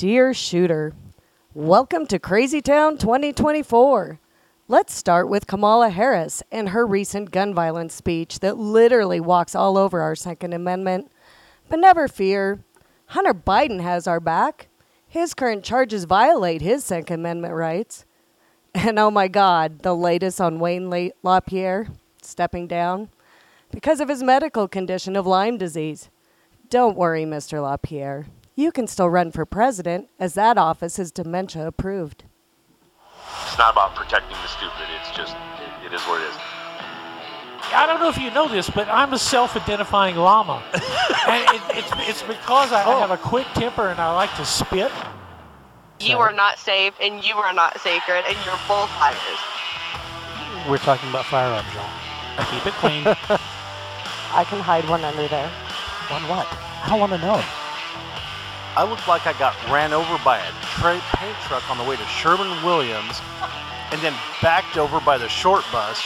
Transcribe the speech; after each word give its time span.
Dear 0.00 0.32
Shooter, 0.32 0.94
welcome 1.52 2.06
to 2.06 2.18
Crazy 2.18 2.62
Town 2.62 2.96
2024. 2.96 4.18
Let's 4.66 4.94
start 4.94 5.28
with 5.28 5.46
Kamala 5.46 5.90
Harris 5.90 6.42
and 6.50 6.70
her 6.70 6.86
recent 6.86 7.30
gun 7.30 7.52
violence 7.52 7.92
speech 7.92 8.40
that 8.40 8.56
literally 8.56 9.20
walks 9.20 9.54
all 9.54 9.76
over 9.76 10.00
our 10.00 10.14
Second 10.14 10.54
Amendment. 10.54 11.12
But 11.68 11.80
never 11.80 12.08
fear, 12.08 12.64
Hunter 13.08 13.34
Biden 13.34 13.82
has 13.82 14.06
our 14.06 14.20
back. 14.20 14.68
His 15.06 15.34
current 15.34 15.64
charges 15.64 16.04
violate 16.04 16.62
his 16.62 16.82
Second 16.82 17.16
Amendment 17.16 17.52
rights. 17.52 18.06
And 18.74 18.98
oh 18.98 19.10
my 19.10 19.28
God, 19.28 19.80
the 19.80 19.94
latest 19.94 20.40
on 20.40 20.60
Wayne 20.60 20.88
La- 20.88 21.10
LaPierre 21.22 21.88
stepping 22.22 22.66
down 22.66 23.10
because 23.70 24.00
of 24.00 24.08
his 24.08 24.22
medical 24.22 24.66
condition 24.66 25.14
of 25.14 25.26
Lyme 25.26 25.58
disease. 25.58 26.08
Don't 26.70 26.96
worry, 26.96 27.26
Mr. 27.26 27.60
LaPierre. 27.62 28.24
You 28.60 28.70
can 28.70 28.86
still 28.86 29.08
run 29.08 29.30
for 29.32 29.46
president, 29.46 30.10
as 30.18 30.34
that 30.34 30.58
office 30.58 30.98
is 30.98 31.10
dementia 31.10 31.66
approved. 31.66 32.24
It's 33.46 33.56
not 33.56 33.72
about 33.72 33.94
protecting 33.94 34.36
the 34.36 34.48
stupid. 34.48 34.84
It's 35.00 35.16
just, 35.16 35.34
it, 35.34 35.86
it 35.86 35.94
is 35.94 36.02
what 36.02 36.20
it 36.20 36.28
is. 36.28 36.36
I 37.72 37.86
don't 37.88 38.00
know 38.00 38.10
if 38.10 38.18
you 38.18 38.30
know 38.30 38.48
this, 38.48 38.68
but 38.68 38.86
I'm 38.88 39.14
a 39.14 39.18
self-identifying 39.18 40.14
llama, 40.14 40.62
and 40.74 41.56
it, 41.56 41.62
it's 41.78 41.90
it's 42.10 42.22
because 42.22 42.70
I, 42.70 42.84
I 42.84 43.00
have 43.00 43.10
a 43.10 43.14
oh. 43.14 43.16
quick 43.16 43.46
temper 43.54 43.88
and 43.88 43.98
I 43.98 44.14
like 44.14 44.34
to 44.36 44.44
spit. 44.44 44.92
You 45.98 46.18
are 46.18 46.34
not 46.34 46.58
safe, 46.58 46.92
and 47.00 47.24
you 47.24 47.36
are 47.36 47.54
not 47.54 47.80
sacred, 47.80 48.24
and 48.28 48.36
you're 48.44 48.60
both 48.68 48.92
liars. 49.00 49.40
We're 50.68 50.84
talking 50.84 51.08
about 51.08 51.24
firearms, 51.24 51.72
y'all. 51.72 52.44
Keep 52.52 52.66
it 52.66 52.74
clean. 52.74 53.04
I 54.36 54.44
can 54.44 54.60
hide 54.60 54.86
one 54.86 55.02
under 55.02 55.28
there. 55.28 55.48
One 56.10 56.28
what? 56.28 56.46
I 56.84 56.88
don't 56.90 57.00
want 57.00 57.12
to 57.12 57.18
know. 57.18 57.42
I 58.76 58.88
look 58.88 59.08
like 59.08 59.26
I 59.26 59.36
got 59.36 59.56
ran 59.68 59.92
over 59.92 60.16
by 60.24 60.38
a 60.38 60.52
tra- 60.62 61.02
paint 61.16 61.36
truck 61.48 61.68
on 61.68 61.76
the 61.76 61.82
way 61.82 61.96
to 61.96 62.06
Sherman 62.06 62.64
Williams 62.64 63.20
and 63.90 64.00
then 64.00 64.14
backed 64.40 64.78
over 64.78 65.00
by 65.00 65.18
the 65.18 65.28
short 65.28 65.64
bus. 65.72 66.00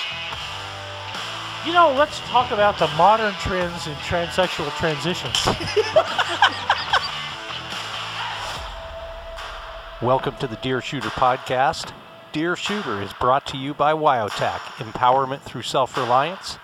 You 1.67 1.75
know, 1.75 1.93
let's 1.93 2.21
talk 2.21 2.53
about 2.53 2.79
the 2.79 2.87
modern 2.97 3.34
trends 3.34 3.87
in 3.87 3.93
transsexual 3.97 4.75
transitions. 4.79 5.37
Welcome 10.03 10.37
to 10.37 10.47
the 10.47 10.56
Deer 10.56 10.81
Shooter 10.81 11.11
podcast. 11.11 11.93
Deer 12.33 12.56
Shooter 12.56 13.03
is 13.03 13.12
brought 13.21 13.45
to 13.49 13.59
you 13.59 13.75
by 13.75 13.93
Wyotac, 13.93 14.61
empowerment 14.78 15.43
through 15.43 15.62
self 15.62 15.99
reliance, 15.99 16.56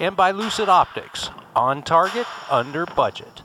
and 0.00 0.16
by 0.16 0.32
Lucid 0.32 0.68
Optics, 0.68 1.30
on 1.54 1.84
target, 1.84 2.26
under 2.50 2.84
budget. 2.84 3.42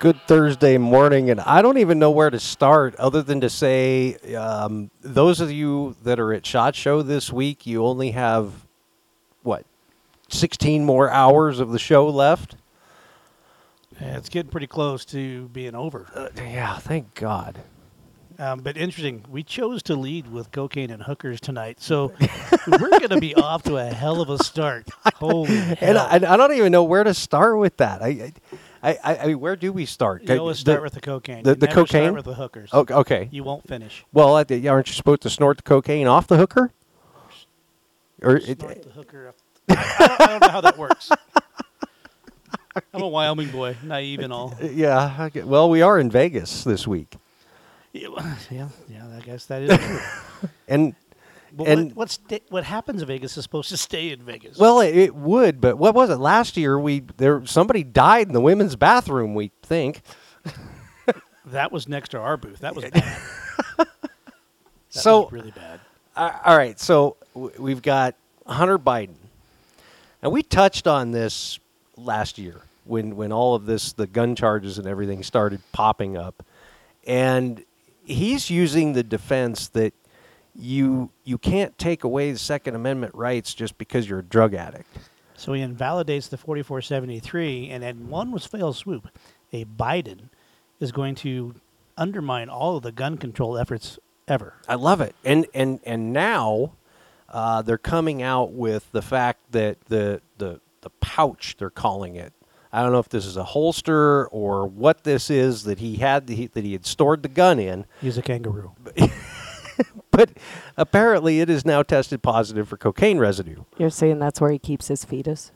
Good 0.00 0.20
Thursday 0.28 0.78
morning, 0.78 1.28
and 1.28 1.40
I 1.40 1.60
don't 1.60 1.78
even 1.78 1.98
know 1.98 2.12
where 2.12 2.30
to 2.30 2.38
start 2.38 2.94
other 2.96 3.20
than 3.20 3.40
to 3.40 3.50
say, 3.50 4.14
um, 4.36 4.92
those 5.00 5.40
of 5.40 5.50
you 5.50 5.96
that 6.04 6.20
are 6.20 6.32
at 6.32 6.46
Shot 6.46 6.76
Show 6.76 7.02
this 7.02 7.32
week, 7.32 7.66
you 7.66 7.84
only 7.84 8.12
have 8.12 8.52
what, 9.42 9.66
16 10.28 10.84
more 10.84 11.10
hours 11.10 11.58
of 11.58 11.72
the 11.72 11.80
show 11.80 12.08
left. 12.08 12.54
Yeah, 14.00 14.16
it's 14.16 14.28
getting 14.28 14.52
pretty 14.52 14.68
close 14.68 15.04
to 15.06 15.48
being 15.48 15.74
over. 15.74 16.06
Uh, 16.14 16.28
yeah, 16.36 16.78
thank 16.78 17.16
God. 17.16 17.58
Um, 18.38 18.60
but 18.60 18.76
interesting, 18.76 19.24
we 19.28 19.42
chose 19.42 19.82
to 19.84 19.96
lead 19.96 20.30
with 20.30 20.52
cocaine 20.52 20.92
and 20.92 21.02
hookers 21.02 21.40
tonight, 21.40 21.80
so 21.80 22.12
we're 22.68 22.90
going 22.90 23.08
to 23.08 23.18
be 23.18 23.34
off 23.34 23.64
to 23.64 23.78
a 23.78 23.86
hell 23.86 24.20
of 24.20 24.30
a 24.30 24.38
start. 24.44 24.88
Holy 25.16 25.56
hell! 25.56 25.76
And 25.80 26.24
I, 26.24 26.34
I 26.34 26.36
don't 26.36 26.52
even 26.52 26.70
know 26.70 26.84
where 26.84 27.02
to 27.02 27.14
start 27.14 27.58
with 27.58 27.78
that. 27.78 28.00
I, 28.00 28.08
I, 28.08 28.32
I, 28.82 28.96
I 29.04 29.26
mean, 29.26 29.40
where 29.40 29.56
do 29.56 29.72
we 29.72 29.86
start? 29.86 30.22
you 30.22 30.36
always 30.38 30.58
The- 30.58 30.72
start 30.72 30.82
with 30.82 30.92
the 30.94 31.00
cocaine. 31.00 31.42
the- 31.42 31.54
the 31.54 31.66
cocaine? 31.68 32.04
Start 32.04 32.14
with 32.14 32.24
the 32.24 32.34
hookers. 32.34 32.72
Okay, 32.72 32.94
okay. 32.94 33.28
You 33.32 33.44
won't 33.44 33.66
finish. 33.66 34.04
Well, 34.12 34.36
I 34.36 34.44
aren't 34.68 34.88
you 34.88 34.94
supposed 34.94 35.22
to 35.22 35.30
snort 35.30 35.56
the 35.58 35.62
cocaine 35.64 36.06
off 36.06 36.26
the 36.26 36.36
hooker? 36.36 36.72
Or 38.22 38.36
it, 38.36 38.58
Snort 38.60 38.82
the 38.82 38.90
hooker. 38.90 39.28
Up. 39.28 39.36
I, 39.70 39.74
don't, 39.74 40.20
I 40.20 40.26
don't 40.26 40.40
know 40.42 40.48
how 40.48 40.60
that 40.60 40.76
works. 40.78 41.10
I'm 42.94 43.02
a 43.02 43.08
Wyoming 43.08 43.48
boy, 43.50 43.76
naive 43.82 44.20
and 44.20 44.32
all. 44.32 44.54
yeah. 44.62 45.16
okay. 45.26 45.42
Well, 45.42 45.68
we 45.68 45.82
are 45.82 45.98
in 45.98 46.10
Vegas 46.10 46.64
this 46.64 46.86
week, 46.86 47.14
Yeah, 47.92 48.08
yeah, 48.50 48.68
yeah, 48.88 49.06
I 49.16 49.20
guess 49.20 49.46
that 49.46 49.62
is 49.62 49.76
true. 49.78 50.48
and 50.68 50.94
And- 51.66 51.88
what, 51.88 51.96
what, 51.96 52.10
sta- 52.10 52.40
what 52.50 52.64
happens 52.64 53.02
in 53.02 53.08
Vegas 53.08 53.36
is 53.36 53.42
supposed 53.42 53.68
to 53.70 53.76
stay 53.76 54.10
in 54.12 54.20
Vegas. 54.22 54.58
Well, 54.58 54.80
it, 54.80 54.94
it 54.96 55.14
would, 55.14 55.60
but 55.60 55.76
what 55.78 55.94
was 55.94 56.10
it 56.10 56.16
last 56.18 56.56
year? 56.56 56.78
We 56.78 57.00
there 57.16 57.44
somebody 57.46 57.82
died 57.82 58.26
in 58.28 58.32
the 58.34 58.40
women's 58.40 58.76
bathroom. 58.76 59.34
We 59.34 59.50
think. 59.62 60.02
that 61.46 61.72
was 61.72 61.88
next 61.88 62.10
to 62.10 62.18
our 62.18 62.36
booth. 62.36 62.60
That 62.60 62.74
was 62.76 62.84
bad. 62.86 63.16
That 64.94 65.00
so 65.02 65.24
was 65.24 65.32
really 65.32 65.50
bad. 65.50 65.80
uh, 66.16 66.32
all 66.44 66.56
right, 66.56 66.80
so 66.80 67.16
w- 67.34 67.52
we've 67.58 67.82
got 67.82 68.14
Hunter 68.46 68.78
Biden, 68.78 69.16
and 70.22 70.32
we 70.32 70.42
touched 70.42 70.86
on 70.86 71.10
this 71.10 71.58
last 71.96 72.38
year 72.38 72.62
when 72.86 73.14
when 73.16 73.30
all 73.30 73.54
of 73.54 73.66
this 73.66 73.92
the 73.92 74.06
gun 74.06 74.34
charges 74.34 74.78
and 74.78 74.86
everything 74.86 75.22
started 75.22 75.60
popping 75.72 76.16
up, 76.16 76.42
and 77.06 77.62
he's 78.06 78.48
using 78.48 78.94
the 78.94 79.02
defense 79.02 79.68
that 79.68 79.92
you 80.58 81.10
you 81.24 81.38
can't 81.38 81.76
take 81.78 82.04
away 82.04 82.32
the 82.32 82.38
Second 82.38 82.74
Amendment 82.74 83.14
rights 83.14 83.54
just 83.54 83.78
because 83.78 84.08
you're 84.08 84.18
a 84.18 84.24
drug 84.24 84.54
addict. 84.54 84.88
So 85.36 85.52
he 85.52 85.62
invalidates 85.62 86.26
the 86.26 86.36
4473, 86.36 87.70
and 87.70 87.84
in 87.84 88.08
one 88.08 88.32
was 88.32 88.44
fell 88.44 88.72
swoop, 88.72 89.08
a 89.52 89.64
Biden 89.64 90.30
is 90.80 90.90
going 90.90 91.14
to 91.16 91.54
undermine 91.96 92.48
all 92.48 92.76
of 92.76 92.82
the 92.82 92.90
gun 92.90 93.16
control 93.16 93.56
efforts 93.56 94.00
ever. 94.26 94.54
I 94.68 94.74
love 94.74 95.00
it. 95.00 95.14
And 95.24 95.46
and 95.54 95.80
and 95.84 96.12
now 96.12 96.72
uh, 97.28 97.62
they're 97.62 97.78
coming 97.78 98.20
out 98.22 98.52
with 98.52 98.90
the 98.92 99.02
fact 99.02 99.52
that 99.52 99.80
the 99.86 100.20
the 100.38 100.60
the 100.80 100.90
pouch 101.00 101.56
they're 101.58 101.70
calling 101.70 102.16
it. 102.16 102.32
I 102.72 102.82
don't 102.82 102.92
know 102.92 102.98
if 102.98 103.08
this 103.08 103.24
is 103.24 103.36
a 103.36 103.44
holster 103.44 104.26
or 104.26 104.66
what 104.66 105.04
this 105.04 105.30
is 105.30 105.64
that 105.64 105.78
he 105.78 105.96
had 105.96 106.26
that 106.26 106.34
he, 106.34 106.46
that 106.48 106.64
he 106.64 106.72
had 106.72 106.84
stored 106.84 107.22
the 107.22 107.28
gun 107.28 107.58
in, 107.58 107.86
He's 108.00 108.18
a 108.18 108.22
kangaroo. 108.22 108.72
but 110.18 110.30
apparently 110.76 111.40
it 111.40 111.48
is 111.48 111.64
now 111.64 111.82
tested 111.84 112.22
positive 112.24 112.68
for 112.68 112.76
cocaine 112.76 113.18
residue. 113.18 113.62
You're 113.78 113.88
saying 113.90 114.18
that's 114.18 114.40
where 114.40 114.50
he 114.50 114.58
keeps 114.58 114.88
his 114.88 115.04
fetus? 115.04 115.52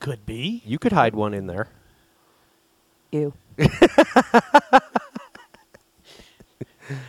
Could 0.00 0.24
be. 0.24 0.62
You 0.64 0.78
could 0.78 0.92
hide 0.92 1.14
one 1.14 1.34
in 1.34 1.46
there. 1.46 1.68
Ew. 3.12 3.34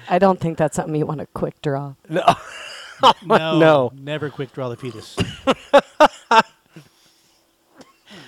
I 0.10 0.20
don't 0.20 0.40
think 0.40 0.58
that's 0.58 0.76
something 0.76 0.96
you 0.96 1.06
want 1.06 1.22
to 1.22 1.28
quick 1.28 1.62
draw. 1.62 1.96
No. 2.10 2.24
No, 3.26 3.60
No. 3.60 3.92
never 3.94 4.30
quick 4.30 4.54
draw 4.54 4.70
the 4.70 4.78
fetus. 4.78 5.18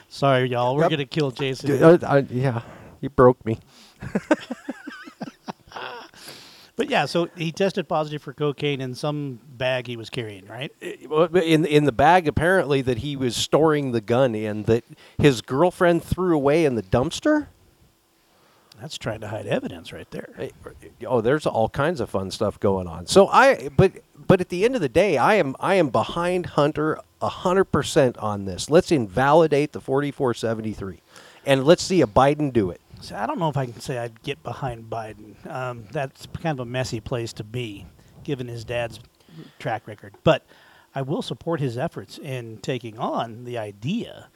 Sorry, 0.09 0.49
y'all. 0.49 0.75
We're 0.75 0.81
Yep. 0.83 0.91
gonna 0.91 1.05
kill 1.05 1.31
Jason. 1.31 1.81
Uh, 1.81 1.97
uh, 2.03 2.21
yeah, 2.29 2.61
you 2.99 3.09
broke 3.09 3.43
me. 3.45 3.59
But 6.77 6.91
yeah, 6.91 7.05
so 7.05 7.27
he 7.35 7.51
tested 7.51 7.89
positive 7.89 8.21
for 8.21 8.33
cocaine 8.33 8.81
in 8.81 8.93
some 8.93 9.39
bag 9.57 9.87
he 9.87 9.97
was 9.97 10.11
carrying, 10.11 10.45
right? 10.45 10.71
Eh, 10.79 10.95
in 11.43 11.65
in 11.65 11.85
the 11.85 11.91
bag 11.91 12.27
apparently 12.27 12.83
that 12.83 12.99
he 12.99 13.15
was 13.15 13.35
storing 13.35 13.91
the 13.91 14.01
gun 14.01 14.35
in 14.35 14.63
that 14.63 14.83
his 15.17 15.41
girlfriend 15.41 16.03
threw 16.03 16.35
away 16.35 16.65
in 16.65 16.75
the 16.75 16.83
dumpster. 16.83 17.47
That's 18.79 18.95
trying 18.95 19.21
to 19.21 19.27
hide 19.27 19.47
evidence 19.47 19.91
right 19.91 20.09
there. 20.11 20.29
Eh, 20.37 20.49
eh, 20.83 21.05
oh, 21.07 21.19
there's 21.19 21.47
all 21.47 21.67
kinds 21.67 21.99
of 21.99 22.11
fun 22.11 22.29
stuff 22.29 22.59
going 22.59 22.87
on. 22.87 23.07
So 23.07 23.27
I, 23.27 23.69
but 23.75 23.93
but 24.15 24.39
at 24.39 24.49
the 24.49 24.63
end 24.63 24.75
of 24.75 24.81
the 24.81 24.89
day, 24.89 25.17
I 25.17 25.33
am 25.33 25.55
I 25.59 25.75
am 25.75 25.89
behind 25.89 26.45
Hunter 26.45 26.99
hundred 27.19 27.65
percent 27.65 28.17
on 28.17 28.45
this. 28.45 28.69
Let's 28.69 28.91
invalidate 28.91 29.71
the 29.71 29.81
4473, 29.81 31.01
and 31.43 31.63
let's 31.63 31.81
see 31.81 32.03
a 32.03 32.07
Biden 32.07 32.53
do 32.53 32.69
it. 32.69 32.81
So 33.01 33.15
I 33.15 33.25
don't 33.25 33.39
know 33.39 33.49
if 33.49 33.57
I 33.57 33.65
can 33.65 33.79
say 33.79 33.97
I'd 33.97 34.21
get 34.23 34.41
behind 34.43 34.89
Biden. 34.89 35.45
Um, 35.49 35.85
that's 35.91 36.27
kind 36.41 36.59
of 36.59 36.67
a 36.67 36.69
messy 36.69 36.99
place 36.99 37.33
to 37.33 37.43
be, 37.43 37.85
given 38.23 38.47
his 38.47 38.65
dad's 38.65 38.99
track 39.59 39.87
record. 39.87 40.15
But 40.23 40.45
I 40.95 41.01
will 41.01 41.21
support 41.21 41.59
his 41.59 41.77
efforts 41.77 42.17
in 42.17 42.57
taking 42.57 42.97
on 42.97 43.43
the 43.43 43.57
idea 43.57 44.29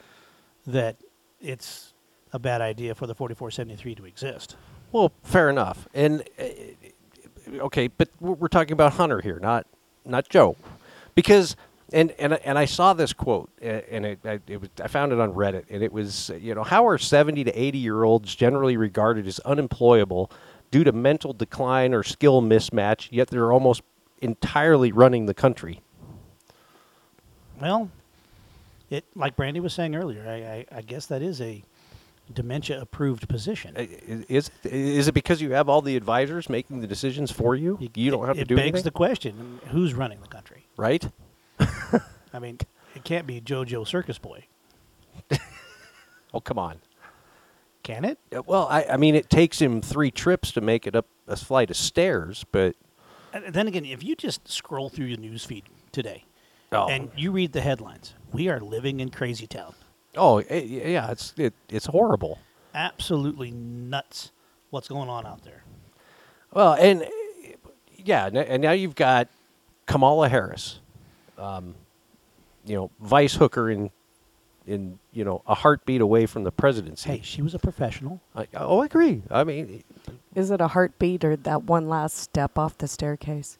that 0.68 0.98
it's 1.40 1.94
a 2.34 2.40
bad 2.40 2.62
idea 2.62 2.96
for 2.96 3.08
the 3.08 3.16
4473 3.16 3.96
to 3.96 4.06
exist. 4.06 4.56
Well, 4.92 5.12
fair 5.24 5.50
enough. 5.50 5.88
And 5.94 6.24
uh, 6.40 6.44
okay, 7.66 7.88
but 7.88 8.10
we're 8.20 8.34
we're 8.34 8.48
talking 8.48 8.74
about 8.74 8.94
Hunter 8.94 9.22
here, 9.22 9.40
not 9.40 9.66
not 10.06 10.30
Joe, 10.30 10.56
because 11.16 11.56
and 11.92 12.12
and 12.20 12.34
and 12.34 12.58
I 12.58 12.66
saw 12.66 12.94
this 12.94 13.14
quote, 13.14 13.50
and 13.62 14.06
it, 14.06 14.20
I- 14.26 14.40
it 14.48 14.62
was, 14.62 14.70
I 14.84 14.88
found 14.88 15.12
it 15.12 15.20
on 15.20 15.34
Reddit, 15.34 15.66
and 15.70 15.84
it 15.84 15.92
was 15.92 16.30
uh, 16.30 16.36
you 16.36 16.56
know 16.56 16.64
how 16.64 16.88
are 16.88 16.98
seventy 16.98 17.44
to 17.44 17.52
eighty 17.52 17.78
year 17.78 18.04
olds 18.04 18.34
generally 18.36 18.78
regarded 18.78 19.28
as 19.28 19.40
unemployable 19.42 20.32
due 20.72 20.84
to 20.84 20.92
mental 20.92 21.34
decline 21.34 21.94
or 21.94 22.02
skill 22.04 22.42
mismatch, 22.42 23.08
yet 23.12 23.28
they're 23.30 23.52
almost 23.52 23.82
entirely 24.20 24.92
running 24.92 25.26
the 25.26 25.34
country. 25.34 25.82
Well, 27.60 27.90
it 28.90 29.06
like 29.16 29.36
Brandy 29.36 29.60
was 29.60 29.74
saying 29.74 29.96
earlier. 29.96 30.26
I, 30.28 30.34
I, 30.76 30.78
I 30.80 30.82
guess 30.82 31.06
that 31.08 31.22
is 31.22 31.42
a 31.42 31.64
dementia-approved 32.34 33.28
position. 33.28 33.74
I- 33.78 33.82
i- 33.82 34.26
Is 34.30 34.50
is 34.64 35.08
it 35.08 35.14
because 35.14 35.42
you 35.42 35.52
have 35.52 35.68
all 35.70 35.82
the 35.82 35.96
advisors 35.98 36.50
making 36.50 36.82
the 36.82 36.88
decisions 36.88 37.32
for 37.32 37.56
you? 37.56 37.78
You 37.96 38.12
don't 38.12 38.26
have 38.28 38.38
it 38.38 38.42
to 38.42 38.46
do 38.46 38.56
begs 38.56 38.66
anything, 38.68 38.84
the 38.84 38.92
question: 38.92 39.60
Who's 39.70 39.94
running 39.94 40.22
the 40.22 40.28
country? 40.28 40.66
right? 40.78 41.06
I 42.34 42.40
mean, 42.40 42.58
it 42.96 43.04
can't 43.04 43.26
be 43.28 43.40
JoJo 43.42 43.88
Circus 43.88 44.18
Boy, 44.18 44.46
Oh, 46.34 46.40
come 46.40 46.58
on. 46.60 46.80
can 47.84 48.06
it? 48.06 48.18
Uh, 48.36 48.42
Well, 48.46 48.68
I, 48.70 48.86
I 48.92 48.98
mean, 48.98 49.16
it 49.16 49.30
takes 49.30 49.60
him 49.62 49.82
three 49.82 50.12
trips 50.12 50.52
to 50.54 50.62
make 50.62 50.88
it 50.88 50.96
up 50.96 51.08
a 51.28 51.36
flight 51.36 51.70
of 51.70 51.78
stairs, 51.78 52.46
but 52.52 52.76
And 53.34 53.54
then 53.54 53.68
again, 53.68 53.86
if 53.86 54.04
you 54.04 54.16
just 54.16 54.48
scroll 54.48 54.90
through 54.90 55.06
your 55.08 55.18
news 55.18 55.44
feed 55.46 55.64
today 55.92 56.26
Oh. 56.72 56.88
and 56.88 57.12
you 57.18 57.32
read 57.34 57.52
the 57.52 57.62
headlines, 57.62 58.14
we 58.32 58.48
are 58.48 58.60
living 58.62 59.00
in 59.02 59.10
crazy 59.10 59.46
town. 59.48 59.74
oh, 60.16 60.38
eh, 60.50 60.60
yeah, 60.60 61.12
it's 61.12 61.34
it, 61.38 61.54
it's 61.70 61.86
horrible. 61.88 62.40
Absolutely 62.74 63.52
nuts. 63.52 64.32
What's 64.70 64.88
going 64.88 65.10
on 65.10 65.26
out 65.26 65.44
there? 65.44 65.64
Well, 66.54 66.74
and 66.74 67.06
yeah, 67.98 68.26
n- 68.28 68.38
and 68.38 68.62
now 68.62 68.72
you've 68.72 68.96
got 68.96 69.28
Kamala 69.86 70.30
Harris, 70.30 70.80
um, 71.42 71.76
you 72.66 72.76
know, 72.76 72.92
vice 73.02 73.34
hooker 73.36 73.70
in 73.70 73.90
in 74.68 75.00
you 75.12 75.24
know 75.26 75.42
a 75.48 75.56
heartbeat 75.56 76.02
away 76.02 76.26
from 76.28 76.44
the 76.44 76.52
presidency. 76.52 77.10
Hey, 77.10 77.22
she 77.24 77.42
was 77.42 77.56
a 77.56 77.60
professional. 77.60 78.22
I, 78.36 78.48
oh, 78.56 78.80
I 78.82 78.86
agree. 78.86 79.24
I 79.32 79.44
mean, 79.44 79.84
Is 80.36 80.52
it 80.52 80.62
a 80.62 80.68
heartbeat 80.68 81.24
or 81.24 81.36
that 81.36 81.64
one 81.64 81.90
last 81.90 82.18
step 82.18 82.58
off 82.58 82.78
the 82.78 82.88
staircase? 82.88 83.58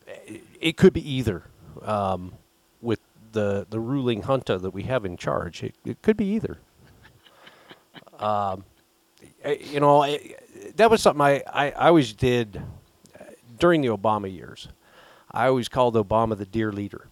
it 0.60 0.78
could 0.78 0.94
be 0.94 1.08
either. 1.12 1.44
Um, 1.82 2.34
with 2.82 3.00
the 3.32 3.66
the 3.70 3.80
ruling 3.80 4.22
junta 4.24 4.60
that 4.60 4.72
we 4.72 4.84
have 4.84 5.04
in 5.06 5.18
charge, 5.18 5.64
it, 5.64 5.76
it 5.84 6.02
could 6.02 6.18
be 6.18 6.26
either. 6.26 6.60
Um, 8.20 8.66
you 9.60 9.80
know, 9.80 10.04
I, 10.04 10.36
that 10.76 10.92
was 10.92 11.02
something 11.02 11.22
I, 11.22 11.42
I, 11.52 11.72
I 11.72 11.88
always 11.88 12.14
did 12.14 12.62
uh, 13.20 13.24
during 13.58 13.82
the 13.82 13.88
Obama 13.88 14.32
years. 14.32 14.68
I 15.32 15.48
always 15.48 15.68
called 15.68 15.96
Obama 15.96 16.38
the 16.38 16.46
dear 16.46 16.72
leader. 16.72 17.08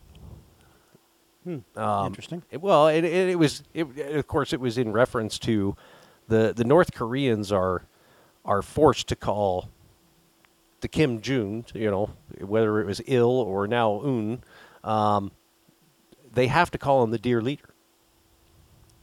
Um, 1.75 2.07
Interesting. 2.07 2.44
it- 2.51 2.62
well, 2.62 2.88
it, 2.88 3.04
it, 3.04 3.30
it 3.30 3.40
was, 3.40 3.63
it, 3.74 3.88
of 4.16 4.28
course, 4.28 4.54
it 4.54 4.60
was 4.60 4.78
in 4.78 4.92
reference 4.92 5.38
to 5.40 5.75
the 6.28 6.54
the 6.56 6.63
North 6.63 6.94
Koreans 6.94 7.51
are 7.51 7.84
are 8.46 8.62
forced 8.62 9.07
to 9.10 9.16
call 9.16 9.69
the 10.81 10.88
Kim 10.88 11.22
Jong, 11.22 11.66
you 11.74 11.92
know, 11.92 12.10
whether 12.40 12.80
it 12.80 12.86
was 12.86 13.01
Il 13.07 13.30
or 13.30 13.68
now 13.68 14.00
Un, 14.01 14.42
um, 14.84 15.31
they 16.34 16.48
have 16.48 16.72
to 16.72 16.78
call 16.78 17.04
him 17.04 17.12
the 17.12 17.18
dear 17.19 17.42
leader. 17.42 17.74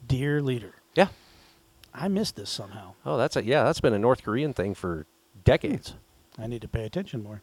Dear 0.07 0.41
leader. 0.41 0.75
Yeah. 0.95 1.09
I 1.93 2.09
missed 2.09 2.37
this 2.37 2.49
somehow. 2.51 2.95
Oh, 3.05 3.17
that's 3.17 3.37
a 3.37 3.45
yeah. 3.45 3.65
That's 3.65 3.81
been 3.81 3.93
a 3.95 3.99
North 3.99 4.23
Korean 4.23 4.53
thing 4.53 4.75
for 4.75 5.07
decades. 5.45 5.95
I 6.39 6.47
need 6.47 6.63
to 6.63 6.69
pay 6.69 6.85
attention 6.85 7.23
more. 7.23 7.43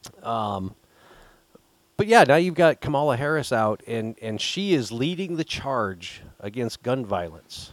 But 1.97 2.07
yeah, 2.07 2.23
now 2.23 2.35
you've 2.37 2.55
got 2.55 2.81
Kamala 2.81 3.17
Harris 3.17 3.51
out, 3.51 3.81
and 3.87 4.15
and 4.21 4.41
she 4.41 4.73
is 4.73 4.91
leading 4.91 5.35
the 5.37 5.43
charge 5.43 6.21
against 6.39 6.81
gun 6.83 7.05
violence. 7.05 7.71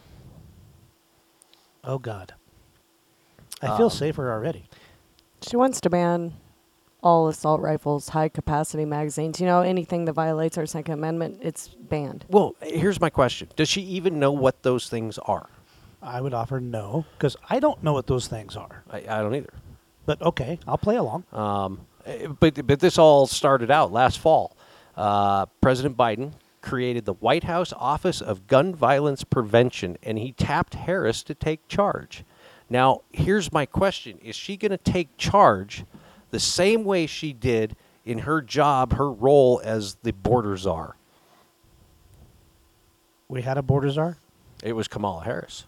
Oh 1.82 1.98
God. 1.98 2.34
I 3.62 3.76
feel 3.76 3.86
Um, 3.86 3.90
safer 3.90 4.30
already. 4.30 4.64
She 5.42 5.56
wants 5.56 5.80
to 5.82 5.90
ban 5.90 6.34
all 7.02 7.28
assault 7.28 7.60
rifles, 7.60 8.10
high 8.10 8.28
capacity 8.28 8.84
magazines. 8.84 9.40
You 9.40 9.46
know, 9.46 9.60
anything 9.62 10.04
that 10.06 10.12
violates 10.12 10.56
our 10.58 10.66
Second 10.66 10.94
Amendment, 10.94 11.38
it's 11.42 11.68
banned. 11.68 12.24
Well, 12.28 12.54
here's 12.62 13.00
my 13.00 13.10
question: 13.10 13.48
Does 13.56 13.68
she 13.68 13.80
even 13.82 14.18
know 14.18 14.32
what 14.32 14.62
those 14.62 14.88
things 14.88 15.18
are? 15.18 15.48
I 16.02 16.20
would 16.20 16.32
offer 16.34 16.60
no 16.60 17.04
because 17.18 17.36
I 17.50 17.60
don't 17.60 17.82
know 17.82 17.92
what 17.92 18.06
those 18.06 18.26
things 18.28 18.56
are. 18.56 18.82
I, 18.90 18.98
I 18.98 19.20
don't 19.22 19.34
either. 19.34 19.52
But 20.06 20.20
okay, 20.22 20.58
I'll 20.66 20.78
play 20.78 20.96
along. 20.96 21.24
Um, 21.32 21.86
but 22.38 22.66
but 22.66 22.80
this 22.80 22.98
all 22.98 23.26
started 23.26 23.70
out 23.70 23.92
last 23.92 24.18
fall. 24.18 24.56
Uh, 24.96 25.46
President 25.60 25.96
Biden 25.96 26.32
created 26.60 27.04
the 27.04 27.14
White 27.14 27.44
House 27.44 27.72
Office 27.76 28.20
of 28.20 28.46
Gun 28.46 28.74
Violence 28.74 29.24
Prevention, 29.24 29.96
and 30.02 30.18
he 30.18 30.32
tapped 30.32 30.74
Harris 30.74 31.22
to 31.24 31.34
take 31.34 31.66
charge. 31.68 32.24
Now, 32.68 33.02
here's 33.12 33.52
my 33.52 33.66
question: 33.66 34.18
Is 34.18 34.36
she 34.36 34.56
going 34.56 34.70
to 34.70 34.78
take 34.78 35.16
charge 35.16 35.84
the 36.30 36.40
same 36.40 36.84
way 36.84 37.06
she 37.06 37.32
did 37.32 37.76
in 38.04 38.20
her 38.20 38.40
job, 38.40 38.94
her 38.94 39.10
role 39.10 39.60
as 39.64 39.96
the 40.02 40.12
border 40.12 40.56
czar? 40.56 40.96
we 43.30 43.42
had 43.42 43.56
a 43.56 43.62
border 43.62 43.88
czar. 43.88 44.18
It 44.62 44.72
was 44.72 44.88
Kamala 44.88 45.22
Harris. 45.22 45.64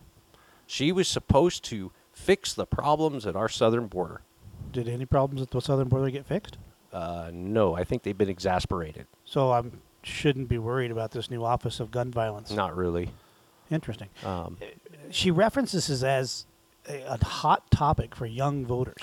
She 0.66 0.90
was 0.90 1.06
supposed 1.06 1.64
to 1.66 1.92
fix 2.12 2.52
the 2.52 2.66
problems 2.66 3.24
at 3.24 3.36
our 3.36 3.48
southern 3.48 3.86
border. 3.86 4.22
Did 4.72 4.88
any 4.88 5.04
problems 5.06 5.42
at 5.42 5.50
the 5.50 5.60
southern 5.60 5.88
border 5.88 6.10
get 6.10 6.26
fixed? 6.26 6.56
Uh, 6.92 7.30
no, 7.32 7.74
I 7.74 7.84
think 7.84 8.02
they've 8.02 8.16
been 8.16 8.28
exasperated. 8.28 9.06
So 9.24 9.50
I 9.52 9.62
shouldn't 10.02 10.48
be 10.48 10.58
worried 10.58 10.90
about 10.90 11.10
this 11.12 11.30
new 11.30 11.44
Office 11.44 11.80
of 11.80 11.90
Gun 11.90 12.10
Violence. 12.10 12.50
Not 12.50 12.76
really. 12.76 13.10
Interesting. 13.70 14.08
Um, 14.24 14.58
She 15.10 15.30
references 15.30 15.86
this 15.86 16.02
as 16.02 16.46
a, 16.88 17.02
a 17.02 17.24
hot 17.24 17.70
topic 17.70 18.14
for 18.14 18.26
young 18.26 18.66
voters. 18.66 19.02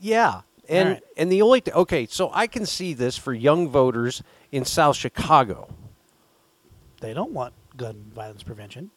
Yeah, 0.00 0.42
and 0.68 0.88
right. 0.90 1.02
and 1.16 1.32
the 1.32 1.42
only 1.42 1.60
th- 1.60 1.74
okay, 1.76 2.06
so 2.06 2.30
I 2.32 2.46
can 2.46 2.64
see 2.64 2.94
this 2.94 3.16
for 3.18 3.32
young 3.34 3.68
voters 3.68 4.22
in 4.52 4.64
South 4.64 4.96
Chicago. 4.96 5.68
They 7.00 7.12
don't 7.12 7.32
want 7.32 7.52
gun 7.76 8.10
violence 8.14 8.42
prevention. 8.42 8.90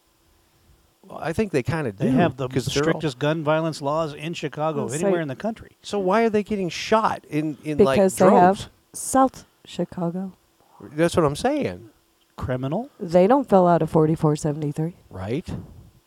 Well, 1.06 1.18
I 1.20 1.32
think 1.32 1.50
they 1.52 1.62
kind 1.62 1.86
of 1.86 1.96
do. 1.96 2.04
They 2.04 2.10
have 2.12 2.36
the 2.36 2.48
they're 2.48 2.58
all- 2.58 2.62
strictest 2.70 3.18
gun 3.18 3.42
violence 3.42 3.82
laws 3.82 4.14
in 4.14 4.34
Chicago, 4.34 4.80
Well, 4.80 4.88
say- 4.90 5.00
anywhere 5.02 5.20
in 5.20 5.28
the 5.28 5.36
country. 5.36 5.72
so 5.82 5.98
why 5.98 6.22
are 6.22 6.30
they 6.30 6.42
getting 6.42 6.68
shot 6.68 7.24
in 7.28 7.58
in 7.64 7.76
Because 7.78 8.20
like 8.20 8.30
they 8.30 8.36
have? 8.36 8.68
South 8.92 9.44
Chicago. 9.64 10.32
That's 10.80 11.16
what 11.16 11.24
I'm 11.24 11.36
saying, 11.36 11.90
Criminal. 12.36 12.88
They 13.00 13.26
don't 13.26 13.48
fill 13.48 13.66
out 13.66 13.82
a 13.82 13.86
4473. 13.86 14.94
right? 15.10 15.48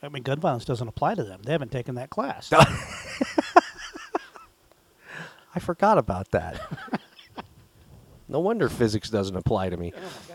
I 0.04 0.10
mean, 0.10 0.24
gun 0.24 0.40
violence 0.40 0.66
doesn't 0.66 0.88
apply 0.88 1.16
to 1.16 1.24
them. 1.24 1.42
They 1.44 1.52
haven't 1.52 1.72
taken 1.72 1.96
that 1.96 2.10
class. 2.12 2.52
I 5.56 5.60
forgot 5.60 5.98
about 5.98 6.32
that. 6.32 6.62
no 8.28 8.40
wonder 8.40 8.68
physics 8.70 9.10
doesn't 9.10 9.36
apply 9.36 9.70
to 9.70 9.78
me. 9.78 9.94
oh 9.96 10.00
my 10.00 10.35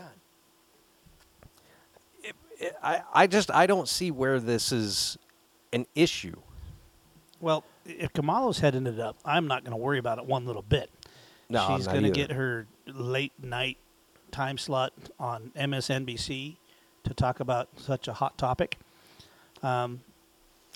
I, 2.83 3.01
I 3.13 3.27
just 3.27 3.51
I 3.51 3.65
don't 3.65 3.87
see 3.87 4.11
where 4.11 4.39
this 4.39 4.71
is 4.71 5.17
an 5.73 5.85
issue. 5.95 6.35
Well, 7.39 7.63
if 7.85 8.13
Kamala's 8.13 8.59
heading 8.59 8.85
it 8.85 8.99
up, 8.99 9.17
I'm 9.25 9.47
not 9.47 9.63
going 9.63 9.71
to 9.71 9.77
worry 9.77 9.97
about 9.97 10.19
it 10.19 10.25
one 10.25 10.45
little 10.45 10.61
bit. 10.61 10.89
No, 11.49 11.75
She's 11.75 11.87
going 11.87 12.03
to 12.03 12.11
get 12.11 12.31
her 12.31 12.67
late 12.87 13.33
night 13.41 13.77
time 14.31 14.57
slot 14.57 14.93
on 15.19 15.51
MSNBC 15.57 16.55
to 17.03 17.13
talk 17.13 17.39
about 17.39 17.67
such 17.75 18.07
a 18.07 18.13
hot 18.13 18.37
topic. 18.37 18.77
Um, 19.63 20.01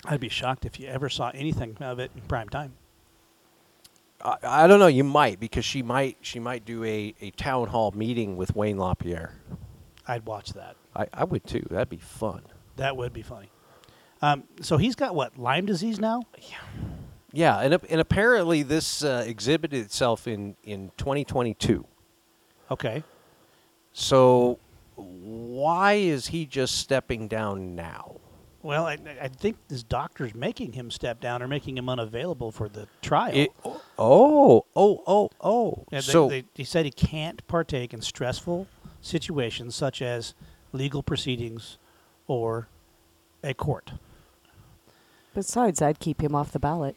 I'd 0.04 0.20
be 0.20 0.28
shocked 0.28 0.64
if 0.66 0.78
you 0.78 0.88
ever 0.88 1.08
saw 1.08 1.30
anything 1.34 1.76
of 1.80 1.98
it 1.98 2.10
in 2.14 2.22
prime 2.22 2.48
time. 2.48 2.74
I, 4.22 4.36
I 4.42 4.66
don't 4.66 4.80
know. 4.80 4.86
You 4.86 5.04
might 5.04 5.40
because 5.40 5.64
she 5.64 5.82
might 5.82 6.18
she 6.20 6.38
might 6.38 6.64
do 6.64 6.84
a, 6.84 7.14
a 7.20 7.30
town 7.30 7.68
hall 7.68 7.92
meeting 7.92 8.36
with 8.36 8.54
Wayne 8.54 8.78
LaPierre. 8.78 9.34
I'd 10.08 10.26
watch 10.26 10.52
that. 10.52 10.76
I, 10.94 11.06
I 11.12 11.24
would 11.24 11.44
too. 11.46 11.66
That'd 11.70 11.88
be 11.88 11.96
fun. 11.96 12.42
That 12.76 12.96
would 12.96 13.12
be 13.12 13.22
funny. 13.22 13.50
Um, 14.22 14.44
so 14.60 14.76
he's 14.76 14.94
got 14.94 15.14
what 15.14 15.36
Lyme 15.38 15.66
disease 15.66 15.98
now? 16.00 16.22
Yeah, 17.32 17.58
and 17.60 17.78
and 17.90 18.00
apparently 18.00 18.62
this 18.62 19.04
uh, 19.04 19.24
exhibited 19.26 19.84
itself 19.84 20.26
in 20.26 20.56
in 20.64 20.90
2022. 20.96 21.84
Okay. 22.70 23.02
So 23.92 24.58
why 24.94 25.94
is 25.94 26.28
he 26.28 26.46
just 26.46 26.76
stepping 26.78 27.28
down 27.28 27.74
now? 27.74 28.16
Well, 28.62 28.86
I, 28.86 28.98
I 29.20 29.28
think 29.28 29.56
his 29.68 29.84
doctor's 29.84 30.34
making 30.34 30.72
him 30.72 30.90
step 30.90 31.20
down 31.20 31.40
or 31.42 31.46
making 31.46 31.78
him 31.78 31.88
unavailable 31.88 32.50
for 32.50 32.68
the 32.68 32.88
trial. 33.00 33.30
It, 33.32 33.50
oh, 33.98 34.64
oh, 34.74 35.02
oh, 35.06 35.30
oh. 35.40 35.84
Yeah, 35.92 35.98
they- 35.98 36.02
so 36.12 36.28
they, 36.28 36.44
he 36.54 36.64
said 36.64 36.84
he 36.84 36.90
can't 36.90 37.46
partake 37.46 37.94
in 37.94 38.00
stressful 38.00 38.66
situations 39.06 39.74
such 39.74 40.02
as 40.02 40.34
legal 40.72 41.02
proceedings 41.02 41.78
or 42.26 42.68
a 43.42 43.54
court. 43.54 43.92
Besides, 45.34 45.80
I'd 45.82 45.98
keep 45.98 46.22
him 46.22 46.34
off 46.34 46.52
the 46.52 46.58
ballot. 46.58 46.96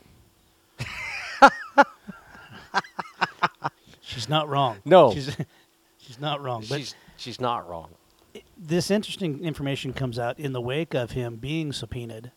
She's 4.02 4.28
not 4.28 4.50
wrong. 4.50 4.78
No. 4.86 5.14
she's 5.14 5.38
she's 6.00 6.20
not 6.20 6.42
wrong. 6.42 6.66
But 6.68 6.80
she's 6.80 6.96
she's 7.16 7.40
not 7.40 7.70
wrong. 7.70 7.90
this 8.58 8.90
interesting 8.90 9.44
information 9.44 9.94
comes 9.94 10.18
out 10.18 10.40
in 10.40 10.52
the 10.52 10.62
wake 10.62 10.96
of 10.96 11.12
him 11.12 11.36
being 11.36 11.72
subpoenaed 11.72 12.32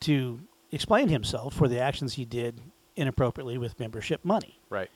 to 0.00 0.40
explain 0.70 1.08
himself 1.08 1.54
for 1.54 1.68
the 1.68 1.80
actions 1.80 2.14
he 2.14 2.26
did 2.26 2.60
inappropriately 2.96 3.56
with 3.56 3.80
membership 3.80 4.22
money. 4.24 4.58
Right. 4.68 4.90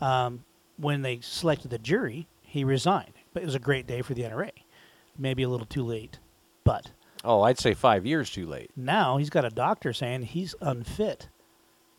Um, 0.00 0.44
when 0.76 1.02
they 1.02 1.18
selected 1.20 1.70
the 1.72 1.78
jury, 1.78 2.28
he 2.42 2.62
resigned. 2.62 3.14
But 3.36 3.42
it 3.42 3.46
was 3.46 3.54
a 3.54 3.58
great 3.58 3.86
day 3.86 4.00
for 4.00 4.14
the 4.14 4.22
NRA. 4.22 4.48
maybe 5.18 5.42
a 5.42 5.48
little 5.50 5.66
too 5.66 5.82
late. 5.82 6.18
But 6.64 6.92
Oh, 7.22 7.42
I'd 7.42 7.58
say 7.58 7.74
five 7.74 8.06
years 8.06 8.30
too 8.30 8.46
late. 8.46 8.70
now 8.74 9.18
he's 9.18 9.28
got 9.28 9.44
a 9.44 9.50
doctor 9.50 9.92
saying 9.92 10.22
he's 10.22 10.54
unfit 10.62 11.28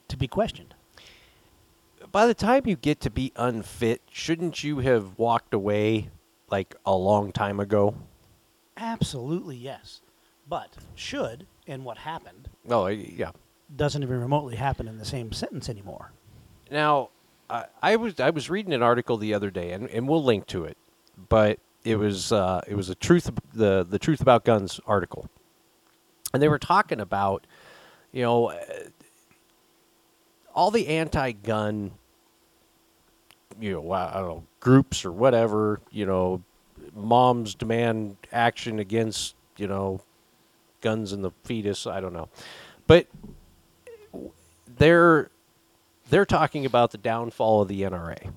to 0.08 0.18
be 0.18 0.28
questioned. 0.28 0.74
By 2.12 2.26
the 2.26 2.34
time 2.34 2.64
you 2.66 2.76
get 2.76 3.00
to 3.02 3.12
be 3.12 3.34
unfit, 3.36 4.02
shouldn't 4.12 4.64
you 4.64 4.80
have 4.80 5.20
walked 5.20 5.54
away 5.54 6.10
like 6.50 6.76
a 6.88 6.96
long 6.96 7.32
time 7.32 7.60
ago? 7.60 7.94
Absolutely 8.76 9.58
yes. 9.58 10.02
But 10.50 10.76
should 10.96 11.46
and 11.68 11.86
what 11.86 12.00
happened 12.00 12.50
Oh, 12.68 12.88
I- 12.88 12.92
yeah. 13.16 13.30
doesn't 13.76 14.02
even 14.02 14.20
remotely 14.22 14.56
happen 14.56 14.88
in 14.88 14.98
the 14.98 15.06
same 15.06 15.32
sentence 15.34 15.70
anymore. 15.70 16.14
Now, 16.72 17.10
I, 17.48 17.66
I 17.84 17.96
was 17.98 18.20
I 18.20 18.32
was 18.32 18.50
reading 18.50 18.74
an 18.74 18.82
article 18.82 19.18
the 19.18 19.36
other 19.36 19.52
day, 19.52 19.72
and, 19.74 19.88
and 19.88 20.08
we'll 20.08 20.24
link 20.24 20.48
to 20.48 20.64
it, 20.66 20.78
but 21.30 21.60
it 21.84 21.98
was 21.98 22.32
uh, 22.32 22.62
it 22.68 22.76
was 22.76 22.90
a 22.90 22.96
truth 22.96 23.30
the 23.54 23.86
the 23.88 24.00
truth 24.00 24.22
about 24.22 24.46
guns 24.46 24.80
article, 24.86 25.30
and 26.34 26.42
they 26.42 26.48
were 26.48 26.60
talking 26.60 27.00
about, 27.00 27.48
you 28.12 28.24
know, 28.24 28.50
uh, 28.52 28.58
all 30.54 30.72
the 30.72 30.88
anti-gun, 30.88 31.92
you 33.60 33.74
know, 33.74 33.92
I 33.92 34.14
don't 34.16 34.28
know 34.28 34.44
groups 34.60 35.06
or 35.06 35.12
whatever, 35.12 35.80
you 35.92 36.06
know, 36.06 36.44
moms 36.94 37.56
demand 37.56 38.18
action 38.32 38.80
against 38.80 39.36
you 39.58 39.68
know, 39.68 40.02
guns 40.82 41.14
in 41.14 41.22
the 41.22 41.32
fetus. 41.44 41.88
I 41.88 42.00
don't 42.00 42.14
know, 42.14 42.30
but 42.86 43.08
they're 44.78 45.30
they're 46.10 46.26
talking 46.26 46.66
about 46.66 46.92
the 46.92 46.98
downfall 46.98 47.62
of 47.62 47.68
the 47.68 47.82
NRA. 47.82 48.32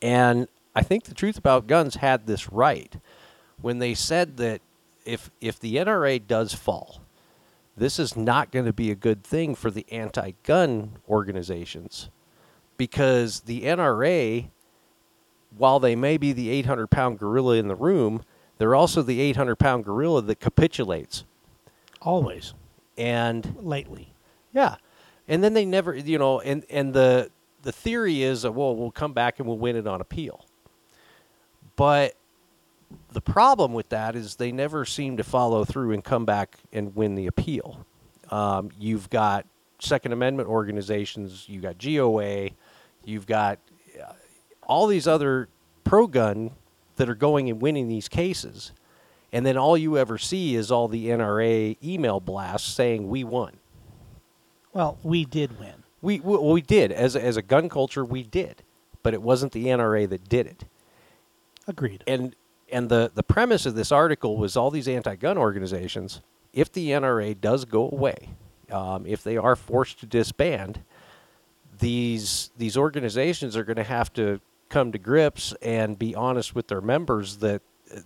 And 0.00 0.48
I 0.78 0.82
think 0.82 1.04
the 1.04 1.14
truth 1.14 1.36
about 1.36 1.66
guns 1.66 1.96
had 1.96 2.28
this 2.28 2.52
right 2.52 2.94
when 3.60 3.80
they 3.80 3.94
said 3.94 4.36
that 4.36 4.60
if 5.04 5.28
if 5.40 5.58
the 5.58 5.74
NRA 5.74 6.24
does 6.24 6.54
fall, 6.54 7.02
this 7.76 7.98
is 7.98 8.16
not 8.16 8.52
going 8.52 8.64
to 8.64 8.72
be 8.72 8.92
a 8.92 8.94
good 8.94 9.24
thing 9.24 9.56
for 9.56 9.72
the 9.72 9.84
anti-gun 9.90 10.92
organizations 11.08 12.10
because 12.76 13.40
the 13.40 13.62
NRA 13.62 14.50
while 15.56 15.80
they 15.80 15.96
may 15.96 16.16
be 16.16 16.32
the 16.32 16.48
800 16.50 16.86
pound 16.86 17.18
gorilla 17.18 17.56
in 17.56 17.66
the 17.66 17.74
room, 17.74 18.22
they're 18.58 18.76
also 18.76 19.02
the 19.02 19.20
800 19.20 19.56
pound 19.56 19.84
gorilla 19.84 20.22
that 20.22 20.38
capitulates. 20.38 21.24
Always. 22.00 22.54
And 22.96 23.56
Lately. 23.58 24.12
yeah, 24.52 24.76
and 25.26 25.42
then 25.42 25.54
they 25.54 25.64
never, 25.64 25.96
you 25.96 26.18
know, 26.18 26.38
and 26.38 26.64
and 26.70 26.94
the 26.94 27.32
the 27.62 27.72
theory 27.72 28.22
is 28.22 28.42
that 28.42 28.52
well, 28.52 28.76
we'll 28.76 28.92
come 28.92 29.12
back 29.12 29.40
and 29.40 29.48
we'll 29.48 29.58
win 29.58 29.74
it 29.74 29.88
on 29.88 30.00
appeal. 30.00 30.44
But 31.78 32.16
the 33.12 33.20
problem 33.20 33.72
with 33.72 33.88
that 33.90 34.16
is 34.16 34.34
they 34.34 34.50
never 34.50 34.84
seem 34.84 35.16
to 35.16 35.22
follow 35.22 35.64
through 35.64 35.92
and 35.92 36.02
come 36.02 36.24
back 36.24 36.58
and 36.72 36.94
win 36.96 37.14
the 37.14 37.28
appeal. 37.28 37.86
Um, 38.32 38.70
you've 38.76 39.08
got 39.08 39.46
Second 39.78 40.12
Amendment 40.12 40.48
organizations, 40.48 41.48
you've 41.48 41.62
got 41.62 41.78
GOA, 41.78 42.50
you've 43.04 43.28
got 43.28 43.60
uh, 43.96 44.12
all 44.64 44.88
these 44.88 45.06
other 45.06 45.48
pro-gun 45.84 46.50
that 46.96 47.08
are 47.08 47.14
going 47.14 47.48
and 47.48 47.62
winning 47.62 47.86
these 47.86 48.08
cases, 48.08 48.72
and 49.32 49.46
then 49.46 49.56
all 49.56 49.78
you 49.78 49.96
ever 49.96 50.18
see 50.18 50.56
is 50.56 50.72
all 50.72 50.88
the 50.88 51.06
NRA 51.06 51.76
email 51.82 52.18
blasts 52.18 52.68
saying 52.68 53.08
we 53.08 53.22
won. 53.22 53.56
Well, 54.72 54.98
we 55.04 55.24
did 55.24 55.60
win. 55.60 55.84
We 56.02 56.18
we, 56.18 56.38
we 56.38 56.60
did 56.60 56.90
as 56.90 57.14
a, 57.14 57.22
as 57.22 57.36
a 57.36 57.42
gun 57.42 57.68
culture 57.68 58.04
we 58.04 58.24
did, 58.24 58.64
but 59.04 59.14
it 59.14 59.22
wasn't 59.22 59.52
the 59.52 59.66
NRA 59.66 60.08
that 60.08 60.28
did 60.28 60.48
it. 60.48 60.64
Agreed. 61.68 62.02
And 62.06 62.34
and 62.72 62.88
the 62.88 63.10
the 63.14 63.22
premise 63.22 63.66
of 63.66 63.74
this 63.74 63.92
article 63.92 64.36
was 64.36 64.56
all 64.56 64.70
these 64.70 64.88
anti-gun 64.88 65.38
organizations. 65.38 66.20
If 66.52 66.72
the 66.72 66.88
NRA 66.88 67.38
does 67.38 67.64
go 67.64 67.88
away, 67.90 68.30
um, 68.72 69.06
if 69.06 69.22
they 69.22 69.36
are 69.36 69.54
forced 69.54 70.00
to 70.00 70.06
disband, 70.06 70.80
these 71.78 72.50
these 72.56 72.76
organizations 72.76 73.56
are 73.56 73.64
going 73.64 73.76
to 73.76 73.84
have 73.84 74.12
to 74.14 74.40
come 74.68 74.92
to 74.92 74.98
grips 74.98 75.54
and 75.62 75.98
be 75.98 76.14
honest 76.14 76.54
with 76.54 76.68
their 76.68 76.80
members 76.80 77.36
that 77.38 77.62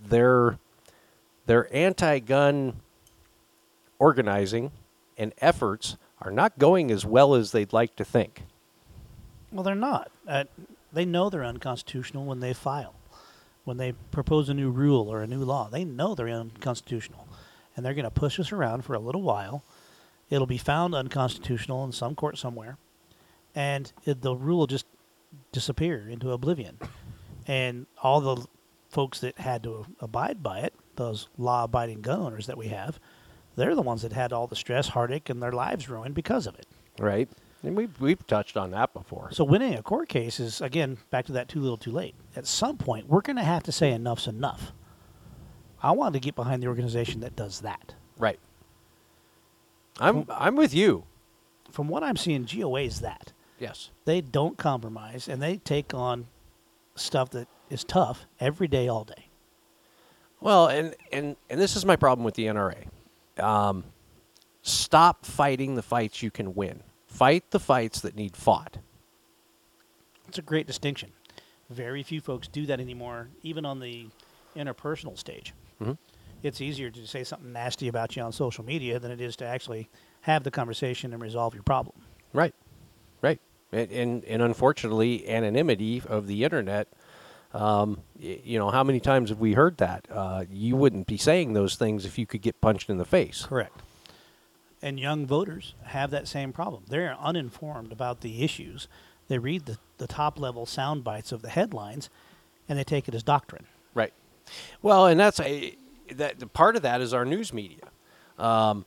their 0.09 0.59
their 1.47 1.75
anti-gun 1.75 2.75
organizing 3.99 4.71
and 5.17 5.33
efforts 5.39 5.97
are 6.21 6.31
not 6.31 6.59
going 6.59 6.91
as 6.91 7.05
well 7.05 7.35
as 7.35 7.53
they'd 7.53 7.73
like 7.73 7.97
to 7.97 8.05
think. 8.05 8.43
Well, 9.51 9.63
they're 9.63 9.75
not. 9.75 10.11
Uh, 10.27 10.45
they 10.93 11.05
know 11.05 11.31
they're 11.31 11.45
unconstitutional 11.45 12.25
when 12.25 12.41
they 12.41 12.53
file. 12.53 12.95
When 13.65 13.77
they 13.77 13.93
propose 14.11 14.49
a 14.49 14.55
new 14.55 14.71
rule 14.71 15.09
or 15.09 15.23
a 15.23 15.27
new 15.27 15.45
law, 15.45 15.69
they 15.71 15.85
know 15.85 16.15
they're 16.15 16.29
unconstitutional. 16.29 17.29
And 17.77 17.85
they're 17.85 17.95
going 17.95 18.05
to 18.05 18.11
push 18.11 18.39
us 18.39 18.53
around 18.53 18.83
for 18.83 18.95
a 18.95 18.99
little 18.99 19.23
while. 19.23 19.65
It'll 20.31 20.47
be 20.47 20.59
found 20.59 20.95
unconstitutional 20.95 21.85
in 21.85 21.93
some 21.93 22.15
court 22.15 22.39
somewhere. 22.39 22.77
And 23.55 23.93
it, 24.05 24.23
the 24.23 24.35
rule 24.35 24.59
will 24.59 24.67
just 24.67 24.87
disappear 25.53 26.09
into 26.09 26.33
oblivion. 26.33 26.79
And 27.47 27.87
all 28.03 28.21
the 28.21 28.47
folks 28.89 29.21
that 29.21 29.39
had 29.39 29.63
to 29.63 29.87
abide 30.01 30.43
by 30.43 30.61
it, 30.61 30.75
those 30.97 31.29
law 31.39 31.65
abiding 31.65 32.03
gun 32.03 32.21
owners 32.21 32.47
that 32.47 32.59
we 32.59 32.69
have, 32.69 32.99
they're 33.57 33.75
the 33.75 33.83
ones 33.83 34.03
that 34.03 34.13
had 34.13 34.33
all 34.33 34.47
the 34.47 34.57
stress, 34.57 34.89
heartache, 34.89 35.29
and 35.31 35.43
their 35.43 35.53
lives 35.53 35.89
ruined 35.89 36.15
because 36.15 36.47
of 36.47 36.55
it. 36.59 36.67
Right? 36.99 37.29
And 37.65 37.77
we've, 37.77 38.01
we've 38.01 38.27
touched 38.27 38.57
on 38.57 38.73
that 38.73 38.93
before. 38.93 39.31
So 39.33 39.45
winning 39.45 39.75
a 39.75 39.83
court 39.83 40.09
case 40.09 40.41
is 40.41 40.61
again 40.61 40.99
back 41.11 41.27
to 41.27 41.33
that 41.33 41.49
too 41.49 41.61
little, 41.61 41.77
too 41.77 41.93
late. 41.93 42.15
At 42.35 42.47
some 42.47 42.77
point, 42.77 43.09
we're 43.09 43.21
going 43.21 43.37
to 43.37 43.43
have 43.45 43.63
to 43.65 43.73
say 43.73 43.93
enough's 43.93 44.27
enough. 44.27 44.73
I 45.83 45.93
want 45.93 46.15
to 46.15 46.21
get 46.21 46.35
behind 46.35 46.63
the 46.63 46.67
organization 46.69 47.21
that 47.21 47.37
does 47.37 47.61
that. 47.61 47.95
Right. 48.19 48.39
I'm 50.01 50.27
I'm 50.31 50.57
with 50.57 50.75
you. 50.75 51.05
From 51.71 51.89
what 51.89 52.03
I'm 52.03 52.17
seeing, 52.17 52.45
GOA 52.45 52.83
is 52.83 53.01
that 53.01 53.33
Yes. 53.59 53.91
they 54.05 54.21
don't 54.21 54.59
compromise 54.59 55.29
and 55.29 55.41
they 55.41 55.57
take 55.59 55.95
on 55.95 56.27
stuff 56.97 57.31
that 57.31 57.49
is 57.71 57.85
tough 57.85 58.27
every 58.41 58.69
day, 58.69 58.89
all 58.89 59.05
day. 59.05 59.29
Well, 60.41 60.67
and 60.67 60.95
and 61.13 61.37
and 61.49 61.61
this 61.61 61.77
is 61.77 61.85
my 61.85 61.97
problem 61.97 62.25
with 62.25 62.35
the 62.35 62.47
NRA. 62.47 62.87
Um, 63.39 63.85
stop 64.63 65.25
fighting 65.25 65.75
the 65.77 65.83
fights 65.83 66.23
you 66.23 66.31
can 66.31 66.55
win. 66.55 66.83
Fight 67.13 67.51
the 67.51 67.61
fights 67.61 68.01
that 68.01 68.17
need 68.17 68.37
fought. 68.37 68.79
It's 70.29 70.39
a 70.39 70.43
great 70.43 70.67
distinction. 70.67 71.13
Very 71.69 72.03
few 72.03 72.21
folks 72.21 72.49
do 72.49 72.65
that 72.67 72.81
anymore, 72.81 73.29
even 73.43 73.67
on 73.67 73.81
the 73.81 74.09
interpersonal 74.57 75.19
stage. 75.19 75.53
Mhm. 75.81 75.99
It's 76.43 76.61
easier 76.61 76.91
to 76.91 77.07
say 77.07 77.23
something 77.23 77.53
nasty 77.53 77.87
about 77.87 78.17
you 78.17 78.23
on 78.23 78.33
social 78.33 78.65
media 78.65 78.99
than 78.99 79.11
it 79.11 79.21
is 79.21 79.37
to 79.37 79.45
actually 79.45 79.89
have 80.23 80.43
the 80.43 80.51
conversation 80.51 81.13
and 81.13 81.23
resolve 81.23 81.55
your 81.55 81.63
problem. 81.63 81.97
Right. 82.33 82.55
Right. 83.21 83.41
And 83.73 83.91
and, 83.91 84.25
and 84.25 84.43
unfortunately, 84.43 85.29
anonymity 85.29 86.03
of 86.09 86.27
the 86.27 86.45
internet. 86.45 86.89
Um, 87.53 88.01
you 88.19 88.59
know, 88.59 88.71
how 88.71 88.83
many 88.83 89.01
times 89.01 89.29
have 89.29 89.39
we 89.39 89.53
heard 89.53 89.77
that? 89.77 90.07
Uh, 90.11 90.45
you 90.51 90.75
wouldn't 90.77 91.07
be 91.07 91.19
saying 91.19 91.53
those 91.53 91.77
things 91.77 92.07
if 92.07 92.17
you 92.19 92.25
could 92.27 92.41
get 92.41 92.63
punched 92.63 92.89
in 92.89 92.97
the 92.97 93.05
face. 93.05 93.45
Correct. 93.45 93.83
And 94.83 94.99
young 94.99 95.27
voters 95.27 95.75
have 95.85 96.11
that 96.11 96.27
same 96.27 96.53
problem. 96.53 96.83
They're 96.89 97.17
uninformed 97.21 97.93
about 97.93 98.21
the 98.21 98.43
issues. 98.43 98.89
They 99.29 99.39
read 99.39 99.67
the, 99.67 99.79
the 99.99 100.09
top 100.09 100.39
level 100.41 100.67
sound 100.67 101.05
bites 101.05 101.31
of 101.31 101.41
the 101.43 101.51
headlines 101.51 102.11
and 102.69 102.79
they 102.79 102.85
take 102.85 103.07
it 103.09 103.15
as 103.15 103.23
doctrine. 103.23 103.67
Right. 103.95 104.13
Well, 104.83 105.07
and 105.07 105.19
that's 105.21 105.39
a 105.41 105.77
that 106.17 106.53
part 106.53 106.75
of 106.77 106.83
that 106.83 107.01
is 107.01 107.15
our 107.15 107.25
news 107.25 107.53
media. 107.53 107.85
Um, 108.39 108.85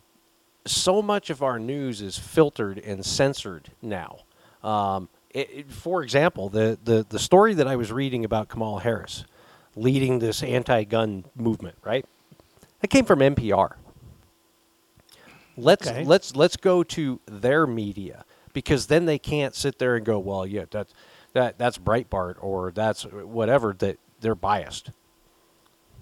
so 0.66 1.02
much 1.02 1.30
of 1.30 1.42
our 1.42 1.60
news 1.60 2.02
is 2.02 2.18
filtered 2.18 2.78
and 2.80 3.06
censored 3.06 3.72
now. 3.82 4.20
Um, 4.64 5.08
it, 5.30 5.50
it- 5.52 5.72
for 5.72 6.04
example, 6.04 6.50
the, 6.50 6.78
the 6.84 7.06
the 7.08 7.20
story 7.20 7.54
that 7.54 7.68
I 7.68 7.76
was 7.78 7.92
reading 7.92 8.26
about 8.26 8.50
Kamala 8.50 8.82
Harris 8.82 9.24
leading 9.78 10.20
this 10.20 10.44
anti-gun 10.44 11.26
movement, 11.36 11.78
right? 11.84 12.06
That 12.82 12.88
came 12.90 13.06
from 13.06 13.20
NPR. 13.20 13.74
Let's 15.58 15.88
Okay. 15.88 16.04
let's 16.04 16.36
let's 16.36 16.58
go 16.58 16.84
to 16.84 17.20
their 17.26 17.66
media 17.66 18.26
because 18.54 18.88
then 18.88 19.06
they 19.06 19.20
can't 19.20 19.56
sit 19.56 19.80
there 19.80 19.96
and 19.96 20.06
go, 20.06 20.20
well, 20.20 20.46
yeah, 20.46 20.66
that's 20.70 20.94
that 21.34 21.58
that's 21.58 21.78
Breitbart 21.78 22.36
or 22.42 22.72
that's 22.72 23.04
whatever 23.04 23.74
that 23.80 23.98
they're 24.22 24.36
biased. 24.36 24.92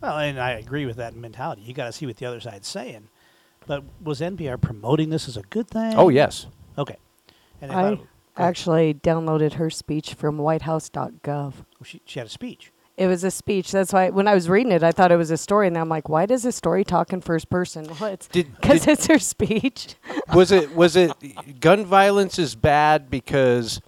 Well, 0.01 0.17
and 0.17 0.39
I 0.39 0.51
agree 0.51 0.85
with 0.85 0.97
that 0.97 1.15
mentality. 1.15 1.61
You 1.61 1.73
got 1.73 1.85
to 1.85 1.91
see 1.91 2.05
what 2.05 2.17
the 2.17 2.25
other 2.25 2.39
side's 2.39 2.67
saying. 2.67 3.07
But 3.65 3.83
was 4.01 4.19
NPR 4.19 4.59
promoting 4.59 5.09
this 5.09 5.27
as 5.27 5.37
a 5.37 5.43
good 5.43 5.69
thing? 5.69 5.93
Oh 5.95 6.09
yes, 6.09 6.47
Okay. 6.77 6.97
And 7.61 7.71
if 7.71 7.77
I 7.77 7.99
actually 8.49 8.93
downloaded 8.93 9.53
her 9.53 9.69
speech 9.69 10.15
from 10.15 10.37
whitehouse.gov. 10.37 11.53
Oh, 11.79 11.83
she, 11.83 12.01
she 12.05 12.19
had 12.19 12.27
a 12.27 12.31
speech. 12.31 12.73
It 12.95 13.07
was 13.07 13.23
a 13.23 13.31
speech. 13.31 13.71
That's 13.71 13.91
why 13.91 14.11
when 14.11 14.27
I 14.27 14.35
was 14.35 14.47
reading 14.49 14.71
it, 14.71 14.83
I 14.83 14.91
thought 14.91 15.11
it 15.11 15.17
was 15.17 15.31
a 15.31 15.37
story, 15.37 15.67
and 15.67 15.77
I'm 15.77 15.89
like, 15.89 16.09
why 16.09 16.25
does 16.27 16.43
this 16.43 16.55
story 16.55 16.83
talk 16.83 17.11
in 17.11 17.21
first 17.21 17.49
person? 17.49 17.87
Well, 17.99 18.11
it's 18.13 18.27
because 18.27 18.85
it's 18.87 19.07
her 19.07 19.17
speech. 19.19 19.95
was 20.33 20.51
it 20.51 20.75
was 20.75 20.95
it 20.95 21.11
gun 21.59 21.85
violence 21.85 22.37
is 22.37 22.53
bad 22.53 23.09
because 23.09 23.81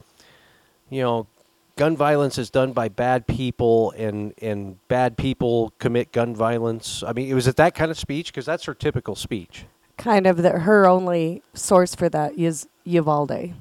you 0.89 1.01
know 1.03 1.27
gun 1.75 1.95
violence 1.95 2.37
is 2.37 2.49
done 2.49 2.71
by 2.73 2.89
bad 2.89 3.27
people 3.27 3.91
and 3.91 4.33
and 4.41 4.85
bad 4.87 5.17
people 5.17 5.73
commit 5.77 6.11
gun 6.11 6.35
violence. 6.35 7.03
I 7.05 7.13
mean, 7.13 7.33
was 7.35 7.47
it 7.47 7.57
that 7.57 7.75
kind 7.75 7.91
of 7.91 7.99
speech? 7.99 8.33
Because 8.33 8.45
that's 8.47 8.65
her 8.65 8.73
typical 8.73 9.15
speech. 9.15 9.65
kind 9.97 10.25
of 10.27 10.37
the, 10.37 10.59
her 10.59 10.87
only 10.87 11.43
source 11.53 11.93
for 11.93 12.09
that 12.09 12.33
is 12.37 12.67
Uvalde. 12.85 13.53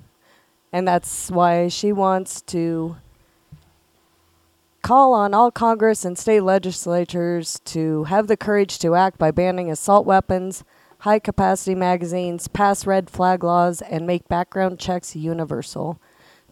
And 0.73 0.89
that's 0.89 1.31
why 1.31 1.69
she 1.69 1.93
wants 1.93 2.41
to 2.43 2.97
call 4.85 5.15
on 5.15 5.33
all 5.33 5.51
Congress 5.51 6.05
and 6.05 6.17
state 6.17 6.43
legislatures 6.43 7.59
to 7.65 8.05
have 8.05 8.27
the 8.27 8.37
courage 8.37 8.79
to 8.79 8.95
act 8.95 9.19
by 9.19 9.31
banning 9.31 9.71
assault 9.71 10.05
weapons, 10.05 10.63
high 10.99 11.19
capacity 11.19 11.75
magazines, 11.75 12.47
pass 12.49 12.87
red 12.87 13.09
flag 13.09 13.43
laws, 13.43 13.81
and 13.81 14.07
make 14.07 14.29
background 14.29 14.79
checks 14.79 15.17
universal. 15.17 15.99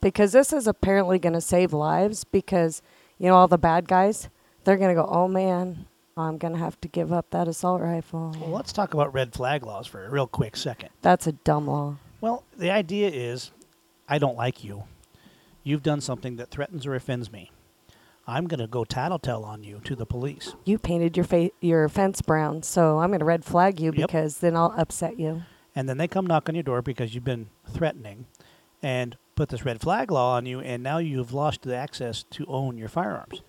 Because 0.01 0.33
this 0.33 0.51
is 0.51 0.67
apparently 0.67 1.19
going 1.19 1.35
to 1.35 1.43
save 1.43 1.75
lives 1.75 2.25
because, 2.25 2.81
you 3.19 3.29
know, 3.29 3.35
all 3.35 3.49
the 3.49 3.59
bad 3.59 3.87
guys, 3.87 4.31
they're 4.65 4.79
going 4.79 4.97
to 4.97 5.01
go, 5.01 5.07
oh 5.07 5.29
man, 5.29 5.85
I'm 6.17 6.39
going 6.39 6.55
to 6.55 6.59
have 6.59 6.81
to 6.81 6.89
give 6.89 7.13
up 7.13 7.29
that 7.31 7.49
assault 7.49 7.83
rifle. 7.83 8.35
Well, 8.41 8.51
let's 8.51 8.73
talk 8.73 8.95
about 8.95 9.13
red 9.13 9.35
flag 9.35 9.63
laws 9.63 9.87
for 9.87 10.07
a 10.07 10.11
real 10.11 10.27
quick 10.27 10.57
second. 10.57 10.89
That's 11.03 11.27
a 11.27 11.33
dumb 11.33 11.67
law. 11.67 11.99
Well, 12.23 12.45
the 12.57 12.71
idea 12.71 13.11
is 13.11 13.51
I 14.09 14.19
don't 14.19 14.39
like 14.39 14.65
you. 14.65 14.85
You've 15.63 15.83
done 15.83 16.01
something 16.01 16.37
that 16.37 16.49
threatens 16.49 16.87
or 16.87 16.95
offends 16.95 17.31
me. 17.31 17.51
I'm 18.27 18.47
going 18.47 18.61
to 18.61 18.67
go 18.67 18.85
tattletale 18.85 19.43
on 19.45 19.65
you 19.65 19.81
to 19.85 19.97
the 19.97 20.07
police. 20.07 20.55
You 20.65 20.79
painted 20.79 21.17
your 21.17 21.25
fa- 21.25 21.51
your 21.61 21.89
fence 21.89 22.23
brown, 22.23 22.63
so 22.63 22.99
I'm 22.99 23.11
going 23.11 23.19
to 23.21 23.25
red 23.25 23.45
flag 23.45 23.81
you 23.81 23.93
Yep. 23.95 24.09
because 24.09 24.39
then 24.39 24.57
I'll 24.57 24.75
upset 24.77 25.19
you. 25.19 25.43
And 25.75 25.89
then 25.89 25.99
they 25.99 26.07
come 26.09 26.27
knock 26.27 26.49
on 26.49 26.55
your 26.55 26.63
door 26.63 26.83
because 26.83 27.15
you've 27.15 27.25
been 27.25 27.49
threatening 27.69 28.27
and 28.83 29.17
put 29.35 29.49
this 29.49 29.65
red 29.65 29.81
flag 29.81 30.11
law 30.11 30.37
on 30.37 30.45
you, 30.47 30.61
and 30.61 30.83
now 30.83 30.99
you've 30.99 31.33
lost 31.33 31.63
the 31.63 31.75
access 31.75 32.23
to 32.25 32.45
own 32.47 32.77
your 32.79 32.89
firearms. 32.89 33.41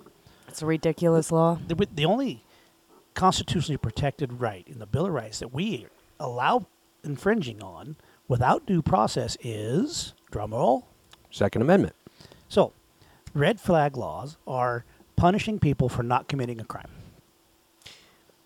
It's 0.48 0.62
a 0.62 0.66
ridiculous 0.66 1.32
law. 1.32 1.56
The, 1.68 1.76
wi- 1.76 1.92
the 1.94 2.06
only 2.06 2.44
constitutionally 3.14 3.78
protected 3.78 4.40
right 4.40 4.66
in 4.68 4.80
the 4.80 4.86
Bill 4.86 5.06
of 5.08 5.14
Rights 5.14 5.40
that 5.40 5.54
we 5.54 5.88
allow 6.20 6.68
infringing 7.04 7.62
on 7.62 7.96
without 8.28 8.66
due 8.66 8.82
process 8.82 9.38
is, 9.44 10.14
drum 10.32 10.52
roll. 10.54 10.88
Second 11.30 11.62
Amendment. 11.62 11.96
So, 12.48 12.72
red 13.34 13.60
flag 13.60 13.98
laws 13.98 14.38
are 14.48 14.86
punishing 15.16 15.60
people 15.60 15.90
for 15.90 16.04
not 16.04 16.28
committing 16.28 16.60
a 16.60 16.66
crime. 16.66 16.90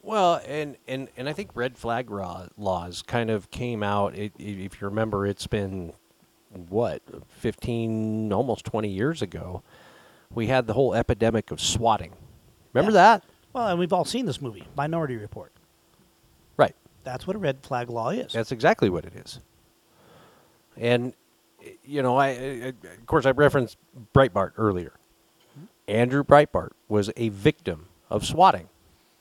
Well, 0.02 0.42
and, 0.48 0.78
and, 0.88 1.10
and 1.18 1.28
I 1.28 1.34
think 1.34 1.52
red 1.54 1.78
flag 1.78 2.10
raw, 2.10 2.48
laws 2.58 3.02
kind 3.02 3.30
of 3.30 3.52
came 3.52 3.84
out. 3.84 4.16
It, 4.16 4.32
if 4.40 4.80
you 4.82 4.88
remember, 4.88 5.26
it's 5.28 5.48
been 5.48 5.94
what 6.70 7.02
fifteen, 7.28 8.32
almost 8.32 8.64
twenty 8.66 8.88
years 8.90 9.22
ago. 9.22 9.64
We 10.34 10.48
had 10.48 10.66
the 10.66 10.74
whole 10.74 10.94
epidemic 10.96 11.52
of 11.52 11.60
swatting. 11.60 12.14
Remember 12.74 12.92
Yeah. 12.92 13.04
that? 13.20 13.24
Well, 13.54 13.68
and 13.68 13.80
we've 13.80 13.92
all 13.92 14.06
seen 14.06 14.26
this 14.26 14.42
movie, 14.42 14.64
Minority 14.78 15.18
Report. 15.18 15.52
Right. 16.56 16.76
That's 17.04 17.28
what 17.28 17.36
a 17.36 17.40
red 17.40 17.58
flag 17.64 17.90
law 17.90 18.10
is. 18.10 18.32
That's 18.34 18.52
exactly 18.52 18.90
what 18.90 19.04
it 19.06 19.14
is. 19.16 19.40
And 20.78 21.14
you 21.84 22.02
know, 22.02 22.18
I, 22.18 22.28
I 22.28 22.68
of 22.70 23.06
course 23.06 23.26
I 23.26 23.32
referenced 23.32 23.78
Breitbart 24.14 24.54
earlier. 24.58 24.94
Andrew 25.88 26.24
Breitbart 26.24 26.72
was 26.88 27.10
a 27.16 27.30
victim 27.30 27.88
of 28.10 28.26
swatting 28.26 28.70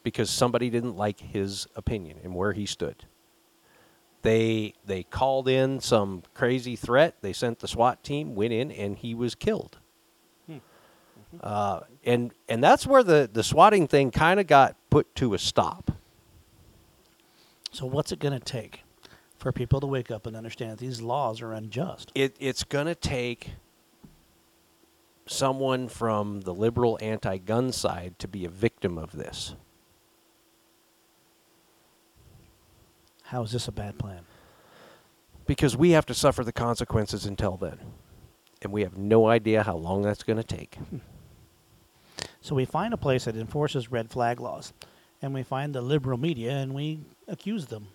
because 0.03 0.31
somebody 0.31 0.71
didn't 0.71 0.97
like 0.97 1.21
his 1.21 1.67
opinion 1.77 2.19
and 2.23 2.35
where 2.35 2.53
he 2.53 2.67
stood. 2.67 3.05
They 4.23 4.75
they 4.85 5.05
called 5.05 5.49
in 5.49 5.81
some 5.81 6.23
crazy 6.35 6.75
threat. 6.77 7.17
They 7.21 7.33
sent 7.33 7.61
the 7.61 7.69
SWAT 7.69 8.03
team, 8.03 8.35
went 8.35 8.53
in, 8.53 8.73
and 8.73 8.97
he 8.99 9.15
was 9.15 9.35
killed. 9.35 9.79
Uh, 11.41 11.81
and 12.05 12.33
and 12.49 12.63
that's 12.63 12.87
where 12.87 13.03
the 13.03 13.29
the 13.33 13.43
swatting 13.45 13.87
thing 13.87 14.11
kind 14.11 14.41
of 14.41 14.47
got 14.47 14.77
put 14.91 15.15
to 15.17 15.35
a 15.35 15.39
stop. 15.39 15.93
so, 17.73 17.87
what's 17.87 18.11
it 18.11 18.19
going 18.19 18.33
to 18.33 18.41
take 18.41 18.83
for 19.39 19.53
people 19.53 19.81
to 19.81 19.87
wake 19.87 20.11
up 20.11 20.27
and 20.27 20.37
understand 20.37 20.73
that 20.73 20.79
these 20.79 21.01
laws 21.01 21.41
are 21.43 21.53
unjust? 21.53 22.13
it, 22.15 22.37
it's 22.41 22.65
going 22.65 22.87
to 22.87 22.95
take 22.95 23.51
someone 25.27 25.89
from 25.89 26.43
the 26.43 26.55
liberal 26.55 26.99
anti-gun 27.03 27.73
side 27.73 28.19
to 28.19 28.29
be 28.29 28.45
a 28.45 28.49
victim 28.49 28.97
of 28.97 29.13
this. 29.13 29.55
How 33.25 33.43
is 33.43 33.51
this 33.51 33.67
a 33.67 33.73
bad 33.73 33.99
plan? 33.99 34.21
Because 35.47 35.77
we 35.77 35.91
have 35.91 36.07
to 36.07 36.15
suffer 36.15 36.45
the 36.45 36.53
consequences 36.53 37.27
until 37.27 37.57
then. 37.57 37.79
And 38.63 38.73
we 38.73 38.83
have 38.83 38.97
no 38.97 39.27
idea 39.27 39.65
how 39.65 39.77
long 39.77 40.03
that's 40.03 40.23
going 40.23 40.39
to 40.39 40.45
take. 40.45 40.77
Hmm. 40.77 40.99
So, 42.41 42.55
we 42.55 42.65
find 42.65 42.95
a 42.95 42.97
place 42.97 43.25
that 43.25 43.37
enforces 43.37 43.91
red 43.91 44.11
flag 44.11 44.41
laws, 44.41 44.73
and 45.21 45.35
we 45.35 45.43
find 45.43 45.75
the 45.75 45.83
liberal 45.83 46.17
media 46.17 46.53
and 46.53 46.75
we 46.75 47.01
accuse 47.29 47.67
them. 47.67 47.89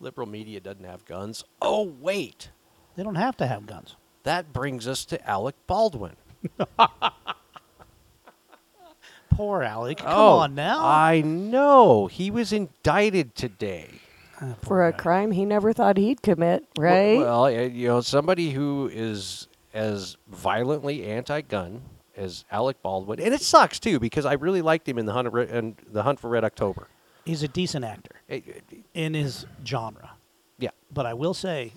Liberal 0.00 0.28
media 0.28 0.60
doesn't 0.60 0.84
have 0.84 1.04
guns. 1.04 1.44
Oh, 1.60 1.94
wait. 2.00 2.50
They 2.96 3.02
don't 3.02 3.14
have 3.16 3.36
to 3.38 3.46
have 3.46 3.66
guns. 3.66 3.96
That 4.24 4.52
brings 4.52 4.88
us 4.88 5.04
to 5.06 5.28
Alec 5.28 5.54
Baldwin. 5.66 6.16
Poor 9.30 9.62
Alec. 9.62 9.98
Come 9.98 10.08
oh, 10.08 10.38
on 10.38 10.54
now. 10.54 10.84
I 10.84 11.20
know. 11.20 12.06
He 12.06 12.30
was 12.30 12.52
indicted 12.52 13.34
today. 13.34 13.90
Ah, 14.40 14.54
For 14.62 14.86
a 14.86 14.92
guy. 14.92 14.98
crime 14.98 15.30
he 15.32 15.44
never 15.44 15.72
thought 15.72 15.96
he'd 15.96 16.22
commit, 16.22 16.64
right? 16.78 17.18
Well, 17.18 17.44
uh, 17.44 17.50
you 17.50 17.88
know, 17.88 18.00
somebody 18.00 18.50
who 18.50 18.90
is 18.92 19.48
as 19.74 20.16
violently 20.28 21.04
anti-gun 21.04 21.82
as 22.16 22.44
Alec 22.50 22.80
Baldwin, 22.82 23.20
and 23.20 23.34
it 23.34 23.42
sucks 23.42 23.78
too 23.78 24.00
because 24.00 24.24
I 24.24 24.34
really 24.34 24.62
liked 24.62 24.88
him 24.88 24.98
in 24.98 25.06
the 25.06 25.12
Hunt, 25.12 25.28
of 25.28 25.34
and 25.34 25.76
the 25.90 26.02
Hunt 26.02 26.18
for 26.18 26.30
Red 26.30 26.44
October. 26.44 26.88
He's 27.26 27.42
a 27.42 27.48
decent 27.48 27.84
actor 27.84 28.12
in 28.94 29.14
his 29.14 29.44
genre. 29.66 30.12
Yeah, 30.58 30.70
But 30.92 31.04
I 31.06 31.12
will 31.14 31.34
say, 31.34 31.72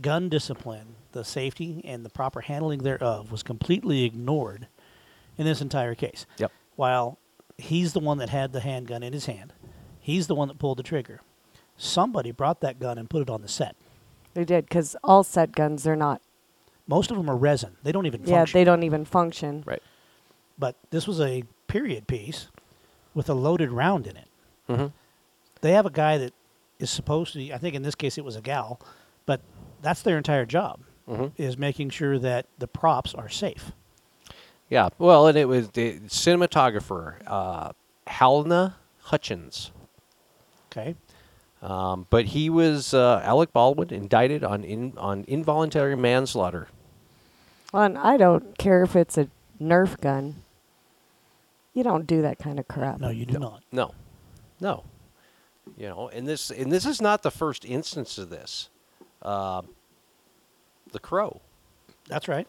gun 0.00 0.28
discipline, 0.28 0.94
the 1.12 1.24
safety 1.24 1.82
and 1.84 2.04
the 2.04 2.08
proper 2.10 2.40
handling 2.42 2.78
thereof 2.82 3.30
was 3.32 3.42
completely 3.42 4.04
ignored 4.04 4.68
in 5.36 5.44
this 5.44 5.60
entire 5.60 5.94
case. 5.94 6.24
Yep. 6.38 6.52
While 6.76 7.18
he's 7.58 7.92
the 7.92 8.00
one 8.00 8.18
that 8.18 8.28
had 8.30 8.52
the 8.52 8.60
handgun 8.60 9.02
in 9.02 9.12
his 9.12 9.26
hand, 9.26 9.52
he's 10.00 10.26
the 10.28 10.34
one 10.34 10.48
that 10.48 10.58
pulled 10.58 10.78
the 10.78 10.82
trigger. 10.82 11.20
Somebody 11.76 12.30
brought 12.30 12.60
that 12.60 12.78
gun 12.78 12.96
and 12.98 13.10
put 13.10 13.22
it 13.22 13.28
on 13.30 13.42
the 13.42 13.48
set. 13.48 13.76
they 14.34 14.44
did 14.44 14.66
because 14.66 14.96
all 15.02 15.24
set 15.24 15.52
guns 15.52 15.86
are 15.86 15.96
not. 15.96 16.22
Most 16.86 17.10
of 17.10 17.16
them 17.16 17.28
are 17.28 17.36
resin. 17.36 17.76
They 17.82 17.90
don't 17.92 18.06
even 18.06 18.20
Yeah, 18.24 18.36
function. 18.38 18.58
they 18.60 18.64
don't 18.64 18.82
even 18.84 19.04
function. 19.04 19.62
right. 19.66 19.82
But 20.58 20.76
this 20.90 21.06
was 21.06 21.20
a 21.20 21.42
period 21.66 22.06
piece 22.06 22.48
with 23.16 23.28
a 23.28 23.34
loaded 23.34 23.70
round 23.72 24.06
in 24.06 24.16
it. 24.16 24.28
Mm-hmm. 24.68 24.86
They 25.62 25.72
have 25.72 25.86
a 25.86 25.90
guy 25.90 26.18
that 26.18 26.32
is 26.78 26.90
supposed 26.90 27.32
to. 27.32 27.50
I 27.52 27.58
think 27.58 27.74
in 27.74 27.82
this 27.82 27.94
case 27.96 28.18
it 28.18 28.24
was 28.24 28.36
a 28.36 28.40
gal, 28.42 28.78
but 29.24 29.40
that's 29.82 30.02
their 30.02 30.18
entire 30.18 30.44
job 30.46 30.80
Mhm. 31.08 31.32
is 31.36 31.56
making 31.56 31.90
sure 31.90 32.18
that 32.18 32.46
the 32.58 32.68
props 32.68 33.14
are 33.14 33.28
safe. 33.28 33.72
Yeah. 34.68 34.90
Well, 34.98 35.26
and 35.28 35.38
it 35.38 35.46
was 35.48 35.70
the 35.70 36.00
cinematographer 36.00 37.14
uh, 37.26 37.72
Halyna 38.06 38.74
Hutchins. 39.00 39.70
Okay. 40.70 40.94
Um, 41.62 42.06
but 42.10 42.26
he 42.26 42.50
was 42.50 42.92
uh, 42.92 43.22
Alec 43.24 43.52
Baldwin 43.52 43.90
indicted 43.92 44.44
on 44.44 44.62
in, 44.62 44.92
on 44.98 45.24
involuntary 45.26 45.96
manslaughter. 45.96 46.68
Well, 47.72 47.84
and 47.84 47.96
I 47.98 48.16
don't 48.18 48.58
care 48.58 48.82
if 48.82 48.94
it's 48.94 49.16
a 49.16 49.28
Nerf 49.60 49.98
gun. 50.00 50.42
You 51.76 51.82
don't 51.82 52.06
do 52.06 52.22
that 52.22 52.38
kind 52.38 52.58
of 52.58 52.66
crap. 52.66 53.00
No, 53.00 53.10
you 53.10 53.26
do 53.26 53.38
not. 53.38 53.62
No, 53.70 53.92
no. 54.62 54.84
You 55.76 55.88
know, 55.88 56.08
and 56.08 56.26
this 56.26 56.50
and 56.50 56.72
this 56.72 56.86
is 56.86 57.02
not 57.02 57.22
the 57.22 57.30
first 57.30 57.66
instance 57.66 58.16
of 58.16 58.30
this. 58.30 58.70
Uh, 59.20 59.60
the 60.90 60.98
Crow. 60.98 61.42
That's 62.08 62.28
right. 62.28 62.48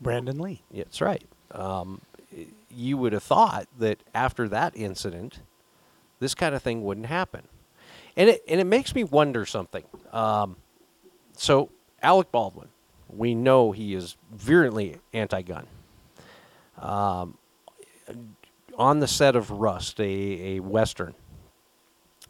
Brandon 0.00 0.38
Lee. 0.38 0.62
Yeah, 0.70 0.84
that's 0.84 1.02
right. 1.02 1.22
Um, 1.50 2.00
you 2.70 2.96
would 2.96 3.12
have 3.12 3.22
thought 3.22 3.66
that 3.78 4.02
after 4.14 4.48
that 4.48 4.74
incident, 4.74 5.40
this 6.18 6.34
kind 6.34 6.54
of 6.54 6.62
thing 6.62 6.82
wouldn't 6.82 7.08
happen, 7.08 7.42
and 8.16 8.30
it 8.30 8.42
and 8.48 8.62
it 8.62 8.66
makes 8.66 8.94
me 8.94 9.04
wonder 9.04 9.44
something. 9.44 9.84
Um, 10.10 10.56
so 11.36 11.68
Alec 12.02 12.32
Baldwin, 12.32 12.68
we 13.10 13.34
know 13.34 13.72
he 13.72 13.94
is 13.94 14.16
virulently 14.32 14.96
anti-gun. 15.12 15.66
Um, 16.78 17.36
on 18.76 19.00
the 19.00 19.06
set 19.06 19.36
of 19.36 19.50
Rust, 19.50 20.00
a, 20.00 20.56
a 20.56 20.60
western, 20.60 21.14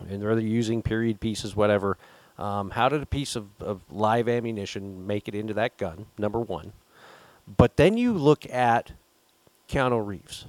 and 0.09 0.23
they're 0.23 0.39
using 0.39 0.83
period 0.83 1.21
pieces, 1.21 1.55
whatever. 1.55 1.99
Um, 2.39 2.71
how 2.71 2.89
did 2.89 3.03
a 3.03 3.07
piece 3.07 3.37
of, 3.37 3.47
of 3.61 3.81
live 3.91 4.29
ammunition 4.29 5.07
make 5.07 5.29
it 5.29 5.35
into 5.35 5.55
that 5.55 5.77
gun? 5.77 6.07
Number 6.19 6.41
one. 6.41 6.73
But 7.57 7.77
then 7.77 7.97
you 7.97 8.13
look 8.13 8.49
at 8.51 8.93
Keanu 9.69 10.05
Reeves, 10.07 10.47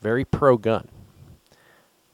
very 0.00 0.24
pro 0.24 0.56
gun. 0.56 0.88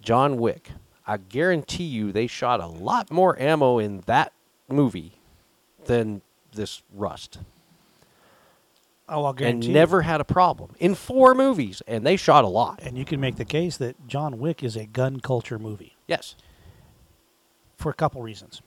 John 0.03 0.37
Wick, 0.39 0.71
I 1.07 1.17
guarantee 1.17 1.85
you 1.85 2.13
they 2.13 2.27
shot 2.27 2.61
a 2.61 2.67
lot 2.67 3.11
more 3.11 3.39
ammo 3.41 3.79
in 3.79 4.03
that 4.07 4.33
movie 4.69 5.13
than 5.87 6.23
this 6.53 6.83
Rust. 6.95 7.39
Oh, 9.11 9.25
I'll 9.25 9.31
and 9.31 9.39
guarantee 9.39 9.67
you. 9.69 9.75
never 9.75 10.03
had 10.03 10.21
a 10.21 10.25
problem 10.25 10.75
in 10.79 10.95
four 10.95 11.35
movies, 11.35 11.83
and 11.87 12.07
they 12.07 12.17
shot 12.17 12.45
a 12.45 12.49
lot. 12.49 12.79
And 12.83 12.97
you 12.97 13.05
can 13.05 13.21
make 13.21 13.37
the 13.37 13.45
case 13.45 13.77
that 13.79 14.07
John 14.07 14.39
Wick 14.39 14.63
is 14.63 14.77
a 14.77 14.87
gun 14.87 15.21
culture 15.21 15.59
movie 15.59 15.97
Yes. 16.07 16.37
for 17.77 17.91
a 17.91 17.95
couple 17.95 18.23
reasons. 18.23 18.63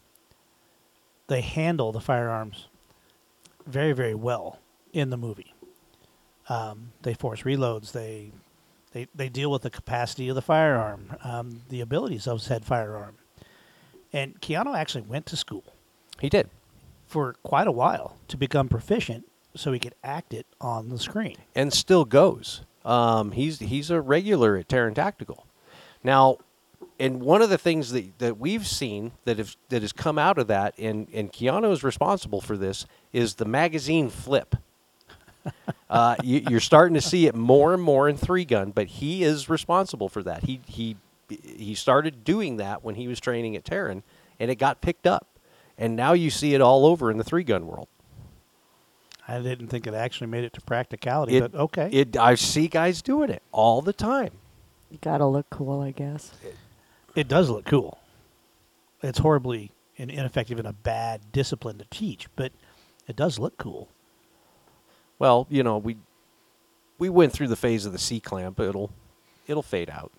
They 1.28 1.42
handle 1.42 1.92
the 1.92 2.02
firearms 2.02 2.68
very, 3.66 3.94
very 3.94 4.14
well 4.16 4.60
in 4.92 5.10
the 5.10 5.18
movie. 5.18 5.54
Um, 6.50 6.92
they 7.04 7.14
force 7.14 7.44
reloads. 7.44 7.94
They, 7.94 8.32
they 8.92 9.08
they 9.16 9.30
deal 9.30 9.50
with 9.50 9.62
the 9.62 9.70
capacity 9.70 10.28
of 10.28 10.36
the 10.36 10.42
firearm, 10.42 11.16
um, 11.24 11.62
the 11.70 11.80
abilities 11.80 12.28
of 12.28 12.42
said 12.42 12.66
firearm. 12.66 13.16
And 14.12 14.40
Keanu 14.42 14.76
actually 14.78 15.02
went 15.04 15.26
to 15.28 15.38
school 15.38 15.64
He 16.20 16.28
did. 16.30 16.50
for 17.08 17.34
quite 17.44 17.66
a 17.68 17.72
while 17.72 18.18
to 18.28 18.36
become 18.38 18.68
proficient, 18.68 19.26
so 19.56 19.72
he 19.72 19.80
could 19.80 19.96
act 20.04 20.34
it 20.34 20.46
on 20.60 20.90
the 20.90 21.00
screen. 21.00 21.38
and 21.56 21.72
still 21.74 22.06
goes. 22.06 22.62
Um, 22.86 23.32
he's 23.32 23.60
he's 23.60 23.90
a 23.90 24.02
regular 24.02 24.58
at 24.58 24.68
Taran 24.68 24.96
Tactical. 24.96 25.46
Now, 26.04 26.38
and 27.00 27.22
one 27.22 27.42
of 27.42 27.50
the 27.50 27.58
things 27.58 27.92
that, 27.92 28.20
that 28.20 28.38
we've 28.38 28.68
seen 28.68 29.14
that 29.26 29.38
have, 29.38 29.56
that 29.70 29.82
has 29.82 29.94
come 29.94 30.20
out 30.20 30.38
of 30.38 30.48
that, 30.48 30.74
and 30.78 31.08
and 31.14 31.32
Keanu 31.32 31.72
is 31.72 31.84
responsible 31.84 32.42
for 32.42 32.58
this, 32.58 32.86
is 33.14 33.36
the 33.36 33.46
magazine 33.46 34.10
flip. 34.10 34.56
uh, 35.90 36.16
you, 36.24 36.42
you're 36.50 36.60
starting 36.60 36.94
to 36.94 37.02
see 37.02 37.28
it 37.28 37.36
more 37.36 37.74
and 37.74 37.82
more 37.82 38.10
in 38.10 38.18
three 38.18 38.46
gun, 38.46 38.72
but 38.72 38.88
he 38.88 39.24
is 39.24 39.50
responsible 39.50 40.10
for 40.10 40.24
that. 40.24 40.44
He 40.44 40.62
he 40.66 40.98
he 41.30 41.74
started 41.74 42.24
doing 42.24 42.58
that 42.58 42.84
when 42.84 42.96
he 42.96 43.08
was 43.08 43.20
training 43.20 43.56
at 43.56 43.64
Taran, 43.64 44.04
and 44.40 44.52
it 44.52 44.56
got 44.56 44.82
picked 44.82 45.08
up, 45.08 45.28
and 45.78 45.96
now 45.96 46.14
you 46.14 46.30
see 46.30 46.54
it 46.54 46.62
all 46.62 46.86
over 46.86 47.10
in 47.10 47.18
the 47.18 47.24
three 47.24 47.44
gun 47.44 47.66
world. 47.66 47.88
I 49.28 49.40
didn't 49.40 49.68
think 49.68 49.88
it 49.88 49.94
actually 49.94 50.28
made 50.28 50.44
it 50.44 50.54
to 50.54 50.62
practicality, 50.62 51.38
It, 51.38 51.52
but 51.52 51.60
okay. 51.60 51.90
It 51.92 52.18
I 52.18 52.36
see 52.36 52.68
guys 52.68 53.02
doing 53.02 53.30
it 53.30 53.42
all 53.52 53.82
the 53.82 53.94
time. 53.94 54.32
You 54.92 54.98
gotta 55.02 55.26
look 55.26 55.50
cool, 55.50 55.82
I 55.82 55.92
guess. 55.92 56.32
It 57.16 57.28
does 57.28 57.50
look 57.50 57.66
cool. 57.66 58.00
It's 59.02 59.20
horribly 59.20 59.72
and 59.98 60.10
ineffective 60.10 60.60
and 60.60 60.68
a 60.68 60.74
bad 60.74 61.32
discipline 61.32 61.78
to 61.78 61.86
teach, 61.90 62.28
but 62.36 62.52
it 63.08 63.16
does 63.16 63.40
look 63.40 63.58
cool. 63.58 63.90
Well, 65.20 65.48
you 65.50 65.64
know, 65.64 65.78
we 65.78 65.98
we 66.98 67.10
went 67.10 67.34
through 67.34 67.48
the 67.48 67.56
phase 67.56 67.86
of 67.86 67.92
the 67.92 68.00
C 68.00 68.20
clamp. 68.20 68.60
It'll 68.60 68.92
it'll 69.48 69.64
fade 69.64 69.90
out. 69.90 70.12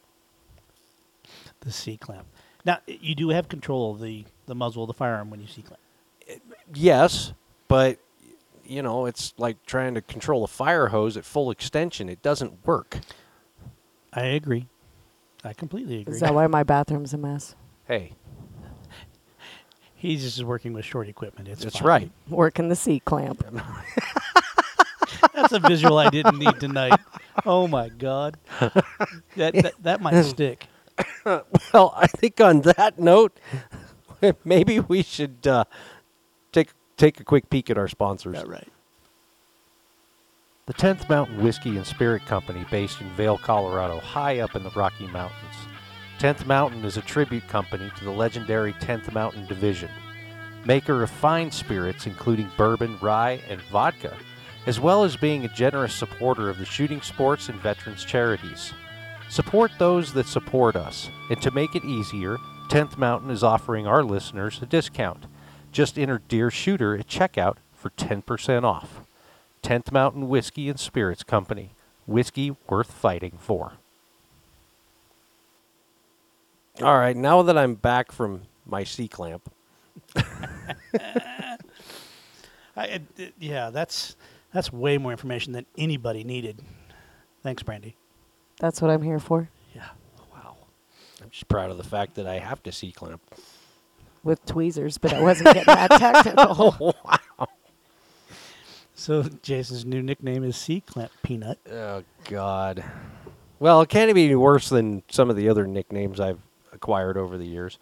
The 1.60 1.72
C 1.72 1.96
clamp. 1.96 2.26
Now 2.64 2.78
you 2.86 3.14
do 3.14 3.30
have 3.30 3.48
control 3.48 3.92
of 3.92 4.00
the 4.00 4.24
the 4.46 4.54
muzzle 4.54 4.84
of 4.84 4.88
the 4.88 4.94
firearm 4.94 5.30
when 5.30 5.40
you 5.40 5.46
C 5.46 5.62
clamp. 5.62 5.80
Yes, 6.72 7.32
but 7.68 7.98
you 8.66 8.83
know, 8.83 9.07
it's 9.07 9.35
like 9.38 9.64
trying 9.66 9.94
to 9.94 10.00
control 10.03 10.44
a 10.44 10.48
fire 10.48 10.88
hose 10.88 11.16
at 11.16 11.24
full 11.24 11.50
extension. 11.50 12.09
It 12.09 12.22
doesn't 12.22 12.66
work. 12.66 13.00
I 14.12 14.22
agree. 14.27 14.68
I 15.42 15.53
completely 15.53 16.00
agree. 16.00 16.14
Is 16.14 16.20
that 16.20 16.35
why 16.35 16.46
my 16.46 16.62
bathroom's 16.62 17.12
a 17.12 17.18
mess? 17.18 17.55
Hey, 17.87 18.14
He's 20.05 20.22
just 20.22 20.44
working 20.44 20.74
with 20.74 20.85
short 20.85 21.09
equipment. 21.09 21.48
It's 21.48 21.64
that's 21.64 21.79
fine. 21.79 21.88
right. 21.88 22.11
Working 22.29 22.68
the 22.68 22.77
C 22.77 23.00
clamp. 23.00 23.42
That's 25.33 25.55
a 25.55 25.59
visual 25.59 25.96
I 25.96 26.11
didn't 26.11 26.38
need 26.38 26.61
tonight. 26.61 27.00
Oh 27.46 27.66
my 27.66 27.88
god, 27.88 28.37
that 28.61 29.55
that, 29.55 29.72
that 29.83 30.00
might 30.03 30.22
stick. 30.24 30.66
Well, 31.72 31.94
I 31.96 32.07
think 32.07 32.38
on 32.42 32.61
that 32.61 32.98
note, 32.98 33.40
maybe 34.44 34.79
we 34.79 35.03
should 35.03 35.46
uh, 35.46 35.64
take 36.96 37.20
a 37.20 37.24
quick 37.24 37.50
peek 37.50 37.70
at 37.70 37.78
our 37.78 37.88
sponsors. 37.88 38.37
right. 38.46 38.68
The 40.66 40.74
10th 40.74 41.11
Mountain 41.11 41.42
Whiskey 41.42 41.76
and 41.76 41.87
Spirit 41.87 42.24
Company, 42.24 42.64
based 42.70 43.00
in 43.02 43.11
Vail, 43.11 43.37
Colorado, 43.37 44.00
high 44.00 44.40
up 44.40 44.57
in 44.57 44.62
the 44.62 44.70
Rocky 44.70 45.07
Mountains. 45.09 45.54
10th 46.18 46.46
Mountain 46.46 46.85
is 46.85 46.96
a 46.96 47.02
tribute 47.02 47.46
company 47.48 47.90
to 47.98 48.04
the 48.04 48.11
legendary 48.11 48.72
10th 48.74 49.12
Mountain 49.12 49.46
Division, 49.46 49.90
maker 50.64 51.02
of 51.02 51.11
fine 51.11 51.50
spirits 51.50 52.07
including 52.07 52.50
bourbon, 52.57 52.96
rye, 53.02 53.40
and 53.48 53.61
vodka, 53.62 54.16
as 54.66 54.80
well 54.80 55.04
as 55.04 55.16
being 55.16 55.44
a 55.44 55.54
generous 55.54 55.92
supporter 55.92 56.48
of 56.48 56.59
the 56.59 56.64
shooting 56.64 57.02
sports 57.02 57.50
and 57.50 57.61
veterans 57.61 58.04
charities. 58.04 58.72
Support 59.28 59.72
those 59.78 60.12
that 60.14 60.26
support 60.26 60.76
us, 60.76 61.11
and 61.28 61.42
to 61.42 61.50
make 61.50 61.74
it 61.74 61.85
easier, 61.85 62.38
10th 62.70 62.96
Mountain 62.96 63.30
is 63.30 63.42
offering 63.42 63.87
our 63.87 64.02
listeners 64.02 64.61
a 64.62 64.66
discount. 64.66 65.26
Just 65.74 65.98
enter 65.98 66.22
Dear 66.28 66.50
Shooter 66.52 66.96
at 66.96 67.08
checkout 67.08 67.56
for 67.74 67.90
10% 67.90 68.62
off. 68.62 69.00
10th 69.64 69.90
Mountain 69.90 70.28
Whiskey 70.28 70.68
and 70.68 70.78
Spirits 70.78 71.24
Company. 71.24 71.70
Whiskey 72.06 72.54
worth 72.68 72.92
fighting 72.92 73.32
for. 73.40 73.72
All 76.80 76.96
right, 76.96 77.16
now 77.16 77.42
that 77.42 77.58
I'm 77.58 77.74
back 77.74 78.12
from 78.12 78.42
my 78.64 78.84
C 78.84 79.08
clamp, 79.08 79.50
I, 80.16 81.56
it, 82.76 83.02
it- 83.16 83.34
yeah, 83.40 83.70
that's 83.70 84.14
that's 84.52 84.72
way 84.72 84.96
more 84.98 85.10
information 85.12 85.52
than 85.52 85.66
anybody 85.76 86.22
needed. 86.24 86.62
Thanks, 87.42 87.62
Brandy. 87.64 87.96
That's 88.60 88.80
what 88.80 88.90
I'm 88.90 89.02
here 89.02 89.18
for. 89.18 89.48
Yeah. 89.74 89.88
wow, 90.32 90.56
I'm 91.22 91.30
just 91.30 91.48
proud 91.48 91.70
of 91.70 91.76
the 91.78 91.84
fact 91.84 92.14
that 92.16 92.26
I 92.26 92.38
have 92.38 92.62
to 92.64 92.72
C 92.72 92.92
clamp. 92.92 93.20
With 94.24 94.44
tweezers, 94.46 94.98
but 94.98 95.12
I 95.12 95.20
wasn't 95.20 95.54
getting 95.54 95.64
that 95.66 95.90
technical. 96.24 96.76
Oh, 96.80 96.94
wow. 97.04 97.48
So 98.94 99.22
Jason's 99.42 99.84
new 99.84 100.02
nickname 100.02 100.44
is 100.44 100.56
C 100.56 100.80
Clamp 100.80 101.12
Peanut. 101.22 101.58
Oh 101.70 102.02
God. 102.24 102.82
Well, 103.58 103.82
it 103.82 103.90
can't 103.90 104.12
be 104.14 104.24
any 104.24 104.34
worse 104.34 104.70
than 104.70 105.02
some 105.10 105.28
of 105.28 105.37
the 105.37 105.48
other 105.48 105.66
nicknames 105.66 106.20
I've 106.20 106.40
acquired 106.72 107.18
over 107.18 107.37
the 107.37 107.44
years. 107.44 107.78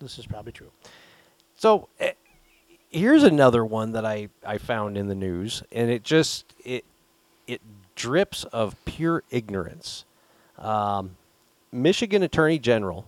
This 0.00 0.18
is 0.18 0.26
probably 0.26 0.52
true. 0.52 0.70
So 1.56 1.88
eh, 1.98 2.12
here's 2.90 3.24
another 3.24 3.64
one 3.64 3.92
that 3.92 4.04
I, 4.04 4.28
I 4.46 4.58
found 4.58 4.96
in 4.96 5.08
the 5.08 5.14
news, 5.14 5.62
and 5.72 5.90
it 5.90 6.04
just 6.04 6.54
it 6.64 6.84
it 7.46 7.60
drips 7.96 8.44
of 8.44 8.76
pure 8.84 9.24
ignorance. 9.30 10.04
Um, 10.58 11.16
Michigan 11.72 12.22
Attorney 12.22 12.58
General 12.60 13.06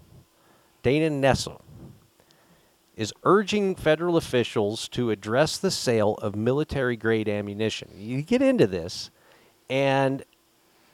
Dana 0.82 1.10
Nessel 1.10 1.60
is 2.96 3.12
urging 3.24 3.74
federal 3.74 4.16
officials 4.16 4.88
to 4.88 5.10
address 5.10 5.58
the 5.58 5.70
sale 5.70 6.14
of 6.14 6.34
military 6.34 6.96
grade 6.96 7.28
ammunition. 7.28 7.90
You 7.96 8.22
get 8.22 8.40
into 8.40 8.66
this, 8.66 9.10
and 9.68 10.24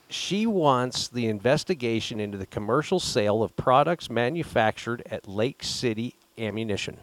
she 0.08 0.46
wants 0.46 1.08
the 1.08 1.26
investigation 1.26 2.18
into 2.18 2.36
the 2.36 2.46
commercial 2.46 2.98
sale 2.98 3.42
of 3.42 3.56
products 3.56 4.10
manufactured 4.10 5.02
at 5.10 5.28
Lake 5.28 5.62
City 5.62 6.14
Ammunition. 6.36 6.96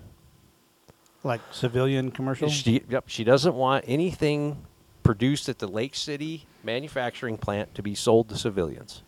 Like 1.23 1.41
civilian 1.51 2.12
commercial. 2.12 2.49
She, 2.49 2.83
yep, 2.89 3.05
she 3.07 3.23
doesn't 3.23 3.55
want 3.55 3.85
anything 3.88 4.65
produced 5.03 5.49
at 5.49 5.59
the 5.59 5.67
Lake 5.67 5.95
City 5.95 6.45
manufacturing 6.63 7.38
plant 7.38 7.73
to 7.75 7.81
be 7.81 7.95
sold 7.95 8.29
to 8.29 8.38
civilians. 8.38 9.01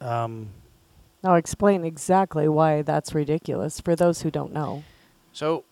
Um, 0.00 0.50
now 1.24 1.34
explain 1.34 1.84
exactly 1.84 2.48
why 2.48 2.82
that's 2.82 3.14
ridiculous 3.14 3.80
for 3.80 3.96
those 3.96 4.22
who 4.22 4.30
don't 4.30 4.52
know. 4.52 4.84
So, 5.32 5.64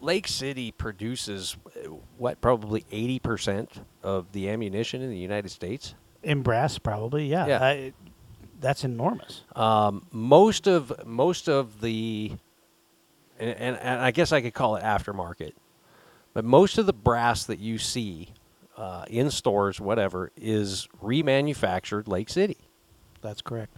Lake 0.00 0.26
City 0.26 0.72
produces 0.72 1.56
uh, 1.76 1.88
what 2.18 2.40
probably 2.40 2.84
80% 2.92 3.68
of 4.02 4.32
the 4.32 4.50
ammunition 4.50 5.00
in 5.00 5.10
the 5.10 5.16
United 5.16 5.50
States. 5.50 5.94
in 6.22 6.42
brass, 6.42 6.78
probably. 6.78 7.26
Yeah. 7.26 7.46
Yeah. 7.46 7.64
I, 7.64 7.92
that's 8.60 8.84
enormous. 8.84 9.42
Um, 9.56 10.06
most 10.10 10.66
of 10.66 10.92
most 11.06 11.48
of 11.48 11.80
the 11.80 12.32
and, 13.38 13.50
and, 13.50 13.76
and 13.76 14.00
I 14.00 14.12
guess 14.12 14.32
I 14.32 14.40
could 14.40 14.54
call 14.54 14.76
it 14.76 14.84
aftermarket, 14.84 15.52
but 16.32 16.44
most 16.44 16.78
of 16.78 16.86
the 16.86 16.92
brass 16.92 17.44
that 17.44 17.58
you 17.58 17.78
see 17.78 18.28
uh, 18.76 19.04
in 19.08 19.30
stores, 19.30 19.80
whatever, 19.80 20.30
is 20.36 20.88
remanufactured 21.02 22.06
Lake 22.06 22.28
City. 22.28 22.58
That's 23.20 23.42
correct. 23.42 23.76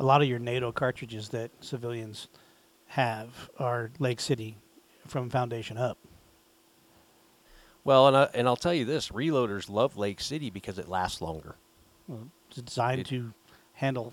A 0.00 0.04
lot 0.04 0.22
of 0.22 0.28
your 0.28 0.38
NATO 0.38 0.72
cartridges 0.72 1.28
that 1.28 1.50
civilians 1.60 2.26
have 2.86 3.50
are 3.58 3.90
Lake 3.98 4.18
City 4.18 4.56
from 5.06 5.28
foundation 5.30 5.76
up. 5.76 5.98
Well, 7.84 8.08
and 8.08 8.16
I, 8.16 8.22
and 8.34 8.46
I'll 8.48 8.56
tell 8.56 8.74
you 8.74 8.84
this: 8.84 9.10
reloaders 9.10 9.68
love 9.70 9.96
Lake 9.96 10.20
City 10.20 10.50
because 10.50 10.78
it 10.78 10.88
lasts 10.88 11.20
longer. 11.20 11.56
It's 12.48 12.60
designed 12.62 13.00
It- 13.02 13.06
to 13.08 13.32
handle 13.74 14.12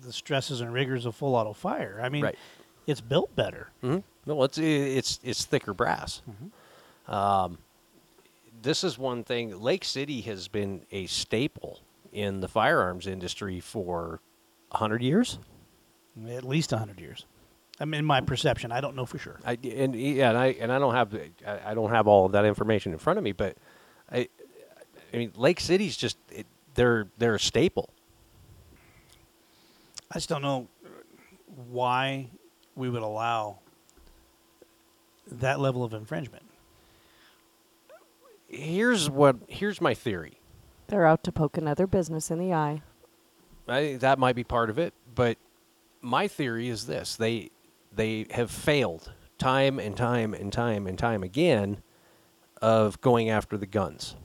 the 0.00 0.12
stresses 0.12 0.60
and 0.60 0.72
rigors 0.72 1.06
of 1.06 1.16
full 1.16 1.34
auto 1.34 1.52
fire. 1.52 1.98
I 2.02 2.08
mean, 2.08 2.22
Right. 2.24 2.38
it's 2.86 3.00
built 3.00 3.34
better. 3.34 3.70
Mm-hmm. 3.82 3.98
No, 4.26 4.42
it's 4.44 4.58
it's 4.58 5.18
it's 5.24 5.44
thicker 5.46 5.72
brass. 5.74 6.20
Um, 7.08 7.58
this 8.62 8.84
is 8.84 8.98
one 8.98 9.24
thing. 9.24 9.58
Lake 9.60 9.84
City 9.84 10.20
has 10.22 10.46
been 10.48 10.84
a 10.92 11.06
staple 11.06 11.80
in 12.12 12.40
the 12.40 12.48
firearms 12.48 13.06
industry 13.06 13.60
for 13.60 14.20
hundred 14.70 15.02
years. 15.02 15.38
At 16.28 16.44
least 16.44 16.72
100 16.72 17.00
years. 17.00 17.26
I 17.80 17.84
mean, 17.84 18.00
in 18.00 18.04
my 18.04 18.20
perception, 18.20 18.72
I 18.72 18.80
don't 18.80 18.96
know 18.96 19.06
for 19.06 19.18
sure. 19.18 19.38
I, 19.44 19.56
and 19.62 19.94
yeah, 19.94 20.30
and 20.30 20.38
I 20.38 20.46
and 20.46 20.72
I 20.72 20.78
don't 20.80 20.94
have 20.94 21.14
I, 21.46 21.70
I 21.70 21.74
don't 21.74 21.90
have 21.90 22.08
all 22.08 22.26
of 22.26 22.32
that 22.32 22.44
information 22.44 22.92
in 22.92 22.98
front 22.98 23.18
of 23.18 23.24
me, 23.24 23.32
but 23.32 23.56
I 24.10 24.28
I 25.12 25.16
mean 25.16 25.32
Lake 25.36 25.60
City's 25.60 25.96
just 25.96 26.18
it, 26.30 26.46
they're 26.74 27.06
they're 27.18 27.36
a 27.36 27.40
staple. 27.40 27.90
I 30.10 30.14
just 30.14 30.28
don't 30.28 30.42
know 30.42 30.66
why 31.70 32.30
we 32.74 32.90
would 32.90 33.02
allow 33.02 33.58
that 35.30 35.60
level 35.60 35.84
of 35.84 35.92
infringement. 35.94 36.44
Here's 38.48 39.08
what 39.08 39.36
here's 39.46 39.80
my 39.80 39.94
theory. 39.94 40.40
They're 40.88 41.06
out 41.06 41.22
to 41.24 41.32
poke 41.32 41.56
another 41.56 41.86
business 41.86 42.30
in 42.30 42.38
the 42.38 42.52
eye. 42.52 42.82
I, 43.68 43.96
that 43.96 44.18
might 44.18 44.36
be 44.36 44.44
part 44.44 44.70
of 44.70 44.78
it, 44.78 44.94
but 45.14 45.36
my 46.00 46.28
theory 46.28 46.68
is 46.68 46.86
this: 46.86 47.16
they 47.16 47.50
they 47.94 48.26
have 48.30 48.50
failed 48.50 49.12
time 49.38 49.78
and 49.78 49.96
time 49.96 50.34
and 50.34 50.52
time 50.52 50.86
and 50.86 50.98
time 50.98 51.22
again 51.22 51.82
of 52.60 53.00
going 53.00 53.30
after 53.30 53.56
the 53.56 53.66
guns. 53.66 54.16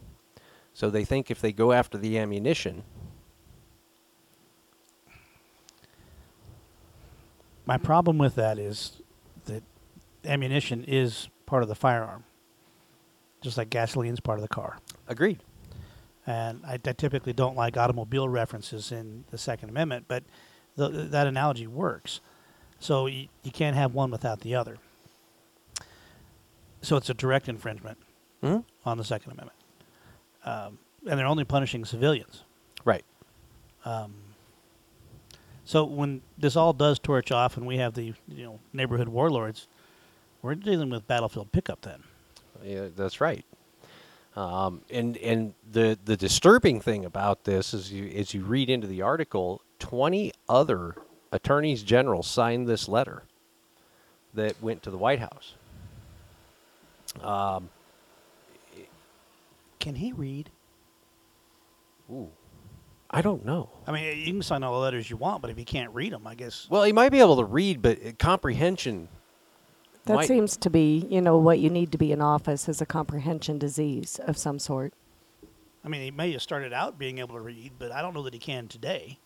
So 0.74 0.90
they 0.90 1.06
think 1.06 1.30
if 1.30 1.40
they 1.40 1.54
go 1.54 1.72
after 1.72 2.00
the 2.00 2.18
ammunition, 2.18 2.84
My 7.66 7.78
problem 7.78 8.18
with 8.18 8.36
that 8.36 8.60
is 8.60 9.02
that 9.46 9.64
ammunition 10.26 10.84
is 10.84 11.30
part 11.46 11.64
of 11.64 11.70
the 11.70 11.76
firearm, 11.76 12.26
just 13.42 13.58
like 13.58 13.70
gasoline 13.70 14.14
is 14.14 14.20
part 14.20 14.38
of 14.38 14.42
the 14.42 14.50
car. 14.50 14.80
agreed. 15.08 15.40
And 16.26 16.62
I, 16.66 16.74
I 16.74 16.94
typically 16.94 17.34
don't 17.34 17.56
like 17.56 17.76
automobile 17.78 18.30
references 18.30 18.92
in 18.92 19.26
the 19.32 19.38
Second 19.38 19.70
Amendment, 19.70 20.06
but 20.08 20.24
the, 20.76 20.90
that 20.90 21.28
analogy 21.28 21.68
works. 21.68 22.22
So 22.80 23.08
you, 23.08 23.28
you 23.44 23.52
can't 23.52 23.76
have 23.76 23.94
one 23.94 24.12
without 24.12 24.42
the 24.42 24.56
other. 24.56 24.78
So 26.82 26.98
it's 26.98 27.10
a 27.10 27.14
direct 27.14 27.48
infringement 27.48 27.98
hmm 28.42 28.58
on 28.86 28.98
the 28.98 29.04
Second 29.04 29.32
Amendment. 29.32 29.58
Um, 30.46 30.78
and 31.08 31.20
they're 31.20 31.26
only 31.28 31.46
punishing 31.46 31.86
civilians. 31.86 32.44
Right. 32.84 33.06
Um, 33.86 34.14
so 35.66 35.86
when 35.86 36.22
this 36.38 36.56
all 36.56 36.74
does 36.74 37.00
torch 37.00 37.32
off 37.32 37.56
and 37.58 37.66
we 37.66 37.78
have 37.78 37.94
the 37.94 38.14
you 38.28 38.44
know 38.44 38.60
neighborhood 38.74 39.10
warlords, 39.10 39.68
we're 40.42 40.56
dealing 40.56 40.90
with 40.90 41.08
battlefield 41.08 41.52
pickup 41.52 41.82
then. 41.82 42.04
Yeah, 42.64 42.88
that's 42.96 43.22
right. 43.22 43.46
Um, 44.36 44.82
and 44.90 45.16
and 45.18 45.54
the 45.72 45.98
the 46.04 46.18
disturbing 46.18 46.82
thing 46.82 47.06
about 47.06 47.44
this 47.44 47.74
is 47.74 47.92
you 47.92 48.06
as 48.18 48.34
you 48.34 48.44
read 48.44 48.70
into 48.70 48.88
the 48.88 49.02
article, 49.04 49.62
twenty 49.78 50.32
other 50.50 50.96
attorneys 51.32 51.84
general 51.84 52.24
signed 52.24 52.68
this 52.68 52.88
letter 52.88 53.24
that 54.34 54.62
went 54.62 54.82
to 54.84 54.90
the 54.92 54.98
White 54.98 55.20
House. 55.20 55.54
Um, 57.22 57.70
Can 59.80 59.96
he 59.96 60.12
read? 60.14 60.50
ooh, 62.12 62.30
I 63.10 63.22
don't 63.22 63.46
know. 63.46 63.70
I 63.86 63.92
mean, 63.92 64.18
you 64.18 64.26
can 64.26 64.42
sign 64.42 64.64
all 64.64 64.74
the 64.74 64.80
letters 64.80 65.10
you 65.10 65.18
want, 65.18 65.42
but 65.42 65.52
if 65.52 65.58
he 65.58 65.66
can't 65.66 65.94
read 65.94 66.12
them, 66.12 66.26
I 66.26 66.34
guess. 66.36 66.68
Well, 66.70 66.84
he 66.84 66.92
might 66.92 67.10
be 67.10 67.20
able 67.20 67.38
to 67.38 67.44
read, 67.46 67.82
but 67.82 68.00
uh, 68.04 68.12
comprehension. 68.18 69.08
That 70.06 70.16
might- 70.16 70.28
seems 70.28 70.58
to 70.58 70.70
be, 70.70 71.06
you 71.10 71.22
know, 71.22 71.38
what 71.38 71.60
you 71.60 71.70
need 71.70 71.92
to 71.94 71.98
be 71.98 72.12
in 72.12 72.22
office 72.22 72.68
is 72.68 72.82
a 72.82 72.86
comprehension 72.86 73.58
disease 73.58 74.20
of 74.28 74.38
some 74.38 74.60
sort. 74.60 74.94
I 75.86 75.88
mean, 75.90 76.02
he 76.02 76.12
may 76.12 76.32
have 76.34 76.42
started 76.42 76.74
out 76.74 76.98
being 76.98 77.18
able 77.20 77.36
to 77.36 77.42
read, 77.42 77.74
but 77.80 77.92
I 77.92 78.02
don't 78.02 78.14
know 78.14 78.24
that 78.24 78.34
he 78.34 78.40
can 78.40 78.68
today. 78.68 79.20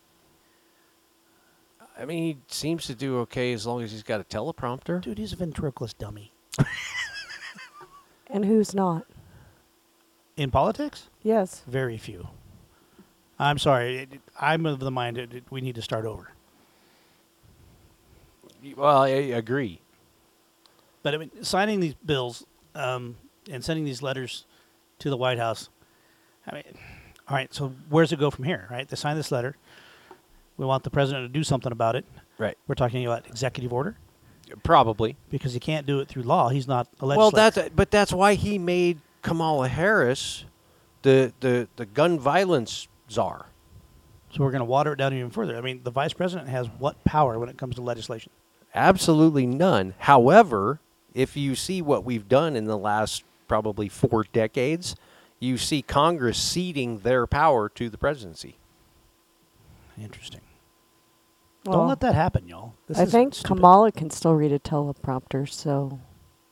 I 1.98 2.04
mean, 2.04 2.22
he 2.22 2.38
seems 2.46 2.86
to 2.86 2.94
do 2.94 3.18
okay 3.20 3.52
as 3.52 3.66
long 3.66 3.82
as 3.82 3.90
he's 3.90 4.04
got 4.04 4.20
a 4.20 4.24
teleprompter. 4.24 5.00
Dude, 5.02 5.18
he's 5.18 5.32
a 5.32 5.36
ventriloquist 5.36 5.98
dummy. 5.98 6.32
And 8.28 8.44
who's 8.44 8.74
not? 8.74 9.06
In 10.36 10.50
politics, 10.52 11.08
Yes. 11.22 11.62
very 11.66 11.96
few. 11.98 12.28
I'm 13.38 13.58
sorry. 13.58 13.98
It, 13.98 14.12
it- 14.14 14.20
I'm 14.40 14.66
of 14.66 14.78
the 14.80 14.90
mind 14.92 15.16
that 15.16 15.50
we 15.50 15.60
need 15.60 15.74
to 15.76 15.82
start 15.82 16.04
over. 16.04 16.32
Well, 18.76 18.98
I 19.02 19.08
agree. 19.08 19.80
But 21.08 21.14
I 21.14 21.16
mean, 21.16 21.30
signing 21.42 21.80
these 21.80 21.94
bills 21.94 22.44
um, 22.74 23.16
and 23.50 23.64
sending 23.64 23.86
these 23.86 24.02
letters 24.02 24.44
to 24.98 25.08
the 25.08 25.16
White 25.16 25.38
House. 25.38 25.70
I 26.46 26.56
mean, 26.56 26.64
all 27.26 27.34
right. 27.34 27.52
So 27.54 27.72
where 27.88 28.04
does 28.04 28.12
it 28.12 28.18
go 28.18 28.30
from 28.30 28.44
here? 28.44 28.68
Right? 28.70 28.86
They 28.86 28.94
sign 28.94 29.16
this 29.16 29.32
letter. 29.32 29.56
We 30.58 30.66
want 30.66 30.84
the 30.84 30.90
president 30.90 31.24
to 31.24 31.32
do 31.32 31.42
something 31.42 31.72
about 31.72 31.96
it. 31.96 32.04
Right. 32.36 32.58
We're 32.66 32.74
talking 32.74 33.06
about 33.06 33.26
executive 33.26 33.72
order 33.72 33.96
Probably. 34.62 35.16
because 35.30 35.54
he 35.54 35.60
can't 35.60 35.86
do 35.86 35.98
it 36.00 36.08
through 36.08 36.24
law. 36.24 36.50
He's 36.50 36.68
not 36.68 36.88
a 37.00 37.06
Well, 37.06 37.30
that's 37.30 37.58
but 37.74 37.90
that's 37.90 38.12
why 38.12 38.34
he 38.34 38.58
made 38.58 39.00
Kamala 39.22 39.68
Harris 39.68 40.44
the 41.00 41.32
the 41.40 41.68
the 41.76 41.86
gun 41.86 42.18
violence 42.18 42.86
czar. 43.10 43.46
so 44.30 44.44
we're 44.44 44.50
going 44.50 44.60
to 44.60 44.66
water 44.66 44.92
it 44.92 44.96
down 44.96 45.14
even 45.14 45.30
further. 45.30 45.56
I 45.56 45.62
mean, 45.62 45.80
the 45.84 45.90
vice 45.90 46.12
president 46.12 46.50
has 46.50 46.66
what 46.78 47.02
power 47.04 47.38
when 47.38 47.48
it 47.48 47.56
comes 47.56 47.76
to 47.76 47.80
legislation? 47.80 48.30
Absolutely 48.74 49.46
none. 49.46 49.94
However, 50.00 50.80
if 51.14 51.36
you 51.36 51.54
see 51.54 51.82
what 51.82 52.04
we've 52.04 52.28
done 52.28 52.56
in 52.56 52.64
the 52.66 52.76
last 52.78 53.24
probably 53.46 53.88
four 53.88 54.24
decades, 54.32 54.94
you 55.40 55.56
see 55.56 55.82
Congress 55.82 56.38
ceding 56.40 56.98
their 57.00 57.26
power 57.26 57.68
to 57.70 57.88
the 57.88 57.98
presidency. 57.98 58.56
Interesting. 60.00 60.40
Well, 61.64 61.78
Don't 61.80 61.88
let 61.88 62.00
that 62.00 62.14
happen, 62.14 62.46
y'all. 62.48 62.74
This 62.86 62.98
I 62.98 63.02
is 63.02 63.10
think 63.10 63.34
stupid. 63.34 63.48
Kamala 63.56 63.92
can 63.92 64.10
still 64.10 64.34
read 64.34 64.52
a 64.52 64.58
teleprompter, 64.58 65.48
so, 65.48 65.98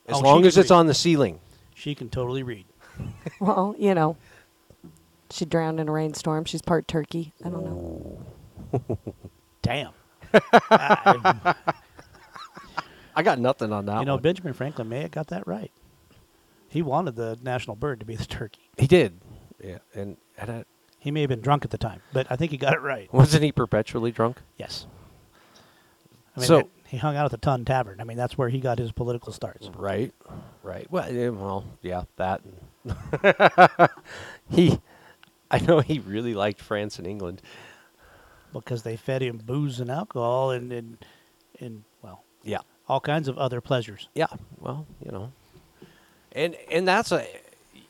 As 0.07 0.17
Oh, 0.17 0.19
long 0.19 0.45
as 0.45 0.57
it's 0.57 0.69
read. 0.69 0.77
on 0.77 0.87
the 0.87 0.93
ceiling. 0.93 1.39
she 1.73 1.95
can 1.95 2.09
totally 2.09 2.43
read. 2.43 2.65
well, 3.39 3.75
you 3.77 3.93
know, 3.93 4.17
she 5.29 5.45
drowned 5.45 5.79
in 5.79 5.87
a 5.87 5.91
rainstorm. 5.91 6.45
She's 6.45 6.61
part 6.61 6.87
turkey. 6.87 7.33
I 7.43 7.49
don't 7.49 7.63
know. 7.63 8.19
Damn. 9.61 9.91
I- 10.33 11.55
I 13.17 13.23
got 13.23 13.39
nothing 13.39 13.73
on 13.73 13.85
that 13.87 13.99
you 13.99 14.05
know, 14.05 14.13
one. 14.13 14.21
Benjamin 14.21 14.53
Franklin 14.53 14.87
may 14.89 15.01
have 15.01 15.11
got 15.11 15.27
that 15.27 15.47
right. 15.47 15.71
He 16.69 16.81
wanted 16.81 17.15
the 17.15 17.37
national 17.41 17.75
bird 17.75 17.99
to 17.99 18.05
be 18.05 18.15
the 18.15 18.25
turkey. 18.25 18.69
he 18.77 18.85
did. 18.87 19.19
Yeah, 19.63 19.79
and, 19.95 20.17
and 20.37 20.49
I, 20.51 20.65
He 20.99 21.09
may 21.11 21.21
have 21.21 21.29
been 21.29 21.41
drunk 21.41 21.65
at 21.65 21.71
the 21.71 21.77
time, 21.79 22.01
but 22.13 22.27
I 22.29 22.35
think 22.35 22.51
he 22.51 22.57
got 22.57 22.73
it 22.73 22.81
right. 22.81 23.11
wasn't 23.13 23.43
he 23.43 23.51
perpetually 23.51 24.11
drunk? 24.11 24.41
Yes. 24.57 24.85
I 26.35 26.39
mean, 26.41 26.47
So- 26.47 26.57
that- 26.57 26.67
he 26.89 26.95
hung 26.95 27.17
out 27.17 27.25
at 27.25 27.31
the 27.31 27.37
Tun 27.37 27.65
Tavern. 27.65 27.99
I 27.99 28.05
mean, 28.05 28.15
that's 28.15 28.37
where 28.37 28.47
he 28.47 28.61
got 28.61 28.77
his 28.79 28.93
political 28.93 29.33
starts. 29.33 29.67
Right, 29.75 30.13
right. 30.63 30.89
Well, 30.89 31.11
yeah, 31.11 31.29
well, 31.29 31.65
yeah, 31.81 32.03
that. 32.15 32.39
he, 34.49 34.79
I 35.51 35.59
know 35.59 35.79
he 35.81 35.99
really 35.99 36.33
liked 36.33 36.61
France 36.61 36.97
and 36.97 37.05
England. 37.05 37.41
because 38.53 38.83
they 38.83 38.95
fed 38.95 39.21
him 39.21 39.41
booze 39.43 39.81
and 39.81 39.91
alcohol 39.91 40.51
and 40.51 40.71
and, 40.71 40.97
and 41.59 41.83
well, 42.01 42.23
Yeah, 42.43 42.59
all 42.87 42.99
kinds 42.99 43.27
of 43.27 43.37
other 43.37 43.61
pleasures. 43.61 44.09
yeah. 44.15 44.27
Well, 44.59 44.85
you 45.03 45.11
know, 45.11 45.31
and 46.31 46.55
and 46.71 46.87
that's 46.87 47.11
a, 47.11 47.25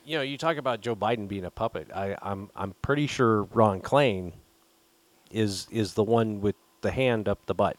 you 0.05 0.17
know, 0.17 0.23
you 0.23 0.37
talk 0.37 0.57
about 0.57 0.81
Joe 0.81 0.95
Biden 0.95 1.27
being 1.27 1.45
a 1.45 1.51
puppet. 1.51 1.89
I, 1.93 2.17
I'm 2.21 2.49
I'm 2.55 2.73
pretty 2.81 3.07
sure 3.07 3.43
Ron 3.43 3.81
Klain 3.81 4.33
is 5.31 5.67
is 5.71 5.93
the 5.93 6.03
one 6.03 6.41
with 6.41 6.55
the 6.81 6.91
hand 6.91 7.27
up 7.27 7.45
the 7.45 7.53
butt. 7.53 7.77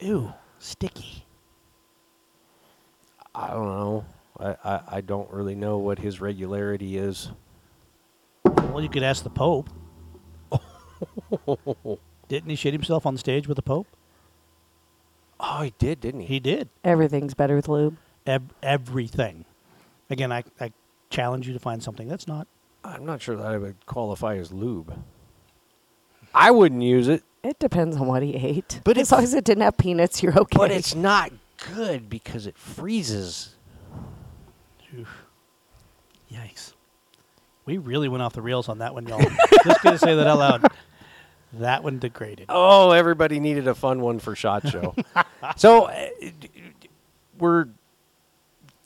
Ew, 0.00 0.32
sticky. 0.58 1.24
I 3.34 3.48
don't 3.48 3.66
know. 3.66 4.04
I, 4.40 4.56
I, 4.64 4.80
I 4.96 5.00
don't 5.00 5.30
really 5.30 5.54
know 5.54 5.78
what 5.78 5.98
his 5.98 6.20
regularity 6.20 6.96
is. 6.96 7.30
Well, 8.44 8.80
you 8.80 8.88
could 8.88 9.02
ask 9.02 9.22
the 9.22 9.30
Pope. 9.30 9.68
Didn't 12.28 12.50
he 12.50 12.56
shit 12.56 12.72
himself 12.72 13.06
on 13.06 13.16
stage 13.16 13.46
with 13.46 13.56
the 13.56 13.62
Pope? 13.62 13.86
Oh, 15.40 15.62
he 15.62 15.72
did, 15.78 16.00
didn't 16.00 16.20
he? 16.20 16.26
He 16.26 16.40
did. 16.40 16.68
Everything's 16.84 17.34
better 17.34 17.54
with 17.56 17.68
lube. 17.68 17.96
Ev- 18.26 18.52
everything. 18.62 19.44
Again, 20.10 20.32
I, 20.32 20.42
I 20.60 20.72
challenge 21.10 21.46
you 21.46 21.52
to 21.54 21.58
find 21.60 21.82
something 21.82 22.08
that's 22.08 22.26
not. 22.26 22.46
I'm 22.84 23.04
not 23.06 23.20
sure 23.22 23.36
that 23.36 23.46
I 23.46 23.56
would 23.58 23.84
qualify 23.86 24.36
as 24.36 24.52
lube. 24.52 24.92
I 26.34 26.50
wouldn't 26.50 26.82
use 26.82 27.08
it, 27.08 27.22
It 27.42 27.58
depends 27.58 27.96
on 27.96 28.06
what 28.06 28.22
he 28.22 28.34
ate. 28.34 28.80
But 28.84 28.96
as 28.96 29.02
it's- 29.08 29.12
long 29.12 29.22
as 29.22 29.34
it 29.34 29.44
didn't 29.44 29.62
have 29.62 29.76
peanuts, 29.76 30.22
you're 30.22 30.38
okay. 30.38 30.56
but 30.58 30.70
it's 30.70 30.94
not 30.94 31.30
good 31.74 32.08
because 32.10 32.46
it 32.46 32.56
freezes. 32.58 33.54
Yikes. 36.32 36.74
We 37.64 37.78
really 37.78 38.08
went 38.08 38.22
off 38.22 38.32
the 38.32 38.42
rails 38.42 38.68
on 38.68 38.78
that 38.78 38.94
one, 38.94 39.06
y'all. 39.06 39.20
Just 39.64 39.82
gonna 39.82 39.98
say 39.98 40.14
that 40.14 40.26
out 40.26 40.38
loud. 40.38 40.66
That 41.54 41.82
one 41.82 41.98
degraded. 41.98 42.46
Oh, 42.48 42.90
everybody 42.90 43.40
needed 43.40 43.66
a 43.68 43.74
fun 43.74 44.00
one 44.00 44.18
for 44.18 44.36
Shot 44.36 44.68
Show. 44.68 44.94
so 45.56 45.86
uh, 45.86 46.08
we're 47.38 47.68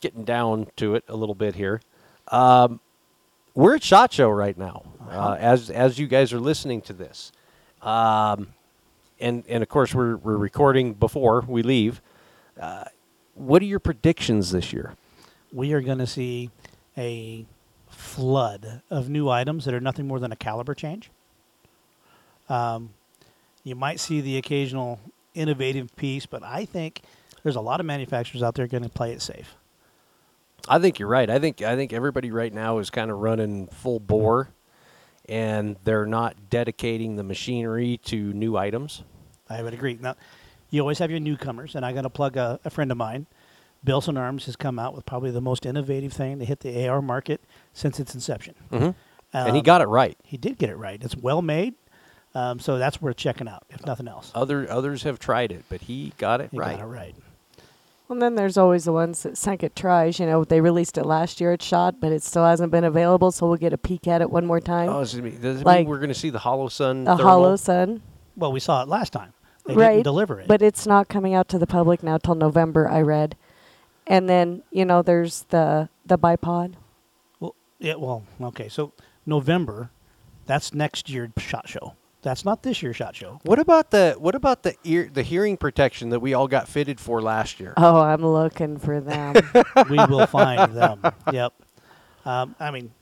getting 0.01 0.25
down 0.25 0.69
to 0.77 0.95
it 0.95 1.05
a 1.09 1.17
little 1.17 1.35
bit 1.35 1.55
here. 1.55 1.81
Um, 2.29 2.81
we're 3.55 3.75
at 3.75 3.83
Shot 3.83 4.13
Show 4.13 4.31
right 4.31 4.57
now, 4.57 4.85
uh, 5.11 5.37
as 5.39 5.71
as 5.71 5.99
you 5.99 6.07
guys 6.07 6.33
are 6.33 6.41
listening 6.41 6.81
to 6.83 6.93
this, 6.93 7.33
um, 7.83 8.49
and 9.21 9.45
and 9.49 9.63
of 9.63 9.69
course 9.69 9.95
we're 9.95 10.17
we're 10.17 10.37
recording 10.37 10.95
before 10.95 11.45
we 11.47 11.63
leave. 11.63 12.01
Uh, 12.59 12.85
what 13.35 13.61
are 13.61 13.67
your 13.67 13.81
predictions 13.81 14.53
this 14.53 14.73
year? 14.73 14.95
we 15.53 15.73
are 15.73 15.81
going 15.81 15.99
to 15.99 16.07
see 16.07 16.51
a 16.97 17.45
flood 17.89 18.83
of 18.91 19.09
new 19.09 19.29
items 19.29 19.65
that 19.67 19.75
are 19.75 19.81
nothing 19.81 20.07
more 20.07 20.19
than 20.19 20.33
a 20.33 20.37
caliber 20.37 20.75
change. 20.75 21.11
Um, 22.49 22.91
you 23.65 23.75
might 23.75 24.01
see 24.01 24.21
the 24.21 24.37
occasional 24.37 24.99
innovative 25.35 25.95
piece, 25.97 26.27
but 26.27 26.43
I 26.43 26.65
think 26.65 27.03
there's 27.43 27.57
a 27.57 27.61
lot 27.61 27.81
of 27.81 27.87
manufacturers 27.87 28.43
out 28.43 28.55
there 28.55 28.67
going 28.67 28.83
to 28.83 28.89
play 28.89 29.13
it 29.13 29.23
safe. 29.23 29.55
I 30.69 30.79
think 30.79 30.99
you're 30.99 31.09
right. 31.09 31.29
I 31.29 31.39
think 31.39 31.61
I 31.63 31.75
think 31.75 31.93
everybody 31.93 32.31
right 32.31 32.53
now 32.53 32.79
is 32.79 32.89
kind 32.91 33.11
of 33.11 33.19
running 33.19 33.67
full 33.69 33.99
bore, 33.99 34.51
and 35.29 35.77
they're 35.85 36.07
not 36.07 36.51
dedicating 36.51 37.17
the 37.17 37.25
machinery 37.25 37.99
to 38.05 38.33
new 38.33 38.57
items. 38.57 39.03
I 39.49 39.63
would 39.63 39.75
agree. 39.75 39.99
Now, 40.01 40.15
you 40.71 40.81
always 40.81 40.99
have 40.99 41.11
your 41.11 41.21
newcomers, 41.21 41.75
and 41.75 41.85
I'm 41.85 41.95
going 41.95 42.05
to 42.05 42.11
plug 42.11 42.37
a, 42.37 42.61
a 42.65 42.71
friend 42.71 42.91
of 42.91 42.97
mine. 42.97 43.27
Bilson 43.85 44.17
Arms 44.17 44.47
has 44.47 44.55
come 44.55 44.79
out 44.79 44.95
with 44.95 45.05
probably 45.05 45.33
the 45.33 45.41
most 45.41 45.67
innovative 45.67 46.13
thing 46.13 46.39
to 46.39 46.45
hit 46.45 46.61
the 46.61 46.87
AR 46.89 47.03
market 47.03 47.41
since 47.73 47.99
its 47.99 48.15
inception. 48.15 48.55
Mm-hmm. 48.71 48.91
and 49.33 49.55
he 49.57 49.59
Um, 49.61 49.65
got 49.65 49.81
it 49.81 49.87
right. 49.89 50.17
He 50.23 50.37
did 50.37 50.59
get 50.59 50.71
it 50.71 50.77
right. 50.77 51.03
It's 51.03 51.17
well 51.17 51.43
made, 51.43 51.75
um, 52.35 52.59
so 52.61 52.79
that's 52.79 53.01
worth 53.03 53.17
checking 53.17 53.49
out, 53.49 53.65
if 53.71 53.85
nothing 53.87 54.09
else. 54.09 54.33
Other 54.35 54.71
others 54.71 55.03
have 55.03 55.19
tried 55.19 55.53
it, 55.53 55.65
but 55.69 55.83
he 55.83 56.13
got 56.19 56.41
it 56.41 56.51
He 56.51 56.59
right. 56.59 56.77
got 56.77 56.85
it 56.85 56.87
right. 56.89 57.15
Well, 58.09 58.19
then 58.19 58.35
there's 58.35 58.59
always 58.59 58.85
the 58.85 58.93
ones 58.93 59.23
that 59.23 59.39
sunk 59.39 59.63
at 59.65 59.75
tries. 59.75 60.19
You 60.21 60.27
know, 60.27 60.45
they 60.45 60.61
released 60.61 60.99
it 60.99 61.05
last 61.07 61.41
year 61.41 61.53
at 61.53 61.63
Shot, 61.63 61.99
but 61.99 62.13
it 62.13 62.23
still 62.23 62.45
hasn't 62.45 62.71
been 62.71 62.85
available, 62.85 63.33
so 63.33 63.47
we'll 63.47 63.57
get 63.57 63.73
a 63.73 63.79
peek 63.79 64.07
at 64.07 64.21
it 64.21 64.31
one 64.31 64.45
more 64.45 64.61
time. 64.61 64.91
Oh, 64.91 65.01
does 65.01 65.15
it 65.15 65.23
mean, 65.23 65.41
does 65.41 65.61
it 65.63 65.65
Like- 65.67 65.81
mean 65.81 65.89
we're 65.89 65.99
going 65.99 66.09
to 66.09 66.15
see 66.15 66.29
the 66.29 66.41
Holosun? 66.41 67.03
a 67.11 67.17
thermal? 67.17 67.41
Holosun. 67.43 68.01
Well, 68.37 68.53
we 68.53 68.61
saw 68.61 68.83
it 68.83 68.89
last 68.89 69.13
time. 69.15 69.33
They 69.65 69.75
right. 69.75 69.91
didn't 69.93 70.05
deliver 70.05 70.41
it. 70.41 70.49
But 70.49 70.61
it's 70.61 70.87
not 70.87 71.09
coming 71.09 71.33
out 71.35 71.49
to 71.51 71.59
the 71.59 71.67
public 71.67 72.03
now 72.03 72.19
till 72.19 72.35
November, 72.35 72.87
I 72.89 73.01
read. 73.01 73.37
And 74.07 74.29
then, 74.29 74.63
you 74.71 74.85
know, 74.85 75.01
there's 75.03 75.45
the 75.51 75.89
the 76.05 76.19
bipod. 76.19 76.75
well, 77.39 77.55
yeah, 77.79 77.95
well, 77.95 78.25
okay. 78.43 78.69
So 78.69 78.93
November, 79.25 79.91
that's 80.47 80.75
next 80.75 81.09
year's 81.09 81.31
shot 81.39 81.69
show. 81.69 81.95
That's 82.23 82.45
not 82.45 82.63
this 82.63 82.83
year's 82.83 82.97
shot 82.97 83.17
show. 83.17 83.41
What 83.43 83.59
about 83.59 83.91
the 83.91 84.15
what 84.19 84.35
about 84.37 84.63
the 84.63 84.75
ear 84.85 85.11
the 85.13 85.23
hearing 85.23 85.57
protection 85.57 86.11
that 86.11 86.21
we 86.21 86.35
all 86.35 86.47
got 86.49 86.69
fitted 86.69 87.01
for 87.01 87.21
last 87.21 87.59
year? 87.59 87.75
Oh, 87.77 88.01
I'm 88.01 88.25
looking 88.25 88.79
for 88.79 89.01
them. 89.01 89.35
we 89.91 89.97
will 89.97 90.27
find 90.27 90.73
them. 90.77 91.03
Yep. 91.33 91.53
Um, 92.25 92.55
I 92.61 92.71
mean, 92.71 92.93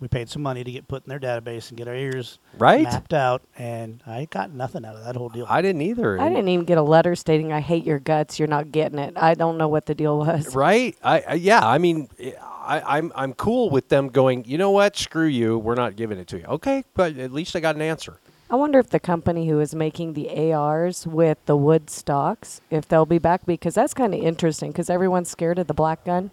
we 0.00 0.08
paid 0.08 0.30
some 0.30 0.40
money 0.40 0.64
to 0.64 0.72
get 0.72 0.88
put 0.88 1.04
in 1.04 1.10
their 1.10 1.20
database 1.20 1.68
and 1.68 1.76
get 1.76 1.88
our 1.88 1.94
ears 1.94 2.38
Right? 2.56 2.84
mapped 2.84 3.12
out, 3.12 3.42
and 3.58 4.02
I 4.06 4.26
got 4.30 4.50
nothing 4.50 4.86
out 4.86 4.94
of 4.96 5.04
that 5.04 5.16
whole 5.16 5.28
deal. 5.28 5.44
I 5.46 5.60
didn't 5.60 5.82
either. 5.82 6.18
I 6.18 6.30
didn't 6.30 6.48
even 6.48 6.64
get 6.64 6.78
a 6.78 6.82
letter 6.82 7.14
stating 7.16 7.52
I 7.52 7.60
hate 7.60 7.84
your 7.84 7.98
guts. 7.98 8.38
You're 8.38 8.48
not 8.48 8.72
getting 8.72 8.98
it. 8.98 9.12
I 9.16 9.34
don't 9.34 9.58
know 9.58 9.68
what 9.68 9.84
the 9.84 9.94
deal 9.94 10.18
was. 10.18 10.54
Right? 10.54 10.96
I, 11.04 11.20
I 11.20 11.34
yeah. 11.34 11.66
I 11.66 11.76
mean, 11.76 12.08
I, 12.18 12.98
I'm 12.98 13.12
I'm 13.14 13.34
cool 13.34 13.68
with 13.68 13.90
them 13.90 14.08
going. 14.08 14.44
You 14.46 14.56
know 14.56 14.70
what? 14.70 14.96
Screw 14.96 15.26
you. 15.26 15.58
We're 15.58 15.74
not 15.74 15.96
giving 15.96 16.18
it 16.18 16.28
to 16.28 16.38
you. 16.38 16.44
Okay, 16.46 16.84
but 16.94 17.18
at 17.18 17.30
least 17.30 17.54
I 17.54 17.60
got 17.60 17.74
an 17.76 17.82
answer. 17.82 18.18
I 18.50 18.56
wonder 18.56 18.78
if 18.78 18.88
the 18.90 19.00
company 19.00 19.48
who 19.48 19.60
is 19.60 19.74
making 19.74 20.14
the 20.14 20.52
ARs 20.52 21.06
with 21.06 21.38
the 21.46 21.56
wood 21.56 21.90
stocks, 21.90 22.60
if 22.70 22.88
they'll 22.88 23.04
be 23.06 23.18
back 23.18 23.44
because 23.44 23.74
that's 23.74 23.92
kind 23.94 24.14
of 24.14 24.20
interesting 24.20 24.70
because 24.72 24.88
everyone's 24.88 25.28
scared 25.28 25.58
of 25.58 25.66
the 25.66 25.74
black 25.74 26.04
gun. 26.04 26.30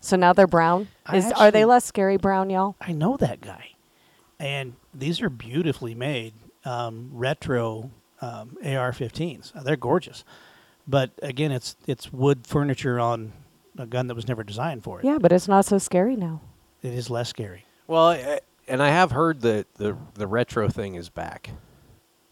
So 0.00 0.16
now 0.16 0.32
they're 0.32 0.46
brown. 0.46 0.88
I 1.04 1.18
Is 1.18 1.30
are 1.32 1.50
they 1.50 1.66
less 1.66 1.84
scary 1.84 2.16
brown, 2.16 2.48
y'all? 2.48 2.76
I 2.80 2.92
know 2.92 3.18
that 3.18 3.42
guy, 3.42 3.72
and 4.38 4.76
these 4.94 5.20
are 5.20 5.28
beautifully 5.28 5.94
made 5.94 6.32
um, 6.64 7.10
retro 7.12 7.90
um, 8.22 8.56
AR-15s. 8.64 9.54
Uh, 9.54 9.62
They're 9.62 9.76
gorgeous, 9.76 10.24
but 10.88 11.10
again, 11.22 11.52
it's 11.52 11.76
it's 11.86 12.10
wood 12.10 12.46
furniture 12.46 12.98
on 12.98 13.32
a 13.76 13.84
gun 13.84 14.06
that 14.06 14.14
was 14.14 14.26
never 14.26 14.42
designed 14.42 14.82
for 14.84 15.00
it. 15.00 15.04
Yeah, 15.04 15.18
but 15.20 15.32
it's 15.32 15.48
not 15.48 15.66
so 15.66 15.76
scary 15.76 16.16
now. 16.16 16.40
It 16.82 16.94
is 16.94 17.10
less 17.10 17.28
scary. 17.28 17.66
Well, 17.86 18.08
I- 18.08 18.40
and 18.70 18.82
I 18.82 18.88
have 18.88 19.10
heard 19.12 19.40
that 19.42 19.74
the 19.74 19.96
the 20.14 20.26
retro 20.26 20.68
thing 20.68 20.94
is 20.94 21.08
back. 21.08 21.50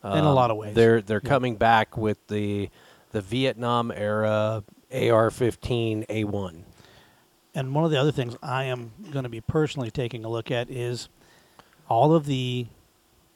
In 0.05 0.11
a 0.11 0.33
lot 0.33 0.51
of 0.51 0.55
um, 0.55 0.59
ways. 0.59 0.74
they're 0.74 1.03
they're 1.03 1.20
Yeah. 1.22 1.29
coming 1.29 1.57
back 1.57 1.96
with 1.96 2.24
the 2.29 2.70
the 3.11 3.20
Vietnam 3.20 3.90
era 3.90 4.62
AR-15 4.92 6.07
A1. 6.07 6.62
And 7.55 7.74
one 7.74 7.85
of 7.85 7.90
the 7.90 7.96
other 7.98 8.12
things 8.12 8.37
I 8.42 8.64
am 8.64 8.92
going 9.11 9.24
to 9.24 9.29
be 9.29 9.40
personally 9.40 9.90
taking 9.90 10.24
a 10.24 10.29
look 10.29 10.51
at 10.51 10.70
is 10.70 11.09
all 11.88 12.14
of 12.14 12.27
the 12.27 12.66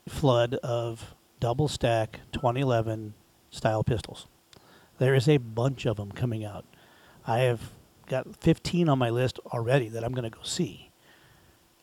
flood 0.09 0.55
of 0.62 1.15
double 1.41 1.69
stack 1.69 2.21
2011 2.33 3.15
style 3.51 3.83
pistols. 3.83 4.27
There 4.99 5.15
is 5.15 5.29
a 5.29 5.38
bunch 5.38 5.85
of 5.87 5.97
them 5.97 6.12
coming 6.12 6.45
out. 6.45 6.65
I 7.27 7.41
have 7.41 7.71
got 8.07 8.37
15 8.37 8.88
on 8.88 8.99
my 8.99 9.11
list 9.11 9.38
already 9.47 9.88
that 9.88 10.05
I'm 10.05 10.12
going 10.12 10.31
to 10.31 10.37
go 10.37 10.43
see. 10.45 10.91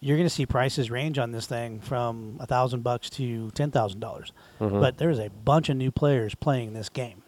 You're 0.01 0.15
going 0.15 0.27
to 0.27 0.33
see 0.33 0.45
prices 0.45 0.89
range 0.89 1.17
on 1.19 1.31
this 1.31 1.45
thing 1.45 1.81
from 1.81 2.37
a 2.39 2.45
thousand 2.45 2.83
bucks 2.83 3.09
to 3.11 3.51
ten 3.51 3.69
thousand 3.71 3.99
dollars, 3.99 4.31
Mhm. 4.59 4.79
but 4.79 4.97
there's 4.97 5.19
a 5.19 5.29
bunch 5.29 5.67
of 5.69 5.75
new 5.77 5.91
players 5.91 6.35
playing 6.35 6.73
this 6.73 6.87
game. 6.89 7.21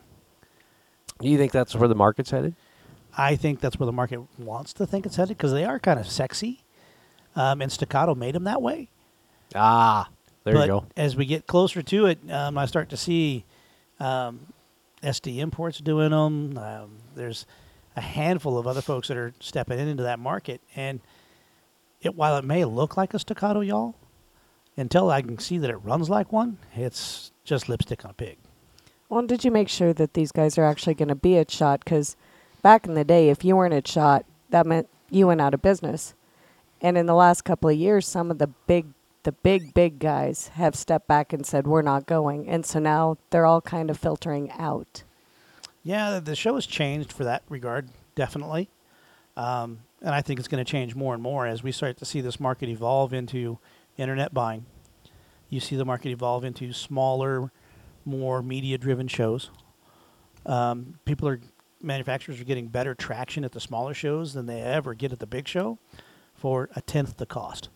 Do 1.19 1.27
you 1.27 1.37
think 1.37 1.51
that's 1.51 1.75
where 1.75 1.87
the 1.89 1.95
market's 1.95 2.31
headed? 2.31 2.55
I 3.17 3.35
think 3.35 3.59
that's 3.59 3.77
where 3.77 3.85
the 3.85 3.91
market 3.91 4.21
wants 4.39 4.71
to 4.73 4.85
think 4.87 5.05
it's 5.05 5.17
headed 5.17 5.37
because 5.37 5.51
they 5.51 5.65
are 5.65 5.79
kind 5.79 5.99
of 5.99 6.07
sexy, 6.07 6.61
um, 7.35 7.61
and 7.61 7.69
Staccato 7.71 8.15
made 8.15 8.35
them 8.35 8.45
that 8.45 8.61
way. 8.61 8.89
Ah, 9.53 10.09
there 10.45 10.53
but 10.53 10.61
you 10.61 10.67
go. 10.67 10.85
as 10.95 11.17
we 11.17 11.25
get 11.25 11.45
closer 11.47 11.81
to 11.81 12.05
it, 12.05 12.19
um, 12.31 12.57
I 12.57 12.65
start 12.65 12.87
to 12.89 12.97
see 12.97 13.43
um, 13.99 14.47
SDS 15.03 15.39
imports 15.39 15.79
doing 15.79 16.11
them. 16.11 16.57
Um, 16.57 16.91
there's 17.15 17.45
a 17.97 18.01
handful 18.01 18.57
of 18.57 18.65
other 18.65 18.81
folks 18.81 19.09
that 19.09 19.17
are 19.17 19.33
stepping 19.41 19.77
into 19.77 20.03
that 20.03 20.19
market, 20.19 20.61
and 20.75 21.01
it 22.01 22.15
while 22.15 22.37
it 22.37 22.45
may 22.45 22.65
look 22.65 22.97
like 22.97 23.13
a 23.13 23.19
Staccato, 23.19 23.61
y'all, 23.61 23.95
until 24.75 25.09
I 25.09 25.21
can 25.21 25.37
see 25.37 25.57
that 25.59 25.69
it 25.69 25.77
runs 25.77 26.09
like 26.09 26.31
one, 26.31 26.57
it's 26.75 27.31
just 27.43 27.69
lipstick 27.69 28.03
on 28.05 28.11
a 28.11 28.15
pig. 28.15 28.37
Well, 29.09 29.25
did 29.25 29.43
you 29.43 29.51
make 29.51 29.69
sure 29.69 29.93
that 29.93 30.13
these 30.13 30.31
guys 30.31 30.57
are 30.57 30.65
actually 30.65 30.93
going 30.93 31.09
to 31.09 31.15
be 31.15 31.37
at 31.37 31.51
Shot? 31.51 31.83
Because 31.83 32.15
back 32.61 32.87
in 32.87 32.93
the 32.93 33.03
day, 33.03 33.29
if 33.29 33.43
you 33.43 33.55
weren't 33.55 33.73
at 33.73 33.87
Shot, 33.87 34.25
that 34.49 34.65
meant 34.65 34.87
you 35.09 35.27
went 35.27 35.41
out 35.41 35.53
of 35.53 35.61
business. 35.61 36.13
And 36.81 36.97
in 36.97 37.05
the 37.05 37.13
last 37.13 37.43
couple 37.43 37.69
of 37.69 37.75
years, 37.75 38.07
some 38.07 38.31
of 38.31 38.37
the 38.37 38.47
big, 38.47 38.87
the 39.23 39.33
big, 39.33 39.73
big 39.73 39.99
guys 39.99 40.47
have 40.55 40.75
stepped 40.75 41.07
back 41.07 41.33
and 41.33 41.45
said 41.45 41.67
we're 41.67 41.81
not 41.81 42.05
going, 42.07 42.47
and 42.47 42.65
so 42.65 42.79
now 42.79 43.17
they're 43.29 43.45
all 43.45 43.61
kind 43.61 43.89
of 43.89 43.99
filtering 43.99 44.49
out. 44.51 45.03
Yeah, 45.83 46.19
the 46.19 46.35
show 46.35 46.55
has 46.55 46.65
changed 46.65 47.11
for 47.11 47.23
that 47.23 47.43
regard, 47.49 47.89
definitely. 48.15 48.69
Um, 49.35 49.79
and 50.01 50.15
I 50.15 50.21
think 50.21 50.39
it's 50.39 50.47
going 50.47 50.63
to 50.63 50.69
change 50.69 50.95
more 50.95 51.13
and 51.13 51.21
more 51.21 51.45
as 51.45 51.63
we 51.63 51.71
start 51.71 51.97
to 51.97 52.05
see 52.05 52.21
this 52.21 52.39
market 52.39 52.69
evolve 52.69 53.13
into 53.13 53.59
internet 53.97 54.33
buying. 54.33 54.65
You 55.49 55.59
see 55.59 55.75
the 55.75 55.85
market 55.85 56.09
evolve 56.09 56.43
into 56.43 56.73
smaller, 56.73 57.51
more 58.05 58.41
media 58.41 58.77
driven 58.77 59.07
shows. 59.07 59.51
Um, 60.45 60.99
people 61.05 61.27
are, 61.27 61.39
manufacturers 61.81 62.39
are 62.39 62.45
getting 62.45 62.67
better 62.67 62.95
traction 62.95 63.43
at 63.43 63.51
the 63.51 63.59
smaller 63.59 63.93
shows 63.93 64.33
than 64.33 64.45
they 64.45 64.61
ever 64.61 64.93
get 64.93 65.11
at 65.11 65.19
the 65.19 65.27
big 65.27 65.47
show 65.47 65.77
for 66.33 66.69
a 66.75 66.81
tenth 66.81 67.17
the 67.17 67.25
cost. 67.25 67.69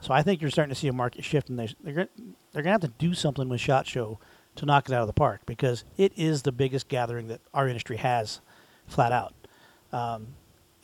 So 0.00 0.12
I 0.12 0.22
think 0.22 0.42
you're 0.42 0.50
starting 0.50 0.74
to 0.74 0.78
see 0.78 0.88
a 0.88 0.92
market 0.92 1.24
shift, 1.24 1.48
and 1.48 1.58
they, 1.58 1.74
they're 1.82 1.94
they're 1.94 2.62
going 2.62 2.64
to 2.64 2.70
have 2.70 2.80
to 2.82 2.92
do 2.98 3.14
something 3.14 3.48
with 3.48 3.60
Shot 3.60 3.86
Show 3.86 4.18
to 4.56 4.66
knock 4.66 4.88
it 4.88 4.94
out 4.94 5.00
of 5.00 5.06
the 5.06 5.12
park 5.12 5.40
because 5.46 5.84
it 5.96 6.12
is 6.16 6.42
the 6.42 6.52
biggest 6.52 6.88
gathering 6.88 7.28
that 7.28 7.40
our 7.54 7.66
industry 7.68 7.96
has, 7.96 8.40
flat 8.86 9.12
out. 9.12 9.34
Um, 9.92 10.28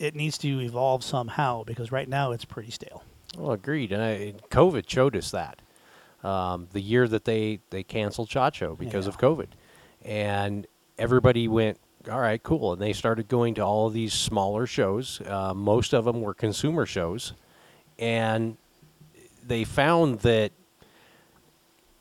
it 0.02 0.16
needs 0.16 0.36
to 0.38 0.60
evolve 0.60 1.04
somehow 1.04 1.62
because 1.62 1.92
right 1.92 2.08
now 2.08 2.32
it's 2.32 2.44
pretty 2.44 2.72
stale. 2.72 3.04
Well, 3.38 3.52
agreed. 3.52 3.92
And, 3.92 4.02
I, 4.02 4.34
COVID 4.50 4.88
showed 4.88 5.16
us 5.16 5.30
that. 5.30 5.62
Um, 6.24 6.68
the 6.72 6.80
year 6.80 7.08
that 7.08 7.24
they, 7.24 7.60
they 7.70 7.82
canceled 7.82 8.28
SHOT 8.28 8.54
Show 8.54 8.76
because 8.76 9.06
of 9.06 9.18
COVID. 9.18 9.48
And 10.04 10.66
everybody 10.98 11.48
went, 11.48 11.78
all 12.10 12.20
right, 12.20 12.42
cool. 12.42 12.72
And 12.72 12.82
they 12.82 12.92
started 12.92 13.28
going 13.28 13.54
to 13.54 13.62
all 13.62 13.87
of 13.87 13.92
these 13.92 14.12
smaller 14.12 14.66
shows. 14.66 15.20
Uh, 15.20 15.54
most 15.54 15.92
of 15.92 16.04
them 16.04 16.20
were 16.20 16.35
consumer 16.35 16.85
shows. 16.85 17.33
And 17.98 18.56
they 19.44 19.64
found 19.64 20.20
that 20.20 20.52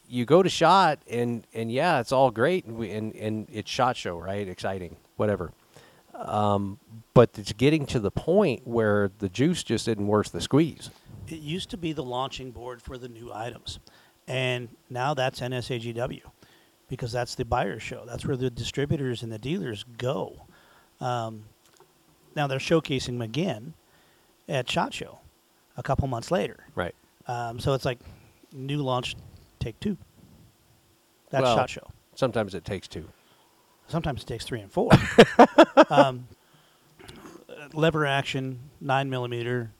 you 0.07 0.25
go 0.25 0.43
to 0.43 0.49
SHOT 0.49 0.99
and, 1.09 1.47
and 1.53 1.71
yeah, 1.71 1.99
it's 1.99 2.11
all 2.11 2.31
great. 2.31 2.65
And, 2.65 2.77
we, 2.77 2.91
and, 2.91 3.15
and 3.15 3.47
it's 3.51 3.69
SHOT 3.69 3.95
Show, 3.95 4.17
right? 4.19 4.47
Exciting, 4.47 4.97
whatever. 5.15 5.51
Um, 6.27 6.79
but 7.13 7.31
it's 7.37 7.53
getting 7.53 7.85
to 7.87 7.99
the 7.99 8.11
point 8.11 8.65
where 8.65 9.11
the 9.19 9.29
juice 9.29 9.63
just 9.63 9.87
isn't 9.87 10.05
worth 10.05 10.31
the 10.31 10.41
squeeze. 10.41 10.89
It 11.27 11.39
used 11.39 11.69
to 11.71 11.77
be 11.77 11.93
the 11.93 12.03
launching 12.03 12.51
board 12.51 12.81
for 12.81 12.97
the 12.97 13.07
new 13.07 13.31
items, 13.33 13.79
and 14.27 14.69
now 14.89 15.13
that's 15.13 15.39
NASGW 15.39 16.21
because 16.89 17.11
that's 17.11 17.35
the 17.35 17.45
buyer's 17.45 17.81
show. 17.81 18.03
That's 18.05 18.25
where 18.25 18.35
the 18.35 18.49
distributors 18.49 19.23
and 19.23 19.31
the 19.31 19.39
dealers 19.39 19.85
go. 19.97 20.45
Um, 20.99 21.45
now 22.35 22.47
they're 22.47 22.59
showcasing 22.59 23.07
them 23.07 23.21
again 23.21 23.73
at 24.47 24.69
Shot 24.69 24.93
Show 24.93 25.19
a 25.77 25.83
couple 25.83 26.07
months 26.07 26.31
later. 26.31 26.65
Right. 26.75 26.93
Um, 27.27 27.59
so 27.59 27.73
it's 27.73 27.85
like 27.85 27.99
new 28.51 28.81
launch, 28.81 29.15
take 29.59 29.79
two. 29.79 29.97
That's 31.29 31.43
Well, 31.43 31.55
Shot 31.55 31.69
Show. 31.69 31.87
Sometimes 32.15 32.55
it 32.55 32.65
takes 32.65 32.87
two. 32.87 33.07
Sometimes 33.91 34.23
it 34.23 34.25
takes 34.25 34.45
three 34.45 34.61
and 34.61 34.71
four. 34.71 34.89
um, 35.89 36.27
lever 37.73 38.05
action, 38.05 38.59
nine 38.79 39.09
millimeter, 39.09 39.71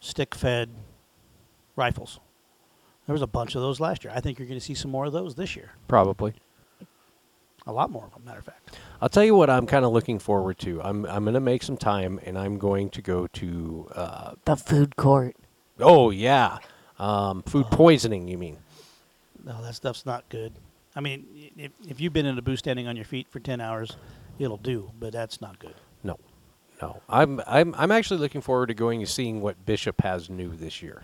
stick 0.00 0.34
fed 0.34 0.70
rifles. 1.76 2.20
There 3.06 3.12
was 3.12 3.22
a 3.22 3.26
bunch 3.26 3.54
of 3.56 3.62
those 3.62 3.80
last 3.80 4.04
year. 4.04 4.12
I 4.14 4.20
think 4.20 4.38
you're 4.38 4.46
going 4.46 4.60
to 4.60 4.64
see 4.64 4.74
some 4.74 4.90
more 4.90 5.06
of 5.06 5.12
those 5.12 5.34
this 5.34 5.56
year. 5.56 5.72
Probably. 5.88 6.34
A 7.66 7.72
lot 7.72 7.90
more 7.90 8.04
of 8.04 8.12
them, 8.14 8.24
matter 8.24 8.38
of 8.38 8.44
fact. 8.44 8.78
I'll 9.02 9.08
tell 9.08 9.24
you 9.24 9.34
what 9.34 9.50
I'm 9.50 9.66
kind 9.66 9.84
of 9.84 9.92
looking 9.92 10.18
forward 10.18 10.58
to. 10.60 10.80
I'm 10.82 11.04
I'm 11.06 11.24
going 11.24 11.34
to 11.34 11.40
make 11.40 11.62
some 11.62 11.76
time 11.76 12.18
and 12.24 12.38
I'm 12.38 12.56
going 12.58 12.88
to 12.90 13.02
go 13.02 13.26
to. 13.26 13.90
Uh, 13.94 14.32
The 14.44 14.56
food 14.56 14.96
court. 14.96 15.36
oh 15.78 16.10
yeah, 16.10 16.58
um, 16.98 17.42
food 17.42 17.66
poisoning. 17.66 18.28
You 18.28 18.38
mean? 18.38 18.58
No, 19.44 19.60
that 19.62 19.74
stuff's 19.74 20.06
not 20.06 20.26
good. 20.30 20.52
I 20.94 21.00
mean, 21.00 21.26
if, 21.56 21.72
if 21.88 22.00
you've 22.00 22.12
been 22.12 22.26
in 22.26 22.36
a 22.36 22.42
booth 22.42 22.58
standing 22.58 22.86
on 22.88 22.96
your 22.96 23.04
feet 23.04 23.28
for 23.30 23.38
10 23.40 23.60
hours, 23.60 23.96
it'll 24.38 24.56
do, 24.56 24.90
but 24.98 25.12
that's 25.12 25.40
not 25.40 25.58
good. 25.58 25.74
No, 26.02 26.18
no. 26.82 27.00
I'm 27.08 27.40
I'm 27.46 27.74
I'm 27.78 27.92
actually 27.92 28.18
looking 28.20 28.40
forward 28.40 28.66
to 28.66 28.74
going 28.74 29.00
and 29.00 29.08
seeing 29.08 29.40
what 29.40 29.64
Bishop 29.64 30.00
has 30.02 30.28
new 30.28 30.56
this 30.56 30.82
year. 30.82 31.02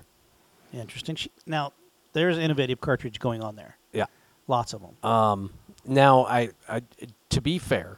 Interesting. 0.73 1.17
Now, 1.47 1.73
there's 2.13 2.39
innovative 2.39 2.81
cartridge 2.81 3.21
going 3.21 3.43
on 3.43 3.57
there. 3.57 3.77
Yeah. 3.93 4.07
Lots 4.49 4.73
of 4.73 4.83
them. 4.83 5.09
Um, 5.09 5.53
now 5.85 6.25
I, 6.27 6.51
I 6.69 6.83
to 7.31 7.41
be 7.41 7.59
fair, 7.59 7.97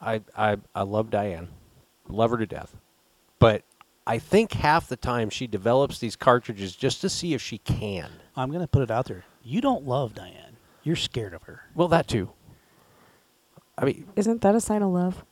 I 0.00 0.22
I 0.36 0.56
I 0.74 0.82
love 0.82 1.10
Diane, 1.10 1.48
love 2.08 2.30
her 2.30 2.38
to 2.38 2.46
death, 2.46 2.74
but 3.38 3.62
I 4.06 4.18
think 4.18 4.52
half 4.52 4.88
the 4.88 4.96
time 4.96 5.30
she 5.30 5.46
develops 5.46 5.98
these 5.98 6.16
cartridges 6.16 6.74
just 6.74 7.00
to 7.02 7.08
see 7.08 7.34
if 7.34 7.40
she 7.40 7.58
can. 7.58 8.10
I'm 8.36 8.48
going 8.50 8.62
to 8.62 8.66
put 8.66 8.82
it 8.82 8.90
out 8.90 9.06
there. 9.06 9.24
You 9.42 9.60
don't 9.60 9.86
love 9.86 10.14
Diane. 10.14 10.49
You're 10.90 10.96
scared 10.96 11.34
of 11.34 11.44
her. 11.44 11.62
Well, 11.76 11.86
that 11.86 12.08
too. 12.08 12.30
I 13.78 13.84
mean, 13.84 14.08
Isn't 14.16 14.40
that 14.40 14.56
a 14.56 14.60
sign 14.60 14.82
of 14.82 14.90
love? 14.90 15.24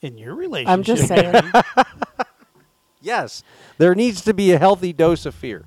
In 0.00 0.16
your 0.16 0.36
relationship. 0.36 0.72
I'm 0.72 0.84
just 0.84 1.08
saying. 1.08 1.42
yes, 3.02 3.42
there 3.78 3.96
needs 3.96 4.20
to 4.20 4.32
be 4.32 4.52
a 4.52 4.60
healthy 4.60 4.92
dose 4.92 5.26
of 5.26 5.34
fear. 5.34 5.64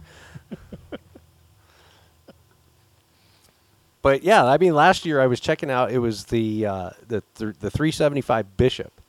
but 4.01 4.23
yeah, 4.23 4.45
I 4.45 4.57
mean, 4.57 4.73
last 4.73 5.05
year 5.05 5.19
I 5.19 5.27
was 5.27 5.41
checking 5.41 5.69
out. 5.69 5.91
It 5.91 5.99
was 5.99 6.23
the 6.23 6.65
uh, 6.65 6.89
the 7.05 7.21
th- 7.35 7.55
the 7.59 7.69
375 7.69 8.55
Bishop, 8.55 9.01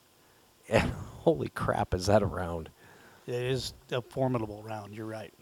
and 0.68 0.90
holy 1.20 1.50
crap, 1.50 1.94
is 1.94 2.06
that 2.06 2.24
around? 2.24 2.68
It 3.28 3.34
is 3.34 3.74
a 3.92 4.02
formidable 4.02 4.64
round. 4.64 4.92
You're 4.92 5.06
right. 5.06 5.32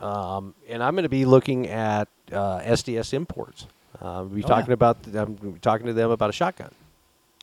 Um, 0.00 0.56
and 0.68 0.82
I'm 0.82 0.94
going 0.94 1.04
to 1.04 1.08
be 1.08 1.26
looking 1.26 1.68
at 1.68 2.08
uh, 2.32 2.58
SDS 2.58 3.14
imports. 3.14 3.68
We'll 4.00 4.24
be 4.26 4.42
Oh, 4.44 4.48
talking 4.48 4.68
yeah. 4.70 4.74
about 4.74 4.98
I'm 5.14 5.58
talking 5.60 5.86
to 5.86 5.92
them 5.92 6.10
about 6.10 6.30
a 6.30 6.32
shotgun. 6.32 6.70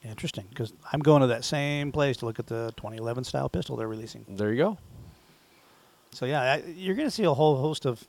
Interesting, 0.03 0.45
because 0.49 0.74
I'm 0.93 0.99
going 0.99 1.22
to 1.22 1.28
that 1.28 1.43
same 1.43 1.91
place 1.91 2.18
to 2.18 2.26
look 2.26 2.39
at 2.39 2.47
the 2.47 2.72
2011 2.78 3.24
style 3.24 3.49
pistol 3.49 3.76
they're 3.76 3.88
releasing. 3.88 4.26
There 4.30 4.51
you 4.51 4.58
go. 4.58 4.78
So 6.12 6.26
yeah, 6.26 6.41
I, 6.41 6.64
you're 6.70 6.95
going 6.95 7.08
to 7.08 7.12
see 7.12 7.24
a 7.24 7.34
whole 7.34 7.58
host 7.58 7.86
of 7.86 8.08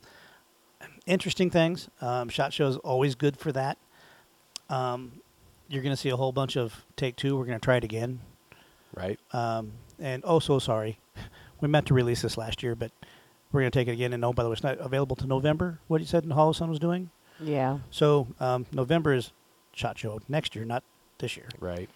interesting 1.05 1.49
things. 1.49 1.89
Um, 2.01 2.29
Shot 2.29 2.53
Show 2.53 2.67
is 2.67 2.77
always 2.77 3.15
good 3.15 3.37
for 3.37 3.51
that. 3.51 3.77
Um, 4.69 5.21
you're 5.67 5.83
going 5.83 5.93
to 5.93 5.97
see 6.01 6.09
a 6.09 6.15
whole 6.15 6.31
bunch 6.31 6.55
of 6.57 6.85
take 6.95 7.15
two. 7.15 7.35
We're 7.37 7.45
going 7.45 7.59
to 7.59 7.63
try 7.63 7.77
it 7.77 7.83
again. 7.83 8.19
Right. 8.95 9.19
Um, 9.33 9.73
and 9.99 10.23
oh, 10.25 10.39
so 10.39 10.59
sorry, 10.59 10.99
we 11.61 11.67
meant 11.67 11.87
to 11.87 11.93
release 11.93 12.21
this 12.21 12.37
last 12.37 12.63
year, 12.63 12.75
but 12.75 12.91
we're 13.51 13.61
going 13.61 13.71
to 13.71 13.77
take 13.79 13.87
it 13.87 13.91
again. 13.91 14.13
And 14.13 14.21
no, 14.21 14.31
by 14.31 14.43
the 14.43 14.49
way, 14.49 14.53
it's 14.53 14.63
not 14.63 14.77
available 14.79 15.15
to 15.17 15.27
November. 15.27 15.79
What 15.87 16.01
you 16.01 16.07
said 16.07 16.23
Holosun 16.23 16.69
was 16.69 16.79
doing. 16.79 17.09
Yeah. 17.41 17.79
So 17.91 18.27
um, 18.39 18.65
November 18.71 19.13
is 19.13 19.31
Shot 19.73 19.97
Show 19.97 20.19
next 20.27 20.55
year, 20.55 20.65
not 20.65 20.83
this 21.19 21.37
year. 21.37 21.47
Right. 21.59 21.89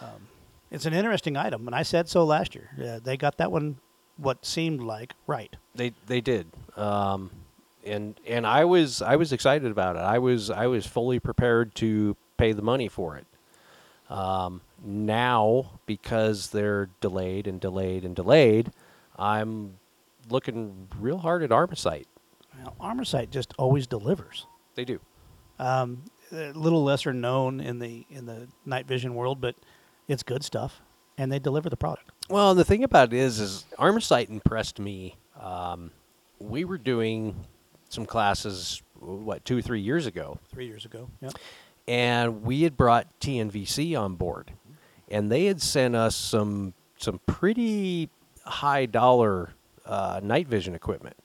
Um, 0.00 0.28
It's 0.70 0.86
an 0.86 0.92
interesting 0.94 1.36
item, 1.36 1.66
and 1.66 1.74
I 1.74 1.82
said 1.82 2.08
so 2.08 2.24
last 2.24 2.54
year. 2.54 2.70
Yeah, 2.76 2.98
they 3.02 3.16
got 3.16 3.36
that 3.38 3.52
one, 3.52 3.76
what 4.16 4.44
seemed 4.44 4.80
like 4.80 5.14
right. 5.26 5.54
They 5.74 5.92
they 6.06 6.20
did. 6.20 6.46
Um, 6.76 7.30
and 7.84 8.18
and 8.26 8.46
I 8.46 8.64
was 8.64 9.02
I 9.02 9.16
was 9.16 9.32
excited 9.32 9.70
about 9.70 9.96
it. 9.96 10.00
I 10.00 10.18
was 10.18 10.50
I 10.50 10.66
was 10.66 10.86
fully 10.86 11.20
prepared 11.20 11.74
to 11.76 12.16
pay 12.36 12.52
the 12.52 12.62
money 12.62 12.88
for 12.88 13.16
it. 13.16 13.26
Um, 14.10 14.60
now 14.84 15.72
because 15.86 16.50
they're 16.50 16.88
delayed 17.00 17.46
and 17.46 17.60
delayed 17.60 18.04
and 18.04 18.14
delayed, 18.14 18.70
I'm 19.18 19.76
looking 20.28 20.88
real 20.98 21.18
hard 21.18 21.42
at 21.42 21.50
Armasight. 21.50 22.04
Well, 22.58 22.76
Armasight 22.80 23.30
just 23.30 23.54
always 23.58 23.86
delivers. 23.86 24.46
They 24.74 24.84
do. 24.84 25.00
Um, 25.58 26.02
a 26.32 26.52
little 26.52 26.82
lesser 26.82 27.12
known 27.12 27.60
in 27.60 27.78
the 27.78 28.06
in 28.10 28.26
the 28.26 28.48
night 28.64 28.86
vision 28.86 29.14
world, 29.14 29.40
but 29.40 29.54
it's 30.08 30.22
good 30.22 30.44
stuff, 30.44 30.80
and 31.16 31.30
they 31.30 31.38
deliver 31.38 31.68
the 31.70 31.76
product. 31.76 32.10
Well, 32.28 32.54
the 32.54 32.64
thing 32.64 32.82
about 32.84 33.12
it 33.12 33.16
is, 33.16 33.38
is 33.38 33.64
Armasight 33.78 34.30
impressed 34.30 34.78
me. 34.78 35.16
Um, 35.40 35.90
we 36.38 36.64
were 36.64 36.78
doing 36.78 37.44
some 37.88 38.06
classes, 38.06 38.82
what 38.98 39.44
two, 39.44 39.62
three 39.62 39.80
years 39.80 40.06
ago, 40.06 40.38
Three 40.50 40.66
years 40.66 40.84
ago, 40.84 41.08
yeah. 41.20 41.30
and 41.86 42.42
we 42.42 42.62
had 42.62 42.76
brought 42.76 43.08
TNVC 43.20 43.98
on 43.98 44.16
board, 44.16 44.52
and 45.08 45.30
they 45.30 45.44
had 45.44 45.60
sent 45.62 45.94
us 45.94 46.16
some 46.16 46.74
some 46.98 47.20
pretty 47.26 48.10
high 48.44 48.86
dollar 48.86 49.50
uh, 49.86 50.20
night 50.22 50.48
vision 50.48 50.74
equipment 50.74 51.16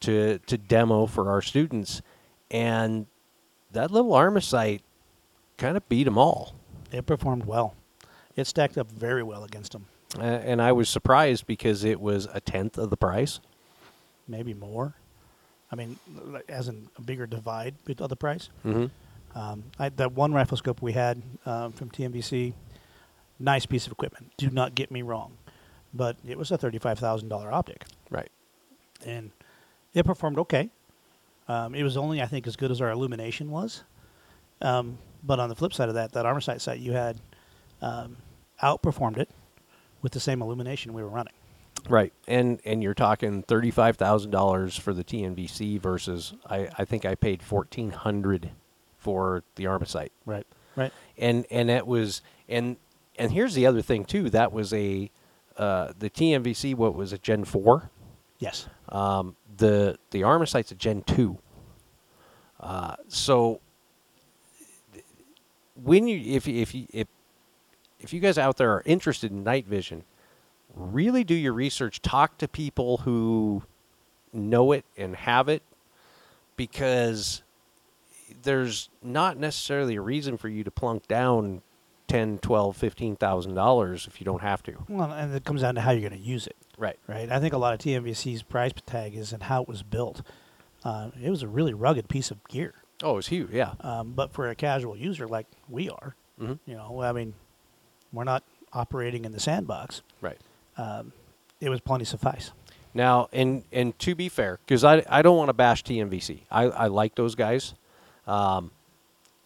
to 0.00 0.38
to 0.46 0.58
demo 0.58 1.06
for 1.06 1.30
our 1.30 1.42
students, 1.42 2.02
and 2.50 3.06
that 3.72 3.90
little 3.90 4.10
Armasight 4.12 4.80
kind 5.56 5.76
of 5.76 5.88
beat 5.88 6.04
them 6.04 6.18
all. 6.18 6.54
It 6.92 7.06
performed 7.06 7.44
well. 7.46 7.74
It 8.36 8.46
stacked 8.46 8.78
up 8.78 8.90
very 8.90 9.22
well 9.22 9.44
against 9.44 9.72
them. 9.72 9.86
Uh, 10.18 10.22
and 10.22 10.60
I 10.60 10.72
was 10.72 10.88
surprised 10.88 11.46
because 11.46 11.84
it 11.84 12.00
was 12.00 12.26
a 12.32 12.40
tenth 12.40 12.78
of 12.78 12.90
the 12.90 12.96
price. 12.96 13.40
Maybe 14.26 14.54
more. 14.54 14.94
I 15.70 15.76
mean, 15.76 15.98
as 16.48 16.66
in 16.68 16.88
a 16.98 17.00
bigger 17.02 17.26
divide 17.26 17.74
with 17.86 17.98
the 17.98 18.16
price. 18.16 18.48
Mm-hmm. 18.66 18.86
Um, 19.38 19.62
I, 19.78 19.88
that 19.90 20.12
one 20.12 20.32
rifle 20.32 20.56
scope 20.56 20.82
we 20.82 20.92
had 20.92 21.22
um, 21.46 21.70
from 21.70 21.90
TNVC, 21.90 22.54
nice 23.38 23.66
piece 23.66 23.86
of 23.86 23.92
equipment. 23.92 24.32
Do 24.36 24.50
not 24.50 24.74
get 24.74 24.90
me 24.90 25.02
wrong, 25.02 25.36
but 25.94 26.16
it 26.26 26.36
was 26.36 26.50
a 26.50 26.58
thirty-five 26.58 26.98
thousand 26.98 27.28
dollar 27.28 27.52
optic, 27.52 27.84
Right. 28.10 28.28
and 29.06 29.30
it 29.94 30.04
performed 30.04 30.38
okay. 30.38 30.70
Um, 31.48 31.74
it 31.74 31.82
was 31.82 31.96
only, 31.96 32.22
I 32.22 32.26
think, 32.26 32.46
as 32.46 32.56
good 32.56 32.70
as 32.70 32.80
our 32.80 32.90
illumination 32.90 33.50
was. 33.50 33.82
Um, 34.62 34.98
but 35.22 35.40
on 35.40 35.48
the 35.48 35.56
flip 35.56 35.72
side 35.72 35.88
of 35.88 35.94
that, 35.96 36.12
that 36.12 36.24
Armasight 36.24 36.60
sight 36.60 36.78
you 36.80 36.92
had 36.92 37.20
um, 37.82 38.16
outperformed 38.62 39.18
it 39.18 39.30
with 40.02 40.12
the 40.12 40.20
same 40.20 40.42
illumination 40.42 40.92
we 40.92 41.02
were 41.02 41.08
running. 41.08 41.32
Right, 41.88 42.12
and 42.28 42.60
and 42.66 42.82
you're 42.82 42.92
talking 42.94 43.42
thirty 43.42 43.70
five 43.70 43.96
thousand 43.96 44.32
dollars 44.32 44.76
for 44.76 44.92
the 44.92 45.02
TNVC 45.02 45.80
versus 45.80 46.34
I, 46.48 46.68
I 46.76 46.84
think 46.84 47.06
I 47.06 47.14
paid 47.14 47.42
fourteen 47.42 47.90
hundred 47.90 48.50
for 48.98 49.44
the 49.54 49.64
Armasight, 49.64 50.10
Right. 50.26 50.46
Right. 50.76 50.92
and 51.16 51.46
and 51.50 51.70
that 51.70 51.86
was 51.86 52.20
and 52.50 52.76
and 53.18 53.32
here's 53.32 53.54
the 53.54 53.64
other 53.66 53.80
thing 53.80 54.04
too. 54.04 54.28
That 54.28 54.52
was 54.52 54.74
a 54.74 55.10
uh, 55.56 55.92
the 55.98 56.10
TNVC. 56.10 56.74
What 56.74 56.94
was 56.94 57.14
it? 57.14 57.22
Gen 57.22 57.44
four. 57.44 57.90
Yes. 58.40 58.66
Um, 58.88 59.36
the 59.56 59.96
the 60.10 60.22
Armasight's 60.22 60.72
a 60.72 60.74
Gen 60.74 61.02
two. 61.02 61.38
Uh, 62.58 62.96
so 63.06 63.60
when 65.74 66.08
you 66.08 66.34
if 66.34 66.48
if 66.48 66.74
you 66.74 66.86
if 66.92 67.06
if 68.00 68.12
you 68.12 68.20
guys 68.20 68.38
out 68.38 68.56
there 68.56 68.72
are 68.72 68.82
interested 68.86 69.30
in 69.30 69.44
night 69.44 69.66
vision, 69.66 70.04
really 70.74 71.22
do 71.22 71.34
your 71.34 71.52
research. 71.52 72.02
Talk 72.02 72.38
to 72.38 72.48
people 72.48 72.98
who 72.98 73.62
know 74.32 74.72
it 74.72 74.84
and 74.96 75.16
have 75.16 75.48
it, 75.48 75.62
because 76.56 77.42
there's 78.42 78.88
not 79.02 79.36
necessarily 79.36 79.96
a 79.96 80.00
reason 80.00 80.38
for 80.38 80.48
you 80.48 80.64
to 80.64 80.70
plunk 80.70 81.06
down 81.08 81.60
10 82.10 82.38
12 82.38 82.76
15000 82.76 83.54
dollars 83.54 84.06
if 84.06 84.20
you 84.20 84.24
don't 84.24 84.42
have 84.42 84.62
to 84.64 84.72
Well, 84.88 85.10
and 85.12 85.32
it 85.34 85.44
comes 85.44 85.60
down 85.62 85.76
to 85.76 85.80
how 85.80 85.92
you're 85.92 86.08
going 86.08 86.20
to 86.20 86.26
use 86.28 86.46
it. 86.46 86.56
right 86.76 86.98
right? 87.06 87.30
I 87.30 87.38
think 87.40 87.54
a 87.54 87.58
lot 87.58 87.72
of 87.72 87.78
TNVC's 87.80 88.42
price 88.42 88.72
tag 88.84 89.14
is 89.14 89.32
in 89.32 89.40
how 89.40 89.62
it 89.62 89.68
was 89.68 89.82
built. 89.82 90.22
Uh, 90.84 91.10
it 91.22 91.30
was 91.30 91.42
a 91.42 91.48
really 91.48 91.72
rugged 91.74 92.08
piece 92.08 92.30
of 92.30 92.42
gear, 92.48 92.74
oh 93.02 93.12
it 93.12 93.16
was 93.16 93.26
huge 93.28 93.50
yeah 93.52 93.74
um, 93.80 94.12
but 94.14 94.32
for 94.32 94.48
a 94.50 94.54
casual 94.54 94.96
user 94.96 95.28
like 95.28 95.46
we 95.68 95.88
are, 95.90 96.14
Mhm. 96.40 96.58
you 96.66 96.74
know, 96.74 97.00
I 97.02 97.12
mean, 97.12 97.34
we're 98.12 98.24
not 98.24 98.42
operating 98.72 99.24
in 99.24 99.32
the 99.32 99.40
sandbox. 99.40 100.02
right 100.20 100.38
Um, 100.76 101.12
it 101.60 101.68
was 101.68 101.80
plenty 101.80 102.04
suffice. 102.04 102.50
Now, 102.92 103.28
and 103.32 103.62
and 103.70 103.96
to 104.00 104.14
be 104.16 104.28
fair, 104.28 104.58
because 104.66 104.82
I, 104.82 105.04
I 105.08 105.22
don't 105.22 105.36
want 105.36 105.48
to 105.48 105.52
bash 105.52 105.84
TMVC. 105.84 106.40
I, 106.50 106.64
I 106.64 106.86
like 106.88 107.14
those 107.14 107.36
guys, 107.36 107.74
um, 108.26 108.72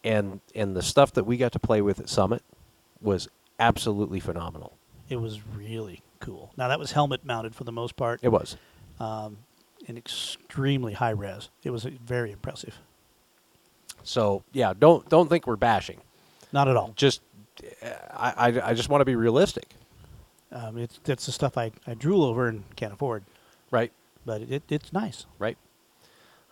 and 0.03 0.41
and 0.55 0.75
the 0.75 0.83
stuff 0.83 1.12
that 1.12 1.25
we 1.25 1.37
got 1.37 1.53
to 1.53 1.59
play 1.59 1.83
with 1.83 2.01
at 2.01 2.09
Summit 2.09 2.43
was 3.05 3.29
absolutely 3.61 4.19
phenomenal. 4.21 4.77
It 5.09 5.17
was 5.17 5.41
really 5.55 6.03
cool. 6.21 6.53
Now 6.57 6.69
that 6.69 6.79
was 6.79 6.93
helmet 6.93 7.25
mounted 7.25 7.55
for 7.55 7.65
the 7.65 7.73
most 7.73 7.95
part, 7.97 8.19
It 8.23 8.31
was. 8.31 8.57
um, 8.99 9.37
extremely 9.89 10.95
high 10.95 11.11
res. 11.11 11.51
It 11.63 11.71
was 11.71 11.85
uh, 11.87 11.91
very 12.05 12.33
impressive. 12.33 12.75
So 14.03 14.43
yeah, 14.53 14.73
don't 14.79 15.09
don't 15.09 15.29
think 15.29 15.47
we're 15.47 15.57
bashing. 15.57 16.01
Not 16.53 16.69
at 16.69 16.77
all. 16.77 16.93
Just, 16.97 17.21
I, 18.13 18.33
I, 18.37 18.71
I 18.71 18.75
just 18.75 18.89
want 18.89 19.01
to 19.01 19.05
be 19.05 19.17
realistic, 19.17 19.75
Um, 20.53 20.79
it's 20.79 21.01
that's 21.05 21.27
the 21.27 21.33
stuff 21.33 21.59
I, 21.59 21.73
I 21.87 21.95
drool 21.95 22.23
over 22.25 22.47
and 22.49 22.63
can't 22.77 22.93
afford, 22.93 23.25
right? 23.71 23.93
but 24.27 24.41
it, 24.43 24.63
it's 24.71 24.93
nice. 24.93 25.27
Right. 25.39 25.59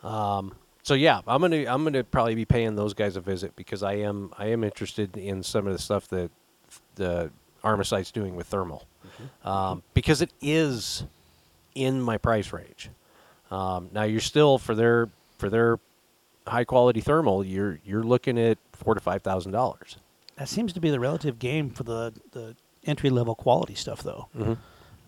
Um, 0.03 0.53
so 0.83 0.93
yeah, 0.93 1.21
I'm 1.25 1.41
gonna 1.41 1.65
I'm 1.67 1.83
gonna 1.83 2.03
probably 2.03 2.35
be 2.35 2.45
paying 2.45 2.75
those 2.75 2.93
guys 2.93 3.15
a 3.15 3.21
visit 3.21 3.55
because 3.55 3.81
I 3.83 3.93
am 3.93 4.31
I 4.37 4.47
am 4.47 4.63
interested 4.63 5.15
in 5.17 5.41
some 5.41 5.65
of 5.67 5.73
the 5.73 5.79
stuff 5.79 6.07
that 6.09 6.29
the 6.95 7.31
Armasight's 7.63 8.11
doing 8.11 8.35
with 8.35 8.47
thermal, 8.47 8.85
um, 9.43 9.83
because 9.93 10.21
it 10.21 10.31
is 10.41 11.03
in 11.75 12.01
my 12.01 12.17
price 12.17 12.51
range. 12.53 12.89
Um, 13.51 13.89
now 13.93 14.03
you're 14.03 14.19
still 14.21 14.57
for 14.57 14.75
their 14.75 15.09
for 15.37 15.49
their 15.49 15.79
high 16.47 16.63
quality 16.63 17.01
thermal, 17.01 17.43
you're 17.45 17.79
you're 17.85 18.03
looking 18.03 18.37
at 18.39 18.57
four 18.73 18.93
to 18.95 18.99
five 18.99 19.21
thousand 19.21 19.51
dollars. 19.51 19.97
That 20.35 20.49
seems 20.49 20.73
to 20.73 20.79
be 20.79 20.89
the 20.89 20.99
relative 20.99 21.37
game 21.39 21.69
for 21.69 21.83
the, 21.83 22.11
the 22.31 22.55
entry 22.85 23.09
level 23.11 23.35
quality 23.35 23.75
stuff, 23.75 24.01
though. 24.01 24.27
Mhm. 24.35 24.57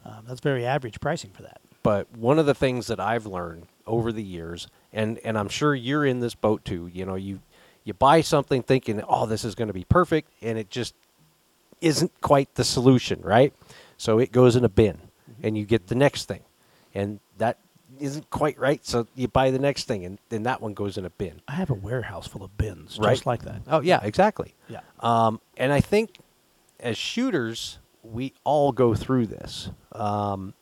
Um, 0.05 0.23
that's 0.27 0.39
very 0.39 0.65
average 0.65 0.99
pricing 0.99 1.31
for 1.31 1.41
that. 1.41 1.59
But 1.81 2.15
one 2.15 2.37
of 2.37 2.45
the 2.45 2.53
things 2.53 2.87
that 2.87 2.99
I've 2.99 3.25
learned 3.25 3.65
over 3.87 4.11
the 4.11 4.23
years, 4.23 4.67
and 4.93 5.17
and 5.19 5.37
I'm 5.37 5.49
sure 5.49 5.73
you're 5.75 6.05
in 6.05 6.19
this 6.19 6.35
boat 6.35 6.63
too. 6.63 6.87
You 6.93 7.05
know, 7.05 7.15
you 7.15 7.39
you 7.83 7.93
buy 7.93 8.21
something 8.21 8.61
thinking, 8.63 9.01
oh, 9.07 9.25
this 9.25 9.43
is 9.43 9.55
going 9.55 9.67
to 9.67 9.73
be 9.73 9.83
perfect, 9.83 10.29
and 10.41 10.57
it 10.57 10.69
just 10.69 10.93
isn't 11.81 12.11
quite 12.21 12.53
the 12.55 12.63
solution, 12.63 13.21
right? 13.21 13.53
So 13.97 14.19
it 14.19 14.31
goes 14.31 14.55
in 14.55 14.63
a 14.65 14.69
bin, 14.69 14.97
and 15.43 15.57
you 15.57 15.65
get 15.65 15.87
the 15.87 15.95
next 15.95 16.25
thing, 16.25 16.41
and 16.93 17.19
that 17.37 17.57
isn't 17.99 18.29
quite 18.29 18.57
right. 18.59 18.85
So 18.85 19.07
you 19.15 19.27
buy 19.27 19.51
the 19.51 19.59
next 19.59 19.85
thing, 19.87 20.03
and 20.05 20.19
then 20.29 20.43
that 20.43 20.61
one 20.61 20.73
goes 20.73 20.97
in 20.97 21.05
a 21.05 21.09
bin. 21.09 21.41
I 21.47 21.53
have 21.53 21.69
a 21.69 21.73
warehouse 21.75 22.27
full 22.27 22.43
of 22.43 22.57
bins 22.57 22.97
Right. 22.99 23.11
just 23.13 23.25
like 23.25 23.43
that. 23.43 23.61
Oh 23.67 23.79
yeah, 23.81 23.99
exactly. 24.03 24.53
Yeah. 24.67 24.81
Um, 24.99 25.39
and 25.57 25.71
I 25.71 25.79
think 25.81 26.17
as 26.79 26.97
shooters, 26.97 27.79
we 28.03 28.33
all 28.43 28.71
go 28.73 28.93
through 28.95 29.27
this. 29.27 29.69
Um, 29.93 30.53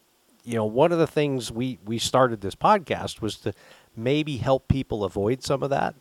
you 0.43 0.55
know, 0.55 0.66
one 0.66 0.91
of 0.91 0.99
the 0.99 1.07
things 1.07 1.51
we 1.51 1.80
we 1.86 1.97
started 1.97 2.41
this 2.41 2.55
podcast 2.55 3.20
was 3.22 3.38
to 3.38 3.53
maybe 3.95 4.38
help 4.38 4.68
people 4.68 5.03
avoid 5.03 5.41
some 5.43 5.64
of 5.64 5.70
that. 5.72 5.95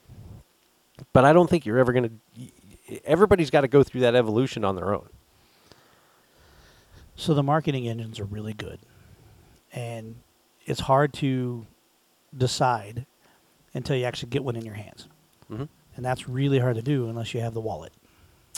But 1.12 1.24
I 1.24 1.32
don't 1.32 1.48
think 1.48 1.64
you're 1.64 1.78
ever 1.78 1.92
going 1.92 2.20
to. 2.36 2.46
Everybody's 3.04 3.50
got 3.50 3.62
to 3.62 3.68
go 3.68 3.82
through 3.82 4.00
that 4.02 4.14
evolution 4.14 4.64
on 4.64 4.76
their 4.76 4.92
own. 4.94 5.08
So 7.16 7.34
the 7.34 7.42
marketing 7.42 7.86
engines 7.88 8.18
are 8.18 8.24
really 8.24 8.52
good, 8.54 8.78
and 9.72 10.16
it's 10.64 10.80
hard 10.80 11.12
to 11.14 11.66
decide 12.36 13.06
until 13.74 13.96
you 13.96 14.04
actually 14.04 14.30
get 14.30 14.42
one 14.44 14.56
in 14.56 14.64
your 14.64 14.74
hands, 14.74 15.08
Mhm. 15.50 15.68
and 15.96 16.04
that's 16.04 16.28
really 16.28 16.58
hard 16.58 16.76
to 16.76 16.82
do 16.82 17.08
unless 17.08 17.34
you 17.34 17.40
have 17.40 17.54
the 17.54 17.60
wallet. 17.60 17.92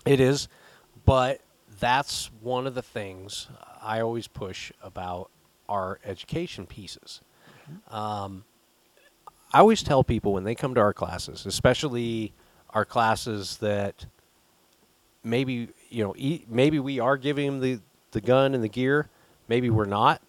It 0.06 0.20
is, 0.20 0.48
but 1.04 1.40
that's 1.80 2.30
one 2.40 2.66
of 2.66 2.74
the 2.74 2.82
things 2.82 3.48
I 3.82 4.00
always 4.00 4.28
push 4.28 4.72
about 4.82 5.30
our 5.68 5.98
education 6.04 6.66
pieces. 6.66 7.20
Um, 7.88 8.44
I 9.52 9.58
always 9.60 9.82
tell 9.82 10.04
people 10.04 10.32
when 10.32 10.44
they 10.44 10.54
come 10.54 10.74
to 10.74 10.80
our 10.80 10.92
classes, 10.94 11.44
especially 11.46 12.32
our 12.70 12.84
classes 12.84 13.58
that 13.58 14.06
maybe 15.24 15.68
you 15.90 16.04
know 16.04 16.14
e- 16.16 16.44
maybe 16.48 16.78
we 16.78 17.00
are 17.00 17.16
giving 17.16 17.46
them 17.46 17.60
the 17.60 17.80
the 18.12 18.20
gun 18.20 18.54
and 18.54 18.62
the 18.62 18.68
gear, 18.68 19.08
maybe 19.48 19.70
we're 19.70 19.86
not. 19.86 20.22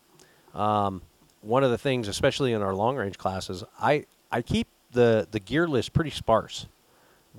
Um, 0.54 1.02
one 1.42 1.64
of 1.64 1.70
the 1.70 1.78
things, 1.78 2.08
especially 2.08 2.54
in 2.54 2.62
our 2.64 2.74
long 2.74 2.96
range 2.96 3.18
classes, 3.18 3.64
I 3.80 4.06
I 4.32 4.42
keep 4.42 4.68
the 4.92 5.28
the 5.30 5.40
gear 5.40 5.68
list 5.68 5.94
pretty 5.94 6.10
sparse 6.12 6.66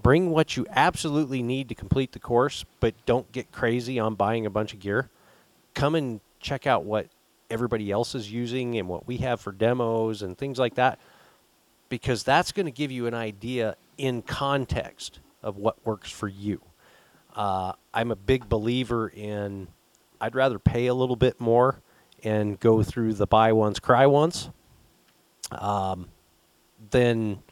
bring 0.03 0.31
what 0.31 0.57
you 0.57 0.67
absolutely 0.71 1.43
need 1.43 1.69
to 1.69 1.75
complete 1.75 2.13
the 2.13 2.19
course, 2.19 2.65
but 2.81 2.95
don't 3.07 3.31
get 3.33 3.51
crazy 3.53 3.99
on 3.99 4.15
buying 4.15 4.47
a 4.47 4.51
bunch 4.51 4.75
of 4.75 4.81
gear. 4.81 5.09
Come 5.75 5.95
and 5.95 6.21
check 6.41 6.67
out 6.67 6.85
what 6.85 7.09
everybody 7.51 7.91
else 7.91 8.15
is 8.15 8.31
using 8.31 8.79
and 8.79 8.89
what 8.89 9.07
we 9.07 9.19
have 9.19 9.41
for 9.41 9.53
demos 9.53 10.23
and 10.23 10.37
things 10.37 10.59
like 10.59 10.75
that, 10.75 10.99
because 11.89 12.25
that's 12.25 12.53
going 12.53 12.67
to 12.67 12.73
give 12.73 12.91
you 12.91 13.07
an 13.07 13.15
idea 13.15 13.77
in 13.97 14.23
context 14.23 15.21
of 15.43 15.57
what 15.57 15.77
works 15.85 16.11
for 16.11 16.29
you. 16.29 16.61
Uh, 17.37 17.73
I'm 17.93 18.11
a 18.11 18.17
big 18.17 18.49
believer 18.49 19.09
in 19.09 19.69
I'd 20.21 20.35
rather 20.35 20.59
pay 20.59 20.87
a 20.87 20.95
little 20.95 21.17
bit 21.17 21.41
more 21.41 21.81
and 22.25 22.59
go 22.59 22.83
through 22.83 23.13
the 23.13 23.27
buy 23.27 23.53
once, 23.53 23.79
cry 23.79 24.07
once 24.07 24.49
um, 25.53 26.09
than 26.91 27.43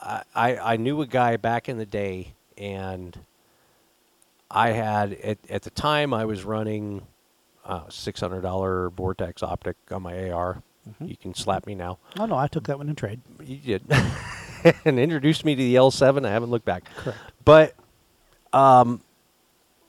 I, 0.00 0.22
I 0.34 0.56
I 0.56 0.76
knew 0.76 1.00
a 1.02 1.06
guy 1.06 1.36
back 1.36 1.68
in 1.68 1.78
the 1.78 1.86
day, 1.86 2.34
and 2.56 3.18
I 4.50 4.70
had 4.70 5.12
at, 5.14 5.38
at 5.48 5.62
the 5.62 5.70
time 5.70 6.14
I 6.14 6.24
was 6.24 6.44
running 6.44 7.06
uh, 7.64 7.88
six 7.88 8.20
hundred 8.20 8.40
dollar 8.40 8.90
Vortex 8.90 9.42
optic 9.42 9.76
on 9.90 10.02
my 10.02 10.30
AR. 10.30 10.62
You 11.00 11.16
can 11.16 11.34
slap 11.34 11.66
me 11.66 11.74
now. 11.74 11.98
Oh 12.18 12.26
no, 12.26 12.36
I 12.36 12.48
took 12.48 12.64
that 12.64 12.78
one 12.78 12.88
in 12.88 12.96
trade. 12.96 13.20
You 13.44 13.56
did, 13.56 13.82
and 14.84 14.98
introduced 14.98 15.44
me 15.44 15.54
to 15.54 15.62
the 15.62 15.76
L7. 15.76 16.26
I 16.26 16.30
haven't 16.30 16.50
looked 16.50 16.64
back. 16.64 16.84
Correct. 16.96 17.18
But 17.44 17.74
um, 18.52 19.00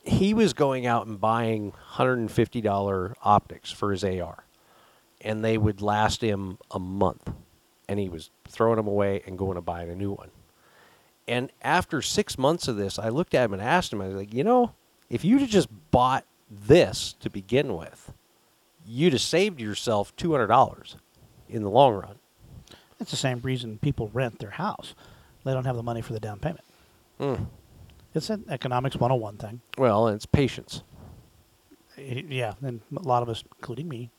he 0.03 0.33
was 0.33 0.53
going 0.53 0.85
out 0.85 1.07
and 1.07 1.19
buying 1.19 1.71
hundred 1.71 2.19
and 2.19 2.31
fifty 2.31 2.61
dollar 2.61 3.15
optics 3.23 3.71
for 3.71 3.91
his 3.91 4.03
AR, 4.03 4.43
and 5.21 5.43
they 5.43 5.57
would 5.57 5.81
last 5.81 6.21
him 6.21 6.57
a 6.71 6.79
month, 6.79 7.31
and 7.87 7.99
he 7.99 8.09
was 8.09 8.29
throwing 8.47 8.77
them 8.77 8.87
away 8.87 9.23
and 9.25 9.37
going 9.37 9.55
to 9.55 9.61
buy 9.61 9.83
a 9.83 9.95
new 9.95 10.11
one. 10.11 10.29
And 11.27 11.51
after 11.61 12.01
six 12.01 12.37
months 12.37 12.67
of 12.67 12.75
this, 12.75 12.99
I 12.99 13.09
looked 13.09 13.33
at 13.33 13.45
him 13.45 13.53
and 13.53 13.61
asked 13.61 13.93
him, 13.93 14.01
I 14.01 14.07
was 14.07 14.15
like, 14.15 14.33
you 14.33 14.43
know, 14.43 14.73
if 15.09 15.23
you'd 15.23 15.39
have 15.39 15.49
just 15.49 15.69
bought 15.89 16.25
this 16.51 17.15
to 17.21 17.29
begin 17.29 17.75
with, 17.77 18.13
you'd 18.85 19.13
have 19.13 19.21
saved 19.21 19.61
yourself 19.61 20.13
two 20.15 20.33
hundred 20.33 20.47
dollars 20.47 20.97
in 21.47 21.63
the 21.63 21.69
long 21.69 21.93
run. 21.93 22.15
It's 22.99 23.11
the 23.11 23.17
same 23.17 23.39
reason 23.41 23.79
people 23.79 24.09
rent 24.13 24.39
their 24.39 24.51
house. 24.51 24.95
They 25.43 25.53
don't 25.53 25.65
have 25.65 25.75
the 25.75 25.83
money 25.83 26.01
for 26.01 26.13
the 26.13 26.19
down 26.19 26.39
payment. 26.39 26.63
Mm. 27.19 27.47
It's 28.15 28.29
an 28.29 28.45
economics 28.49 28.95
101 28.95 29.37
thing. 29.37 29.61
Well, 29.77 30.07
it's 30.07 30.25
patience. 30.25 30.83
I- 31.97 32.25
yeah, 32.29 32.53
and 32.61 32.81
a 32.95 33.01
lot 33.01 33.23
of 33.23 33.29
us, 33.29 33.43
including 33.57 33.87
me, 33.89 34.11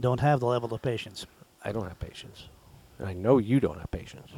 don't 0.00 0.20
have 0.20 0.40
the 0.40 0.46
level 0.46 0.72
of 0.74 0.82
patience. 0.82 1.26
I 1.64 1.72
don't 1.72 1.86
have 1.86 1.98
patience. 2.00 2.48
And 2.98 3.08
I 3.08 3.12
know 3.12 3.38
you 3.38 3.60
don't 3.60 3.78
have 3.78 3.90
patience. 3.90 4.30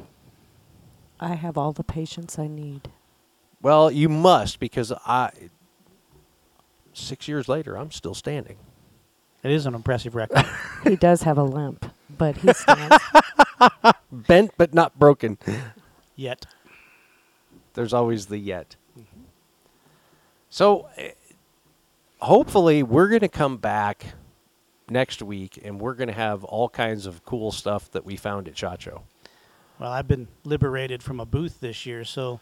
I 1.21 1.35
have 1.35 1.57
all 1.57 1.73
the 1.73 1.85
patience 1.85 2.39
I 2.39 2.49
need. 2.49 2.91
Well, 3.61 3.91
you 3.91 4.09
must 4.09 4.59
because 4.59 4.93
I. 5.07 5.31
Six 6.93 7.29
years 7.29 7.49
later, 7.49 7.77
I'm 7.79 7.91
still 7.93 8.15
standing. 8.15 8.57
It 9.43 9.51
is 9.51 9.67
an 9.67 9.75
impressive 9.75 10.15
record. 10.15 10.45
He 10.85 10.97
does 10.97 11.23
have 11.23 11.39
a 11.39 11.45
limp, 11.45 11.87
but 12.19 12.37
he 12.39 12.53
stands. 12.53 12.97
Bent 14.13 14.51
but 14.59 14.75
not 14.75 14.99
broken. 14.99 15.39
Yet, 16.17 16.47
There's 17.75 17.93
always 17.93 18.27
the 18.27 18.39
yet. 18.39 18.75
So, 20.53 20.91
eh, 20.99 21.13
hopefully, 22.21 22.83
we're 22.83 23.09
going 23.09 23.23
to 23.23 23.29
come 23.29 23.57
back 23.57 24.05
next 24.91 25.23
week 25.23 25.59
and 25.65 25.81
we're 25.81 25.95
going 25.95 26.09
to 26.09 26.15
have 26.15 26.45
all 26.45 26.69
kinds 26.69 27.07
of 27.07 27.25
cool 27.25 27.53
stuff 27.53 27.91
that 27.93 28.05
we 28.05 28.17
found 28.17 28.47
at 28.49 28.59
Shot 28.59 28.83
Show. 28.83 29.05
well, 29.79 29.91
I've 29.91 30.07
been 30.07 30.29
liberated 30.45 31.03
from 31.03 31.21
a 31.21 31.25
booth 31.25 31.61
this 31.61 31.87
year, 31.87 32.05
so 32.05 32.39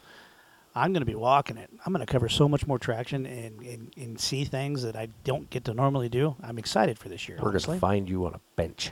I'm 0.74 0.92
going 0.92 1.02
to 1.02 1.06
be 1.06 1.14
walking 1.14 1.56
it. 1.56 1.70
I'm 1.86 1.92
going 1.92 2.04
to 2.04 2.12
cover 2.12 2.28
so 2.28 2.48
much 2.48 2.66
more 2.66 2.80
traction 2.80 3.26
and, 3.26 3.61
and, 3.61 3.94
and 3.96 4.18
see 4.18 4.44
things 4.44 4.82
that 4.82 4.96
I 4.96 5.06
don't 5.22 5.48
get 5.48 5.64
to 5.66 5.74
normally 5.74 6.08
do. 6.08 6.34
I'm 6.42 6.58
excited 6.58 6.98
for 6.98 7.08
this 7.08 7.28
year. 7.28 7.38
We're 7.40 7.52
going 7.52 7.61
to 7.61 7.78
find 7.78 8.08
you 8.08 8.26
on 8.26 8.34
a 8.34 8.40
bench. 8.56 8.90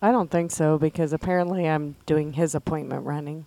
I 0.00 0.12
don't 0.12 0.30
think 0.30 0.52
so 0.52 0.78
because 0.78 1.12
apparently 1.12 1.68
I'm 1.68 1.96
doing 2.06 2.34
his 2.34 2.54
appointment 2.54 3.04
running. 3.04 3.46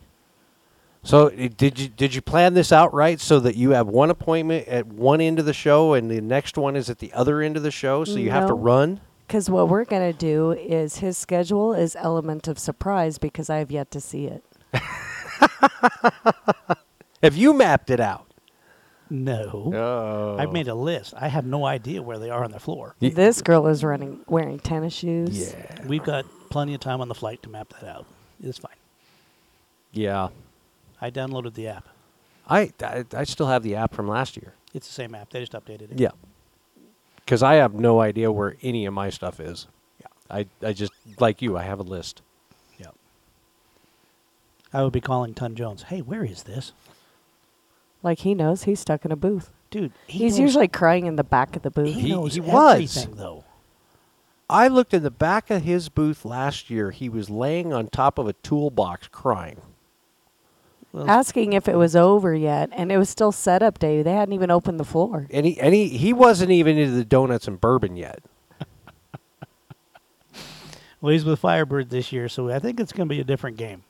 So 1.06 1.28
eh, 1.28 1.50
did 1.56 1.80
you 1.80 1.88
did 1.88 2.14
you 2.16 2.22
plan 2.22 2.56
this 2.56 2.72
out 2.72 2.94
right 2.94 3.20
so 3.20 3.40
that 3.40 3.56
you 3.56 3.70
have 3.72 3.88
one 3.88 4.10
appointment 4.10 4.68
at 4.68 4.88
one 4.88 5.22
end 5.22 5.40
of 5.40 5.46
the 5.46 5.54
show 5.54 5.94
and 5.94 6.10
the 6.10 6.20
next 6.20 6.58
one 6.58 6.76
is 6.76 6.90
at 6.90 6.98
the 6.98 7.14
other 7.14 7.42
end 7.42 7.56
of 7.56 7.64
the 7.64 7.72
show 7.72 8.04
so 8.04 8.16
you 8.16 8.32
have 8.32 8.48
to 8.48 8.54
run? 8.54 9.00
Because 9.28 9.50
what 9.50 9.70
we're 9.70 9.86
going 9.86 10.12
to 10.12 10.18
do 10.18 10.52
is 10.52 10.98
his 10.98 11.18
schedule 11.18 11.74
is 11.74 11.96
element 11.96 12.48
of 12.48 12.60
surprise 12.60 13.18
because 13.18 13.50
I 13.50 13.58
have 13.58 13.72
yet 13.72 13.90
to 13.92 14.02
see 14.02 14.26
it. 14.26 14.44
Have 17.24 17.36
you 17.36 17.54
mapped 17.54 17.90
it 17.90 18.00
out? 18.00 18.32
No. 19.10 19.72
Oh. 19.74 20.38
I've 20.40 20.52
made 20.52 20.68
a 20.68 20.76
list. 20.76 21.14
I 21.18 21.28
have 21.28 21.46
no 21.46 21.66
idea 21.66 22.04
where 22.04 22.20
they 22.20 22.30
are 22.30 22.44
on 22.44 22.52
the 22.52 22.60
floor. 22.60 22.96
This 23.00 23.42
girl 23.42 23.66
is 23.68 23.84
running 23.84 24.22
wearing 24.28 24.60
tennis 24.60 24.94
shoes. 24.94 25.54
Yeah. 25.54 25.88
We've 25.88 26.04
got 26.04 26.26
plenty 26.50 26.74
of 26.76 26.82
time 26.82 27.02
on 27.02 27.08
the 27.08 27.16
flight 27.16 27.42
to 27.44 27.50
map 27.50 27.70
that 27.80 27.88
out. 27.88 28.06
It's 28.44 28.60
fine. 28.60 28.76
Yeah. 29.92 30.30
I 31.02 31.12
downloaded 31.12 31.54
the 31.56 31.68
app. 31.68 31.88
I, 32.48 32.72
I 32.82 33.06
I 33.14 33.24
still 33.24 33.48
have 33.48 33.64
the 33.64 33.76
app 33.76 33.94
from 33.94 34.08
last 34.08 34.38
year. 34.38 34.54
It's 34.74 34.88
the 34.88 34.94
same 34.94 35.16
app. 35.16 35.30
They 35.32 35.40
just 35.40 35.54
updated 35.54 35.92
it. 35.94 36.00
Yeah. 36.00 36.12
Cuz 37.26 37.42
I 37.42 37.56
have 37.56 37.74
no 37.74 38.02
idea 38.02 38.32
where 38.32 38.56
any 38.62 38.86
of 38.86 38.94
my 38.94 39.10
stuff 39.10 39.40
is. 39.40 39.68
Yeah. 40.00 40.08
I 40.30 40.46
I 40.62 40.74
just 40.74 40.92
like 41.20 41.42
you, 41.42 41.58
I 41.58 41.64
have 41.64 41.80
a 41.80 41.84
list. 41.84 42.22
Yeah. 42.80 42.88
I 44.74 44.84
would 44.84 44.94
be 44.94 45.02
calling 45.02 45.34
Ton 45.34 45.56
Jones. 45.56 45.84
Hey, 45.84 46.02
where 46.02 46.24
is 46.24 46.44
this? 46.44 46.72
Like 48.04 48.20
he 48.20 48.36
knows 48.36 48.64
he's 48.64 48.80
stuck 48.80 49.06
in 49.06 49.12
a 49.12 49.16
booth. 49.16 49.50
Dude, 49.72 49.92
he 50.08 50.20
he's 50.20 50.34
knows- 50.34 50.40
usually 50.40 50.68
crying 50.68 51.08
in 51.08 51.16
the 51.16 51.24
back 51.24 51.56
of 51.56 51.64
the 51.64 51.72
booth. 51.72 51.96
he, 51.96 52.02
He- 52.02 52.12
knows 52.12 52.36
he 52.36 52.42
was. 52.42 52.74
everything 52.98 53.16
though. 53.16 53.44
I 54.48 54.68
looked 54.68 54.94
in 54.94 55.02
the 55.02 55.10
back 55.10 55.50
of 55.50 55.64
his 55.64 55.90
booth 55.90 56.24
last 56.24 56.70
year. 56.70 56.92
He 56.92 57.10
was 57.10 57.32
laying 57.32 57.74
on 57.74 57.88
top 57.88 58.20
of 58.20 58.28
a 58.28 58.34
toolbox 58.34 59.08
crying. 59.08 59.60
Well, 60.96 61.10
asking 61.10 61.52
if 61.52 61.68
it 61.68 61.76
was 61.76 61.94
over 61.94 62.34
yet, 62.34 62.70
and 62.72 62.90
it 62.90 62.98
was 62.98 63.10
still 63.10 63.34
setup 63.34 63.80
day. 63.80 64.02
They 64.02 64.14
hadn't 64.14 64.34
even 64.34 64.50
opened 64.50 64.80
the 64.80 64.86
floor. 64.86 65.28
And 65.30 65.46
he, 65.46 65.60
and 65.60 65.74
he, 65.74 65.90
he 65.90 66.14
wasn't 66.14 66.52
even 66.52 66.78
into 66.78 66.96
the 66.96 67.04
donuts 67.04 67.50
and 67.50 67.60
bourbon 67.60 67.98
yet. 67.98 68.24
well, 71.02 71.12
he's 71.12 71.26
with 71.26 71.40
Firebird 71.40 71.90
this 71.90 72.14
year, 72.14 72.30
so 72.30 72.50
I 72.50 72.60
think 72.60 72.80
it's 72.80 72.94
going 72.94 73.10
to 73.10 73.14
be 73.14 73.20
a 73.20 73.26
different 73.26 73.58
game. 73.58 73.84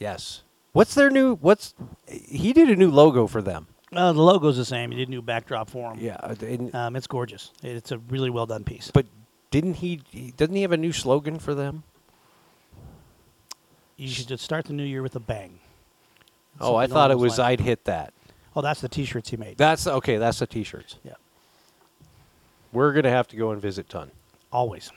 Yes. 0.00 0.42
What's 0.72 0.94
their 0.94 1.08
new? 1.08 1.36
What's 1.36 1.72
he 2.08 2.52
did 2.52 2.68
a 2.68 2.74
new 2.76 2.90
logo 2.90 3.28
for 3.28 3.40
them? 3.40 3.68
Uh, 3.92 4.12
the 4.12 4.20
logo's 4.20 4.56
the 4.56 4.64
same. 4.64 4.90
He 4.90 4.96
did 4.98 5.08
a 5.08 5.10
new 5.12 5.22
backdrop 5.22 5.70
for 5.70 5.94
them. 5.94 6.02
Yeah. 6.02 6.16
and- 6.42 6.74
Um, 6.74 6.96
it's 6.96 7.06
gorgeous. 7.06 7.52
It's 7.62 7.92
a 7.92 7.98
really 7.98 8.28
well 8.28 8.46
done 8.46 8.64
piece. 8.64 8.90
but 8.92 9.06
didn't 9.52 9.74
he, 9.74 10.02
he? 10.10 10.32
Doesn't 10.36 10.54
he 10.56 10.62
have 10.62 10.72
a 10.72 10.76
new 10.76 10.92
slogan 10.92 11.38
for 11.38 11.54
them? 11.54 11.84
you 13.98 14.08
should 14.08 14.28
just 14.28 14.44
start 14.44 14.66
the 14.66 14.74
new 14.74 14.82
year 14.84 15.00
with 15.00 15.16
a 15.16 15.20
bang. 15.20 15.58
Oh, 16.60 16.74
I 16.76 16.86
thought 16.86 17.10
it 17.10 17.18
was. 17.18 17.38
I'd 17.38 17.60
hit 17.60 17.84
that. 17.84 18.12
Oh, 18.54 18.62
that's 18.62 18.80
the 18.80 18.88
T-shirts 18.88 19.28
he 19.30 19.36
made. 19.36 19.58
That's 19.58 19.86
okay. 19.86 20.16
That's 20.16 20.38
the 20.38 20.46
T-shirts. 20.46 20.96
yeah, 21.04 21.12
We're 22.72 22.92
gonna 22.92 23.10
have 23.10 23.28
to 23.28 23.36
go 23.36 23.50
and 23.50 23.60
visit 23.60 23.88
Ton, 23.88 24.10
always. 24.52 24.90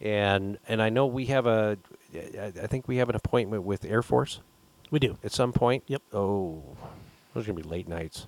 and 0.00 0.58
and 0.68 0.80
I 0.80 0.88
know 0.88 1.06
we 1.06 1.26
have 1.26 1.46
a. 1.46 1.76
I 2.14 2.46
I 2.62 2.66
think 2.66 2.86
we 2.88 2.96
have 2.98 3.08
an 3.08 3.16
appointment 3.16 3.64
with 3.64 3.84
Air 3.84 4.02
Force 4.02 4.40
We 4.90 4.98
do. 4.98 5.16
at 5.24 5.32
some 5.32 5.52
point. 5.52 5.84
Yep. 5.88 6.02
Oh, 6.12 6.62
those 7.34 7.44
are 7.44 7.52
gonna 7.52 7.62
be 7.62 7.68
late 7.68 7.88
nights. 7.88 8.26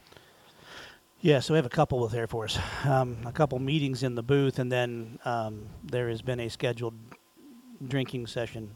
Yeah, 1.20 1.38
so 1.38 1.54
we 1.54 1.58
have 1.58 1.66
a 1.66 1.68
couple 1.70 2.00
with 2.00 2.14
Air 2.14 2.26
Force, 2.26 2.58
um, 2.84 3.16
a 3.24 3.30
couple 3.30 3.56
meetings 3.60 4.02
in 4.02 4.16
the 4.16 4.24
booth, 4.24 4.58
and 4.58 4.72
then 4.72 5.20
um, 5.24 5.66
there 5.84 6.08
has 6.08 6.20
been 6.20 6.40
a 6.40 6.48
scheduled 6.48 6.94
drinking 7.86 8.26
session. 8.26 8.72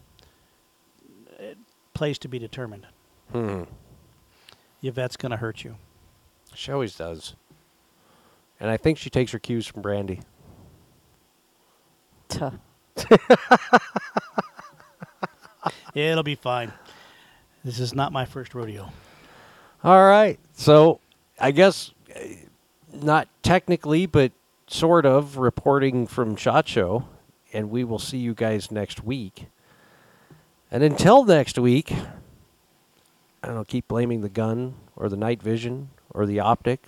Uh, 1.37 1.55
Place 1.93 2.17
to 2.19 2.27
be 2.29 2.37
determined. 2.39 2.85
Hmm. 3.31 3.63
Yvette's 4.81 5.17
going 5.17 5.31
to 5.31 5.37
hurt 5.37 5.63
you. 5.63 5.75
She 6.53 6.71
always 6.71 6.95
does. 6.95 7.35
And 8.59 8.69
I 8.69 8.77
think 8.77 8.97
she 8.97 9.09
takes 9.09 9.31
her 9.31 9.39
cues 9.39 9.67
from 9.67 9.81
Brandy. 9.81 10.21
Tuh. 12.29 12.51
It'll 15.93 16.23
be 16.23 16.35
fine. 16.35 16.71
This 17.63 17.79
is 17.79 17.93
not 17.93 18.11
my 18.11 18.25
first 18.25 18.53
rodeo. 18.55 18.91
All 19.83 20.05
right. 20.05 20.39
So 20.53 20.99
I 21.39 21.51
guess 21.51 21.91
uh, 22.15 22.19
not 22.93 23.27
technically, 23.43 24.05
but 24.05 24.31
sort 24.67 25.05
of 25.05 25.37
reporting 25.37 26.07
from 26.07 26.35
Shot 26.35 26.67
Show, 26.67 27.05
and 27.53 27.69
we 27.69 27.83
will 27.83 27.99
see 27.99 28.17
you 28.17 28.33
guys 28.33 28.71
next 28.71 29.03
week. 29.03 29.47
And 30.69 30.83
until 30.83 31.23
next 31.23 31.57
week, 31.57 31.93
I 33.47 33.51
don't 33.51 33.59
know, 33.59 33.63
keep 33.63 33.87
blaming 33.87 34.19
the 34.19 34.27
gun 34.27 34.75
or 34.97 35.07
the 35.07 35.15
night 35.15 35.41
vision 35.41 35.91
or 36.09 36.25
the 36.25 36.41
optic 36.41 36.87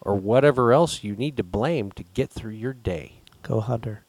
or 0.00 0.16
whatever 0.16 0.72
else 0.72 1.04
you 1.04 1.14
need 1.14 1.36
to 1.36 1.44
blame 1.44 1.92
to 1.92 2.02
get 2.02 2.30
through 2.30 2.54
your 2.54 2.72
day. 2.72 3.20
Go 3.44 3.60
Hunter. 3.60 4.04